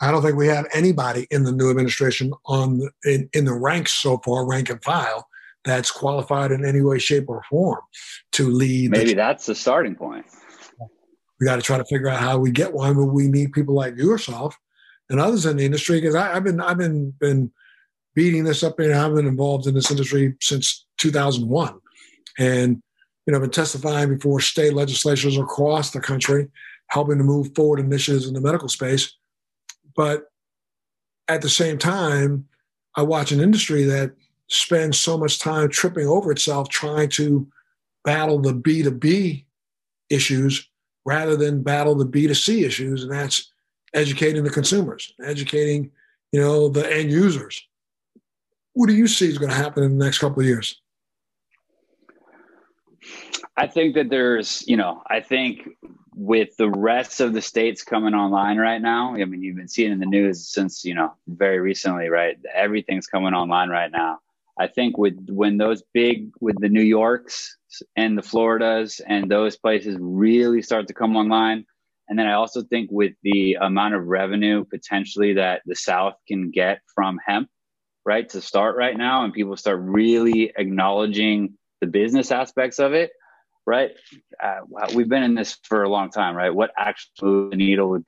I 0.00 0.10
don't 0.10 0.22
think 0.22 0.36
we 0.36 0.48
have 0.48 0.66
anybody 0.74 1.26
in 1.30 1.44
the 1.44 1.52
new 1.52 1.70
administration 1.70 2.32
on 2.44 2.88
in, 3.04 3.28
in 3.32 3.44
the 3.46 3.54
ranks 3.54 3.92
so 3.92 4.18
far, 4.18 4.46
rank 4.46 4.68
and 4.68 4.82
file, 4.82 5.26
that's 5.64 5.90
qualified 5.90 6.52
in 6.52 6.64
any 6.64 6.80
way, 6.80 6.98
shape, 6.98 7.28
or 7.28 7.42
form 7.48 7.80
to 8.32 8.48
lead. 8.48 8.90
Maybe 8.90 9.10
the, 9.10 9.16
that's 9.16 9.46
the 9.46 9.54
starting 9.54 9.94
point. 9.94 10.26
We 11.40 11.46
got 11.46 11.56
to 11.56 11.62
try 11.62 11.76
to 11.76 11.84
figure 11.84 12.08
out 12.08 12.20
how 12.20 12.38
we 12.38 12.50
get 12.50 12.72
one, 12.72 12.94
but 12.94 13.06
we 13.06 13.28
need 13.28 13.52
people 13.52 13.74
like 13.74 13.96
yourself 13.96 14.56
and 15.10 15.20
others 15.20 15.44
in 15.44 15.56
the 15.56 15.64
industry 15.64 16.00
because 16.00 16.14
I've 16.14 16.44
been 16.44 16.60
I've 16.60 16.78
been 16.78 17.10
been 17.20 17.50
beating 18.14 18.44
this 18.44 18.62
up 18.62 18.78
and 18.78 18.94
I've 18.94 19.14
been 19.14 19.26
involved 19.26 19.66
in 19.66 19.74
this 19.74 19.90
industry 19.90 20.34
since 20.40 20.86
2001, 20.98 21.78
and 22.38 22.82
you 23.26 23.32
know, 23.32 23.40
been 23.40 23.50
testifying 23.50 24.16
before 24.16 24.40
state 24.40 24.72
legislatures 24.72 25.36
across 25.36 25.90
the 25.90 26.00
country, 26.00 26.48
helping 26.88 27.18
to 27.18 27.24
move 27.24 27.54
forward 27.54 27.80
initiatives 27.80 28.26
in 28.26 28.34
the 28.34 28.40
medical 28.40 28.68
space. 28.68 29.14
But 29.96 30.30
at 31.28 31.42
the 31.42 31.48
same 31.48 31.78
time, 31.78 32.46
I 32.94 33.02
watch 33.02 33.32
an 33.32 33.40
industry 33.40 33.82
that 33.84 34.12
spends 34.48 34.98
so 34.98 35.18
much 35.18 35.40
time 35.40 35.68
tripping 35.68 36.06
over 36.06 36.30
itself 36.30 36.68
trying 36.68 37.08
to 37.10 37.48
battle 38.04 38.38
the 38.38 38.54
B2B 38.54 39.44
issues 40.08 40.68
rather 41.04 41.36
than 41.36 41.62
battle 41.62 41.96
the 41.96 42.06
B2C 42.06 42.64
issues. 42.64 43.02
And 43.02 43.12
that's 43.12 43.52
educating 43.92 44.44
the 44.44 44.50
consumers, 44.50 45.12
educating, 45.24 45.90
you 46.30 46.40
know, 46.40 46.68
the 46.68 46.90
end 46.92 47.10
users. 47.10 47.66
What 48.74 48.88
do 48.88 48.94
you 48.94 49.08
see 49.08 49.28
is 49.28 49.38
going 49.38 49.50
to 49.50 49.56
happen 49.56 49.82
in 49.82 49.98
the 49.98 50.04
next 50.04 50.18
couple 50.18 50.40
of 50.40 50.46
years? 50.46 50.80
I 53.56 53.66
think 53.66 53.94
that 53.94 54.10
there's, 54.10 54.64
you 54.68 54.76
know, 54.76 55.02
I 55.06 55.20
think 55.20 55.68
with 56.14 56.56
the 56.56 56.70
rest 56.70 57.20
of 57.20 57.32
the 57.32 57.42
states 57.42 57.82
coming 57.82 58.14
online 58.14 58.58
right 58.58 58.80
now, 58.80 59.14
I 59.14 59.24
mean, 59.24 59.42
you've 59.42 59.56
been 59.56 59.68
seeing 59.68 59.92
in 59.92 60.00
the 60.00 60.06
news 60.06 60.48
since, 60.48 60.84
you 60.84 60.94
know, 60.94 61.14
very 61.26 61.60
recently, 61.60 62.08
right? 62.08 62.36
Everything's 62.54 63.06
coming 63.06 63.34
online 63.34 63.68
right 63.68 63.90
now. 63.90 64.20
I 64.58 64.66
think 64.66 64.96
with 64.96 65.28
when 65.28 65.58
those 65.58 65.82
big, 65.92 66.30
with 66.40 66.58
the 66.60 66.70
New 66.70 66.82
Yorks 66.82 67.56
and 67.96 68.16
the 68.16 68.22
Floridas 68.22 69.00
and 69.06 69.30
those 69.30 69.56
places 69.56 69.96
really 70.00 70.62
start 70.62 70.86
to 70.88 70.94
come 70.94 71.16
online, 71.16 71.66
And 72.08 72.18
then 72.18 72.26
I 72.26 72.34
also 72.34 72.62
think 72.62 72.90
with 72.90 73.14
the 73.22 73.54
amount 73.60 73.94
of 73.94 74.06
revenue 74.06 74.64
potentially 74.64 75.34
that 75.34 75.62
the 75.66 75.74
South 75.74 76.14
can 76.28 76.50
get 76.50 76.80
from 76.94 77.18
hemp, 77.24 77.48
right, 78.04 78.28
to 78.30 78.40
start 78.40 78.76
right 78.76 78.96
now, 78.96 79.24
and 79.24 79.32
people 79.32 79.56
start 79.56 79.80
really 79.80 80.52
acknowledging 80.56 81.54
the 81.80 81.86
business 81.86 82.30
aspects 82.30 82.78
of 82.78 82.92
it, 82.92 83.10
right? 83.66 83.90
Uh, 84.42 84.60
we've 84.94 85.08
been 85.08 85.22
in 85.22 85.34
this 85.34 85.58
for 85.64 85.82
a 85.82 85.88
long 85.88 86.10
time, 86.10 86.34
right? 86.34 86.54
What 86.54 86.70
actually 86.78 87.12
moves 87.22 87.50
the 87.50 87.56
needle 87.56 87.90
would 87.90 88.04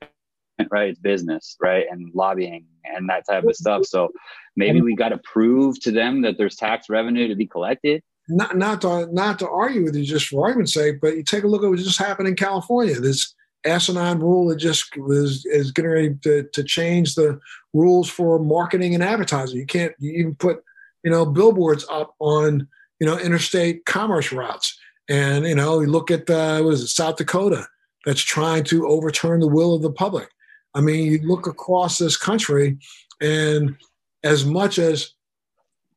right? 0.71 0.89
It's 0.89 0.99
business, 0.99 1.55
right? 1.61 1.85
And 1.89 2.11
lobbying 2.13 2.65
and 2.83 3.09
that 3.09 3.25
type 3.25 3.43
of 3.43 3.55
stuff. 3.55 3.85
So 3.85 4.09
maybe 4.55 4.81
we 4.81 4.95
got 4.95 5.09
to 5.09 5.17
prove 5.19 5.79
to 5.81 5.91
them 5.91 6.21
that 6.23 6.37
there's 6.37 6.55
tax 6.55 6.89
revenue 6.89 7.27
to 7.27 7.35
be 7.35 7.47
collected. 7.47 8.03
Not 8.27 8.57
not 8.57 8.81
to 8.81 9.07
not 9.11 9.39
to 9.39 9.49
argue 9.49 9.83
with 9.83 9.95
you 9.95 10.03
just 10.03 10.27
for 10.27 10.45
argument's 10.45 10.73
sake, 10.73 11.01
but 11.01 11.15
you 11.15 11.23
take 11.23 11.43
a 11.43 11.47
look 11.47 11.63
at 11.63 11.69
what 11.69 11.79
just 11.79 11.97
happened 11.97 12.27
in 12.27 12.35
California. 12.35 12.99
This 12.99 13.33
asinine 13.65 14.19
rule 14.19 14.47
that 14.49 14.57
just 14.57 14.95
was 14.97 15.45
is 15.45 15.71
getting 15.71 15.91
ready 15.91 16.15
to, 16.23 16.47
to 16.53 16.63
change 16.63 17.15
the 17.15 17.39
rules 17.73 18.09
for 18.09 18.37
marketing 18.37 18.93
and 18.93 19.03
advertising. 19.03 19.57
You 19.57 19.65
can't 19.65 19.93
you 19.97 20.11
even 20.11 20.35
put 20.35 20.63
you 21.03 21.09
know 21.09 21.25
billboards 21.25 21.85
up 21.89 22.13
on 22.19 22.67
you 22.99 23.07
know 23.07 23.17
interstate 23.17 23.85
commerce 23.85 24.31
routes. 24.31 24.77
And 25.09 25.45
you 25.45 25.55
know, 25.55 25.79
you 25.79 25.87
look 25.87 26.11
at 26.11 26.29
is 26.29 26.83
it, 26.83 26.87
South 26.87 27.17
Dakota, 27.17 27.67
that's 28.05 28.21
trying 28.21 28.63
to 28.65 28.87
overturn 28.87 29.39
the 29.39 29.47
will 29.47 29.73
of 29.73 29.81
the 29.81 29.91
public. 29.91 30.29
I 30.75 30.81
mean, 30.81 31.11
you 31.11 31.19
look 31.27 31.47
across 31.47 31.97
this 31.97 32.15
country, 32.15 32.77
and 33.19 33.75
as 34.23 34.45
much 34.45 34.77
as 34.77 35.13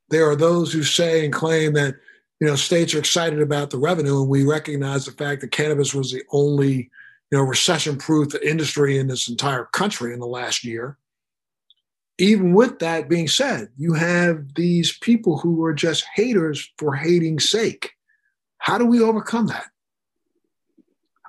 there 0.09 0.29
are 0.29 0.37
those 0.37 0.73
who 0.73 0.83
say 0.83 1.25
and 1.25 1.33
claim 1.33 1.75
that 1.75 1.97
you 2.41 2.47
know 2.47 2.57
states 2.57 2.95
are 2.95 2.99
excited 2.99 3.41
about 3.41 3.71
the 3.71 3.79
revenue, 3.79 4.21
and 4.21 4.29
we 4.29 4.45
recognize 4.45 5.05
the 5.05 5.13
fact 5.13 5.43
that 5.43 5.53
cannabis 5.53 5.95
was 5.95 6.11
the 6.11 6.23
only 6.33 6.91
you 7.31 7.39
know 7.39 7.43
recession-proof 7.43 8.35
industry 8.37 8.99
in 8.99 9.09
this 9.09 9.29
entire 9.29 9.67
country 9.73 10.15
in 10.15 10.21
the 10.21 10.27
last 10.27 10.65
year. 10.65 10.97
Even 12.19 12.53
with 12.53 12.79
that 12.81 13.09
being 13.09 13.29
said, 13.29 13.69
you 13.77 13.95
have 13.95 14.55
these 14.55 14.97
people 14.99 15.39
who 15.39 15.65
are 15.65 15.73
just 15.73 16.05
haters 16.15 16.71
for 16.79 16.95
hating's 16.95 17.49
sake. 17.49 17.93
How 18.59 18.79
do 18.79 18.87
we 18.87 19.01
overcome 19.01 19.49
that? 19.49 19.67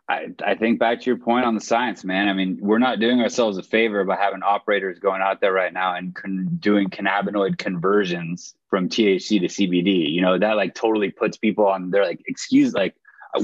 I, 0.10 0.28
I 0.46 0.56
think 0.56 0.80
back 0.80 1.00
to 1.02 1.06
your 1.06 1.18
point 1.18 1.46
on 1.46 1.56
the 1.56 1.62
science, 1.62 2.04
man. 2.04 2.28
I 2.28 2.34
mean, 2.34 2.60
we're 2.62 2.78
not 2.78 3.00
doing 3.00 3.22
ourselves 3.22 3.58
a 3.58 3.64
favor 3.64 4.04
by 4.04 4.18
having 4.18 4.44
operators 4.44 5.00
going 5.00 5.22
out 5.22 5.40
there 5.40 5.54
right 5.54 5.72
now 5.72 5.96
and 5.96 6.14
con- 6.14 6.58
doing 6.60 6.90
cannabinoid 6.90 7.58
conversions 7.58 8.54
from 8.70 8.90
THC 8.90 9.40
to 9.40 9.48
CBD. 9.48 10.12
You 10.12 10.22
know, 10.22 10.38
that 10.38 10.58
like 10.58 10.76
totally 10.76 11.10
puts 11.10 11.38
people 11.38 11.68
on. 11.68 11.90
They're 11.90 12.06
like, 12.06 12.22
excuse, 12.28 12.74
like 12.74 12.96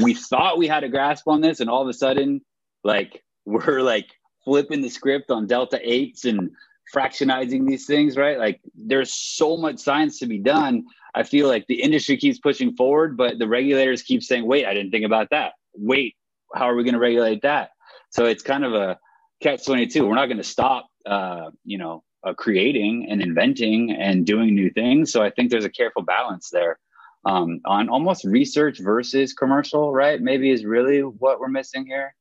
we 0.02 0.14
thought 0.14 0.58
we 0.58 0.68
had 0.68 0.84
a 0.84 0.90
grasp 0.90 1.28
on 1.28 1.40
this, 1.42 1.62
and 1.62 1.70
all 1.70 1.82
of 1.82 1.88
a 1.88 1.94
sudden, 1.94 2.42
like 2.84 3.24
we're 3.46 3.82
like 3.82 4.08
flipping 4.44 4.82
the 4.82 4.90
script 4.90 5.32
on 5.32 5.48
delta 5.48 5.80
eights 5.82 6.26
and 6.26 6.52
fractionizing 6.94 7.68
these 7.68 7.86
things, 7.86 8.18
right? 8.18 8.38
Like 8.38 8.62
there's 8.76 9.14
so 9.14 9.58
much 9.58 9.80
science 9.80 10.20
to 10.20 10.26
be 10.26 10.40
done. 10.40 10.86
I 11.16 11.24
feel 11.24 11.48
like 11.48 11.66
the 11.68 11.82
industry 11.82 12.18
keeps 12.18 12.40
pushing 12.40 12.76
forward, 12.76 13.18
but 13.18 13.40
the 13.40 13.48
regulators 13.48 14.02
keep 14.02 14.24
saying, 14.24 14.46
wait, 14.46 14.66
I 14.66 14.74
didn't 14.74 14.92
think 14.92 15.06
about 15.06 15.30
that. 15.32 15.54
Wait, 15.74 16.16
how 16.54 16.70
are 16.70 16.76
we 16.76 16.84
going 16.84 16.94
to 16.94 17.00
regulate 17.00 17.42
that? 17.44 17.72
So 18.12 18.26
it's 18.26 18.44
kind 18.44 18.64
of 18.64 18.74
a 18.74 18.98
catch 19.42 19.66
22. 19.66 20.06
We're 20.06 20.16
not 20.16 20.28
going 20.28 20.38
to 20.38 20.44
stop, 20.44 20.88
uh, 21.06 21.52
you 21.64 21.78
know, 21.78 22.04
uh, 22.24 22.34
creating 22.34 23.08
and 23.10 23.22
inventing 23.22 23.92
and 23.92 24.26
doing 24.26 24.54
new 24.56 24.70
things. 24.70 25.12
So 25.12 25.24
I 25.24 25.30
think 25.30 25.52
there's 25.52 25.66
a 25.66 25.70
careful 25.70 26.02
balance 26.02 26.50
there 26.50 26.80
um, 27.26 27.62
on 27.66 27.90
almost 27.90 28.24
research 28.26 28.80
versus 28.80 29.34
commercial, 29.34 29.92
right? 29.92 30.22
Maybe 30.22 30.52
is 30.52 30.66
really 30.66 31.02
what 31.02 31.40
we're 31.40 31.48
missing 31.50 31.86
here. 31.86 32.14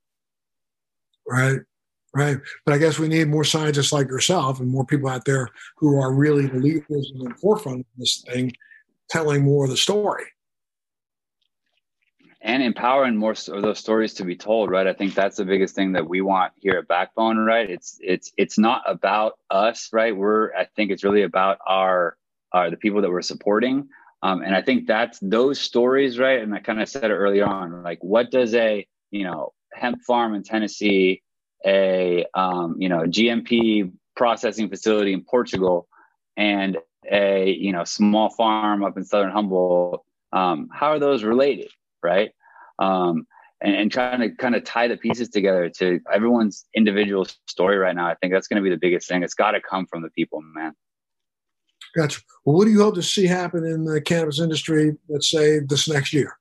Right, 1.26 1.60
right. 2.14 2.38
But 2.64 2.74
I 2.74 2.78
guess 2.78 2.98
we 2.98 3.08
need 3.08 3.28
more 3.28 3.44
scientists 3.44 3.92
like 3.92 4.08
yourself 4.08 4.60
and 4.60 4.68
more 4.68 4.84
people 4.84 5.08
out 5.08 5.24
there 5.24 5.48
who 5.76 6.00
are 6.00 6.12
really 6.12 6.46
the 6.46 6.58
leaders 6.58 7.12
in 7.14 7.24
the 7.24 7.34
forefront 7.34 7.80
of 7.80 7.86
this 7.96 8.22
thing, 8.26 8.52
telling 9.10 9.44
more 9.44 9.64
of 9.64 9.70
the 9.70 9.76
story. 9.76 10.24
And 12.40 12.62
empowering 12.62 13.16
more 13.16 13.32
of 13.32 13.62
those 13.62 13.78
stories 13.78 14.14
to 14.14 14.24
be 14.24 14.36
told 14.36 14.70
right? 14.70 14.86
I 14.86 14.92
think 14.92 15.14
that's 15.14 15.36
the 15.36 15.44
biggest 15.44 15.74
thing 15.74 15.92
that 15.92 16.08
we 16.08 16.20
want 16.20 16.52
here 16.56 16.78
at 16.78 16.88
backbone 16.88 17.38
right? 17.38 17.68
It's 17.68 17.98
it's 18.00 18.32
it's 18.36 18.58
not 18.58 18.82
about 18.86 19.34
us 19.50 19.88
right? 19.92 20.16
We're 20.16 20.54
i 20.54 20.66
think 20.76 20.90
it's 20.90 21.04
really 21.04 21.22
about 21.22 21.58
our 21.66 22.16
uh, 22.52 22.70
the 22.70 22.76
people 22.76 23.02
that 23.02 23.10
we're 23.10 23.22
supporting. 23.22 23.88
Um, 24.22 24.42
and 24.42 24.54
i 24.54 24.62
think 24.62 24.86
that's 24.86 25.18
those 25.20 25.60
stories 25.60 26.18
right? 26.18 26.40
And 26.40 26.54
i 26.54 26.60
kind 26.60 26.80
of 26.80 26.88
said 26.88 27.10
it 27.10 27.14
earlier 27.14 27.44
on 27.44 27.82
like 27.82 28.02
what 28.02 28.30
does 28.30 28.54
a 28.54 28.86
you 29.10 29.24
know 29.24 29.52
hemp 29.72 30.02
farm 30.02 30.34
in 30.34 30.42
tennessee 30.42 31.22
a 31.66 32.24
um, 32.34 32.76
you 32.78 32.88
know 32.88 33.00
gmp 33.00 33.92
processing 34.16 34.68
facility 34.68 35.12
in 35.12 35.22
portugal 35.22 35.88
and 36.36 36.78
a 37.10 37.50
you 37.52 37.72
know 37.72 37.84
small 37.84 38.30
farm 38.30 38.84
up 38.84 38.96
in 38.96 39.04
southern 39.04 39.30
humboldt 39.30 40.04
um, 40.32 40.68
how 40.72 40.88
are 40.88 40.98
those 40.98 41.24
related 41.24 41.70
right? 42.02 42.30
Um, 42.78 43.26
and, 43.60 43.74
and 43.74 43.92
trying 43.92 44.20
to 44.20 44.30
kind 44.36 44.54
of 44.54 44.64
tie 44.64 44.88
the 44.88 44.96
pieces 44.96 45.28
together 45.28 45.68
to 45.78 46.00
everyone's 46.12 46.66
individual 46.74 47.26
story 47.48 47.76
right 47.76 47.94
now. 47.94 48.06
I 48.06 48.14
think 48.14 48.32
that's 48.32 48.46
going 48.46 48.62
to 48.62 48.62
be 48.62 48.70
the 48.70 48.78
biggest 48.78 49.08
thing. 49.08 49.22
It's 49.22 49.34
got 49.34 49.52
to 49.52 49.60
come 49.60 49.86
from 49.86 50.02
the 50.02 50.10
people, 50.10 50.40
man. 50.54 50.74
Gotcha. 51.96 52.20
Well, 52.44 52.56
what 52.56 52.66
do 52.66 52.70
you 52.70 52.80
hope 52.80 52.94
to 52.96 53.02
see 53.02 53.26
happen 53.26 53.64
in 53.64 53.84
the 53.84 54.00
cannabis 54.00 54.40
industry, 54.40 54.96
let's 55.08 55.30
say 55.30 55.60
this 55.60 55.88
next 55.88 56.12
year? 56.12 56.37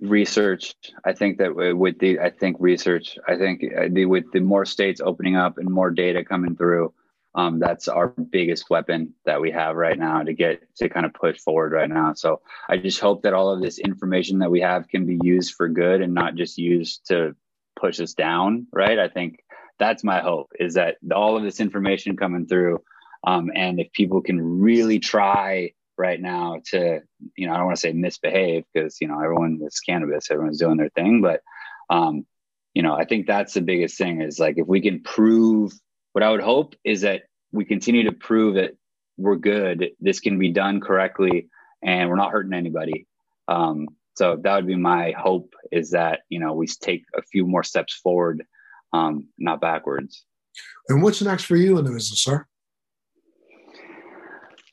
Research. 0.00 0.74
I 1.04 1.12
think 1.12 1.38
that 1.38 1.54
with 1.54 1.98
the, 1.98 2.20
I 2.20 2.30
think 2.30 2.56
research, 2.58 3.18
I 3.28 3.36
think 3.36 3.62
uh, 3.64 3.88
the, 3.90 4.06
with 4.06 4.24
the 4.32 4.40
more 4.40 4.64
states 4.64 5.00
opening 5.04 5.36
up 5.36 5.58
and 5.58 5.68
more 5.68 5.90
data 5.90 6.24
coming 6.24 6.56
through, 6.56 6.92
um, 7.34 7.60
that's 7.60 7.86
our 7.86 8.08
biggest 8.08 8.70
weapon 8.70 9.14
that 9.24 9.40
we 9.40 9.50
have 9.52 9.76
right 9.76 9.98
now 9.98 10.22
to 10.22 10.32
get 10.32 10.62
to 10.76 10.88
kind 10.88 11.06
of 11.06 11.14
push 11.14 11.38
forward 11.38 11.72
right 11.72 11.88
now. 11.88 12.12
So 12.14 12.40
I 12.68 12.76
just 12.76 12.98
hope 12.98 13.22
that 13.22 13.34
all 13.34 13.50
of 13.50 13.60
this 13.60 13.78
information 13.78 14.38
that 14.38 14.50
we 14.50 14.60
have 14.62 14.88
can 14.88 15.06
be 15.06 15.18
used 15.22 15.54
for 15.54 15.68
good 15.68 16.00
and 16.02 16.12
not 16.12 16.34
just 16.34 16.58
used 16.58 17.06
to 17.06 17.36
push 17.78 18.00
us 18.00 18.14
down. 18.14 18.66
Right. 18.72 18.98
I 18.98 19.08
think 19.08 19.44
that's 19.78 20.02
my 20.02 20.20
hope 20.20 20.50
is 20.58 20.74
that 20.74 20.96
all 21.14 21.36
of 21.36 21.42
this 21.42 21.60
information 21.60 22.16
coming 22.16 22.46
through. 22.46 22.82
Um, 23.24 23.50
and 23.54 23.78
if 23.78 23.92
people 23.92 24.22
can 24.22 24.60
really 24.60 24.98
try 24.98 25.72
right 26.00 26.20
now 26.20 26.60
to, 26.70 27.00
you 27.36 27.46
know, 27.46 27.52
I 27.52 27.56
don't 27.56 27.66
want 27.66 27.76
to 27.76 27.80
say 27.80 27.92
misbehave 27.92 28.64
because, 28.72 28.96
you 29.00 29.08
know, 29.08 29.20
everyone 29.20 29.60
is 29.64 29.80
cannabis, 29.80 30.30
everyone's 30.30 30.58
doing 30.58 30.78
their 30.78 30.90
thing, 30.90 31.22
but, 31.22 31.42
um, 31.90 32.26
you 32.74 32.82
know, 32.82 32.94
I 32.94 33.04
think 33.04 33.26
that's 33.26 33.54
the 33.54 33.60
biggest 33.60 33.98
thing 33.98 34.22
is 34.22 34.38
like 34.38 34.56
if 34.58 34.66
we 34.66 34.80
can 34.80 35.02
prove 35.02 35.72
what 36.12 36.24
I 36.24 36.30
would 36.30 36.40
hope 36.40 36.74
is 36.84 37.02
that 37.02 37.22
we 37.52 37.64
continue 37.64 38.04
to 38.04 38.12
prove 38.12 38.54
that 38.54 38.72
we're 39.16 39.36
good. 39.36 39.90
This 40.00 40.20
can 40.20 40.38
be 40.38 40.50
done 40.50 40.80
correctly, 40.80 41.48
and 41.82 42.08
we're 42.08 42.16
not 42.16 42.32
hurting 42.32 42.54
anybody. 42.54 43.06
Um, 43.48 43.88
so 44.14 44.36
that 44.42 44.54
would 44.54 44.66
be 44.66 44.76
my 44.76 45.12
hope 45.16 45.54
is 45.70 45.90
that 45.90 46.20
you 46.28 46.40
know 46.40 46.54
we 46.54 46.66
take 46.66 47.04
a 47.16 47.22
few 47.22 47.46
more 47.46 47.62
steps 47.62 47.94
forward, 47.94 48.44
um, 48.92 49.28
not 49.38 49.60
backwards. 49.60 50.24
And 50.88 51.02
what's 51.02 51.22
next 51.22 51.44
for 51.44 51.56
you 51.56 51.78
in 51.78 51.84
the 51.84 51.92
business, 51.92 52.22
sir? 52.22 52.46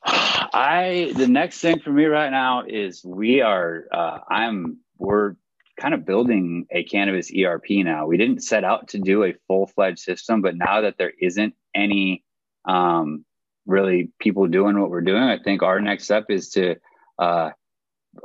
I 0.08 1.13
the 1.15 1.28
next 1.28 1.60
thing 1.60 1.80
for 1.80 1.91
me 1.91 2.06
right 2.06 2.32
now 2.32 2.63
is 2.67 3.04
we 3.04 3.41
are 3.41 3.86
uh, 3.91 4.20
I'm 4.30 4.78
we're 4.98 5.36
kind 5.80 5.93
of 5.93 6.06
building 6.06 6.65
a 6.72 6.84
cannabis 6.84 7.32
ERP 7.32 7.70
now. 7.70 8.08
We 8.08 8.17
didn't 8.17 8.41
set 8.41 8.63
out 8.63 8.89
to 8.89 9.00
do 9.00 9.24
a 9.24 9.34
full 9.48 9.67
fledged 9.67 10.00
system, 10.00 10.41
but 10.41 10.56
now 10.56 10.82
that 10.82 10.98
there 10.98 11.13
isn't 11.22 11.54
any 11.76 12.24
um, 12.65 13.26
really 13.65 14.10
people 14.20 14.48
doing 14.48 14.80
what 14.80 14.89
we're 14.89 15.02
doing, 15.02 15.24
I 15.24 15.38
think 15.38 15.62
our 15.62 15.80
next 15.80 16.06
step 16.06 16.26
is 16.30 16.50
to, 16.52 16.76
uh, 17.20 17.52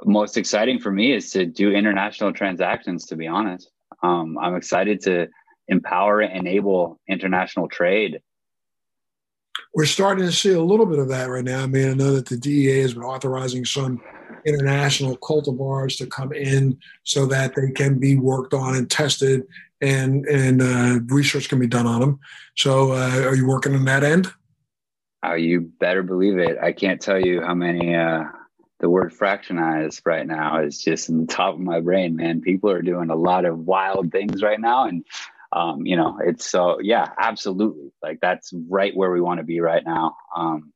most 0.05 0.39
exciting 0.39 0.79
for 0.79 0.91
me 0.91 1.13
is 1.13 1.31
to 1.33 1.45
do 1.45 1.71
international 1.71 2.33
transactions, 2.33 3.07
to 3.07 3.17
be 3.17 3.27
honest. 3.27 3.71
Um, 4.03 4.39
I'm 4.39 4.57
excited 4.57 5.03
to 5.03 5.29
empower 5.69 6.21
and 6.21 6.47
enable 6.47 6.99
international 7.07 7.69
trade. 7.69 8.21
We're 9.75 9.87
starting 9.87 10.25
to 10.27 10.33
see 10.33 10.53
a 10.53 10.63
little 10.63 10.87
bit 10.87 10.99
of 10.99 11.09
that 11.09 11.31
right 11.31 11.45
now. 11.45 11.63
I 11.63 11.67
mean, 11.67 11.91
I 11.91 11.95
know 11.95 12.13
that 12.13 12.27
the 12.27 12.37
DEA 12.37 12.81
has 12.83 12.95
been 12.95 13.03
authorizing 13.03 13.65
some 13.65 14.03
international 14.45 15.17
cultivars 15.19 15.97
to 15.99 16.07
come 16.07 16.33
in 16.33 16.79
so 17.05 17.27
that 17.27 17.55
they 17.55 17.71
can 17.71 17.99
be 17.99 18.17
worked 18.17 18.55
on 18.55 18.75
and 18.75 18.91
tested 18.91 19.43
and 19.81 20.25
and 20.27 20.63
uh, 20.63 21.01
research 21.15 21.49
can 21.49 21.59
be 21.59 21.67
done 21.67 21.87
on 21.87 22.01
them. 22.01 22.21
So, 22.57 22.93
uh, 22.93 23.25
are 23.27 23.35
you 23.35 23.47
working 23.47 23.75
on 23.75 23.85
that 23.87 24.05
end? 24.05 24.33
Oh, 25.25 25.35
you 25.35 25.61
better 25.61 26.03
believe 26.03 26.39
it. 26.39 26.59
I 26.61 26.73
can't 26.73 27.01
tell 27.01 27.21
you 27.21 27.43
how 27.43 27.55
many. 27.55 27.95
Uh, 27.95 28.25
the 28.83 28.91
word 28.91 29.13
fractionized 29.13 30.03
right 30.05 30.27
now 30.27 30.61
is 30.61 30.83
just 30.83 31.09
in 31.09 31.19
the 31.19 31.33
top 31.33 31.55
of 31.55 31.61
my 31.61 31.79
brain, 31.79 32.17
man. 32.17 32.41
People 32.41 32.69
are 32.71 32.83
doing 32.83 33.11
a 33.11 33.15
lot 33.15 33.45
of 33.45 33.61
wild 33.61 34.11
things 34.11 34.43
right 34.43 34.61
now, 34.61 34.89
and 34.89 35.05
um, 35.53 35.85
you 35.87 35.97
know, 35.97 36.19
it's 36.25 36.49
so 36.49 36.79
yeah, 36.81 37.09
absolutely. 37.19 37.93
Like 38.03 38.19
that's 38.21 38.53
right 38.69 38.97
where 38.97 39.11
we 39.11 39.21
want 39.21 39.39
to 39.39 39.45
be 39.45 39.61
right 39.61 39.85
now. 39.85 40.17
Um, 40.37 40.73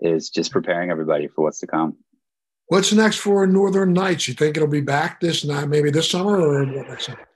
is 0.00 0.30
just 0.30 0.50
preparing 0.50 0.90
everybody 0.90 1.28
for 1.28 1.42
what's 1.42 1.60
to 1.60 1.66
come. 1.66 1.96
What's 2.66 2.92
next 2.92 3.18
for 3.18 3.46
Northern 3.46 3.92
Nights? 3.92 4.26
You 4.26 4.34
think 4.34 4.56
it'll 4.56 4.68
be 4.68 4.80
back 4.80 5.20
this 5.20 5.44
night, 5.44 5.68
maybe 5.68 5.90
this 5.90 6.10
summer 6.10 6.40
or 6.40 6.64
what 6.64 6.88
next 6.88 7.06
summer? 7.06 7.28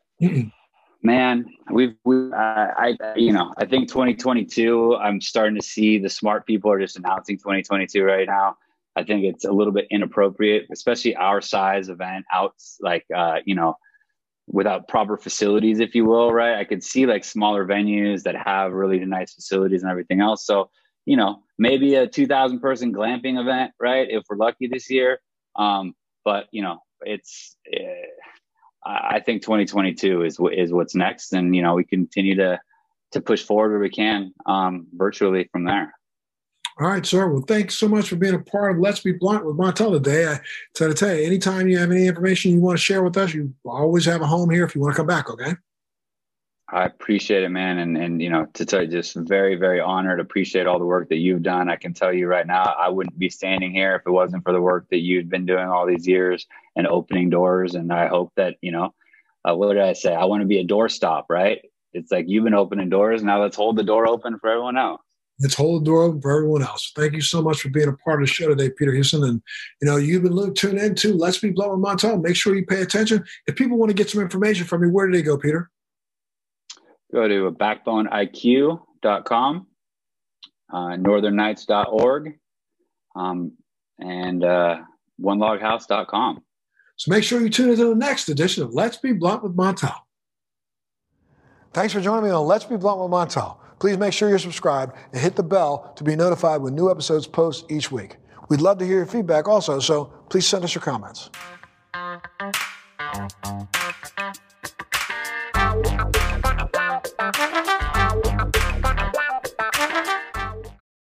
Man, 1.03 1.47
we've 1.71 1.95
we 2.05 2.33
uh, 2.33 2.35
I 2.35 2.97
you 3.15 3.33
know 3.33 3.53
I 3.59 3.67
think 3.67 3.89
2022. 3.89 4.97
I'm 4.97 5.21
starting 5.21 5.55
to 5.55 5.63
see 5.63 5.99
the 5.99 6.09
smart 6.09 6.47
people 6.47 6.73
are 6.73 6.81
just 6.81 6.97
announcing 6.97 7.37
2022 7.37 8.03
right 8.03 8.27
now. 8.27 8.57
I 8.97 9.05
think 9.05 9.25
it's 9.25 9.45
a 9.45 9.53
little 9.53 9.75
bit 9.75 9.87
inappropriate, 9.91 10.67
especially 10.73 11.15
our 11.15 11.41
size 11.41 11.89
event 11.91 12.25
out 12.33 12.55
like 12.81 13.05
uh, 13.15 13.37
you 13.45 13.55
know 13.55 13.77
without 14.47 14.89
proper 14.89 15.17
facilities, 15.17 15.81
if 15.81 15.95
you 15.95 16.05
will, 16.05 16.33
right? 16.33 16.59
I 16.59 16.65
could 16.65 16.83
see 16.83 17.07
like 17.07 17.25
smaller 17.25 17.67
venues 17.67 18.23
that 18.23 18.37
have 18.37 18.73
really 18.73 18.99
nice 19.05 19.35
facilities 19.35 19.83
and 19.83 19.91
everything 19.91 20.21
else. 20.21 20.47
So, 20.47 20.71
you 21.05 21.17
know, 21.17 21.43
maybe 21.59 21.95
a 21.95 22.07
2000 22.07 22.61
person 22.61 22.93
glamping 22.93 23.41
event, 23.41 23.73
right? 23.81 24.07
If 24.09 24.25
we're 24.29 24.37
lucky 24.37 24.69
this 24.69 24.89
year. 24.91 25.19
Um, 25.57 25.95
but 26.25 26.47
you 26.53 26.63
know, 26.63 26.79
it's, 27.01 27.57
uh, 27.75 28.89
I 28.89 29.21
think 29.21 29.43
2022 29.43 30.23
is 30.23 30.39
is 30.53 30.73
what's 30.73 30.95
next. 30.95 31.33
And, 31.33 31.55
you 31.55 31.63
know, 31.63 31.75
we 31.75 31.85
continue 31.85 32.37
to, 32.37 32.61
to 33.13 33.21
push 33.21 33.43
forward 33.43 33.71
where 33.71 33.81
we 33.81 33.91
can, 33.91 34.33
um, 34.47 34.87
virtually 34.93 35.49
from 35.51 35.65
there. 35.65 35.96
All 36.79 36.89
right, 36.89 37.07
sir. 37.07 37.27
Well, 37.27 37.41
thanks 37.41 37.75
so 37.75 37.89
much 37.89 38.11
for 38.11 38.17
being 38.17 38.35
a 38.35 38.39
part 38.39 38.73
of 38.73 38.83
Let's 38.83 39.01
Be 39.01 39.13
Blunt 39.13 39.47
with 39.47 39.57
Montel 39.57 39.93
today. 39.93 40.27
I 40.27 40.41
try 40.77 40.89
to 40.89 40.95
tell 40.95 41.15
you, 41.15 41.25
anytime 41.25 41.69
you 41.69 41.79
have 41.79 41.91
any 41.91 42.07
information 42.07 42.51
you 42.51 42.61
want 42.61 42.77
to 42.77 42.85
share 42.85 43.03
with 43.03 43.17
us, 43.17 43.33
you 43.33 43.55
always 43.65 44.05
have 44.05 44.21
a 44.21 44.27
home 44.27 44.51
here 44.51 44.67
if 44.67 44.75
you 44.75 44.83
want 44.83 44.93
to 44.93 44.99
come 44.99 45.07
back, 45.07 45.31
okay? 45.31 45.55
I 46.69 46.85
appreciate 46.85 47.45
it, 47.45 47.49
man. 47.49 47.79
And, 47.79 47.97
and 47.97 48.21
you 48.21 48.29
know, 48.29 48.45
to 48.53 48.67
tell 48.67 48.83
you, 48.83 48.89
just 48.89 49.17
very, 49.17 49.55
very 49.55 49.81
honored, 49.81 50.21
appreciate 50.21 50.67
all 50.67 50.79
the 50.79 50.85
work 50.85 51.09
that 51.09 51.17
you've 51.17 51.43
done. 51.43 51.71
I 51.71 51.77
can 51.77 51.95
tell 51.95 52.13
you 52.13 52.27
right 52.27 52.47
now, 52.47 52.65
I 52.65 52.91
wouldn't 52.91 53.19
be 53.19 53.31
standing 53.31 53.73
here 53.73 53.95
if 53.95 54.03
it 54.05 54.11
wasn't 54.11 54.43
for 54.43 54.53
the 54.53 54.61
work 54.61 54.87
that 54.91 55.01
you've 55.01 55.31
been 55.31 55.47
doing 55.47 55.69
all 55.69 55.87
these 55.87 56.07
years 56.07 56.47
and 56.75 56.87
opening 56.87 57.31
doors. 57.31 57.75
And 57.75 57.91
I 57.91 58.09
hope 58.09 58.33
that, 58.37 58.57
you 58.61 58.73
know, 58.73 58.93
uh, 59.49 59.55
what 59.55 59.73
did 59.73 59.83
I 59.83 59.95
say? 59.95 60.15
I 60.15 60.27
want 60.27 60.43
to 60.43 60.47
be 60.47 60.59
a 60.59 60.67
doorstop, 60.67 61.25
right? 61.31 61.63
It's 61.95 62.13
like 62.13 62.27
you've 62.29 62.45
been 62.45 62.53
opening 62.53 62.91
doors. 62.91 63.23
Now 63.23 63.41
let's 63.41 63.57
hold 63.57 63.77
the 63.77 63.83
door 63.83 64.07
open 64.07 64.39
for 64.39 64.51
everyone 64.51 64.77
else 64.77 65.01
let's 65.41 65.55
hold 65.55 65.83
the 65.83 65.87
door 65.87 66.03
open 66.03 66.21
for 66.21 66.37
everyone 66.37 66.63
else. 66.63 66.93
Thank 66.95 67.15
you 67.15 67.21
so 67.21 67.43
much 67.43 67.61
for 67.61 67.69
being 67.69 67.89
a 67.89 67.93
part 67.93 68.23
of 68.23 68.29
the 68.29 68.33
show 68.33 68.49
today, 68.49 68.71
Peter 68.71 68.93
Huson. 68.93 69.29
And 69.29 69.43
you 69.81 69.89
know, 69.89 69.97
you've 69.97 70.23
been 70.23 70.55
tuned 70.55 70.79
in 70.79 70.95
to 70.97 71.15
Let's 71.15 71.39
Be 71.39 71.51
Blunt 71.51 71.73
with 71.73 71.81
Montel. 71.81 72.23
Make 72.23 72.37
sure 72.37 72.55
you 72.55 72.65
pay 72.65 72.83
attention. 72.83 73.25
If 73.47 73.57
people 73.57 73.79
want 73.79 73.91
to 73.91 73.95
get 73.95 74.11
some 74.11 74.23
information 74.23 74.67
from 74.67 74.83
you, 74.83 74.91
where 74.91 75.07
do 75.07 75.13
they 75.13 75.23
go, 75.23 75.37
Peter? 75.37 75.71
Go 77.13 77.29
to 77.29 77.53
backboneiq.com, 77.53 79.67
uh, 80.73 80.77
northernnights.org, 80.77 82.39
um, 83.15 83.53
and 83.99 84.45
uh, 84.45 84.79
oneloghouse.com. 85.21 86.43
So 86.97 87.11
make 87.11 87.25
sure 87.25 87.41
you 87.41 87.51
tune 87.51 87.71
into 87.71 87.85
the 87.85 87.95
next 87.95 88.31
edition 88.31 88.63
of 88.63 88.73
Let's 88.73 88.97
Be 88.97 89.13
Blunt 89.13 89.43
with 89.43 89.55
Montel. 89.55 89.95
Thanks 91.73 91.93
for 91.93 92.01
joining 92.01 92.25
me 92.25 92.31
on 92.31 92.47
Let's 92.47 92.65
Be 92.65 92.77
Blunt 92.77 93.01
with 93.01 93.11
Montel. 93.11 93.59
Please 93.79 93.99
make 93.99 94.13
sure 94.13 94.29
you're 94.29 94.39
subscribed 94.39 94.97
and 95.13 95.21
hit 95.21 95.37
the 95.37 95.43
bell 95.43 95.93
to 95.97 96.05
be 96.05 96.17
notified 96.17 96.61
when 96.61 96.75
new 96.75 96.91
episodes 96.91 97.27
post 97.27 97.71
each 97.71 97.93
week. 97.93 98.17
We'd 98.49 98.61
love 98.61 98.79
to 98.79 98.85
hear 98.87 98.97
your 98.99 99.07
feedback 99.07 99.49
also, 99.49 99.81
so 99.81 100.07
please 100.29 100.47
send 100.47 100.65
us 100.65 100.75
your 100.75 100.83
comments. 100.83 101.31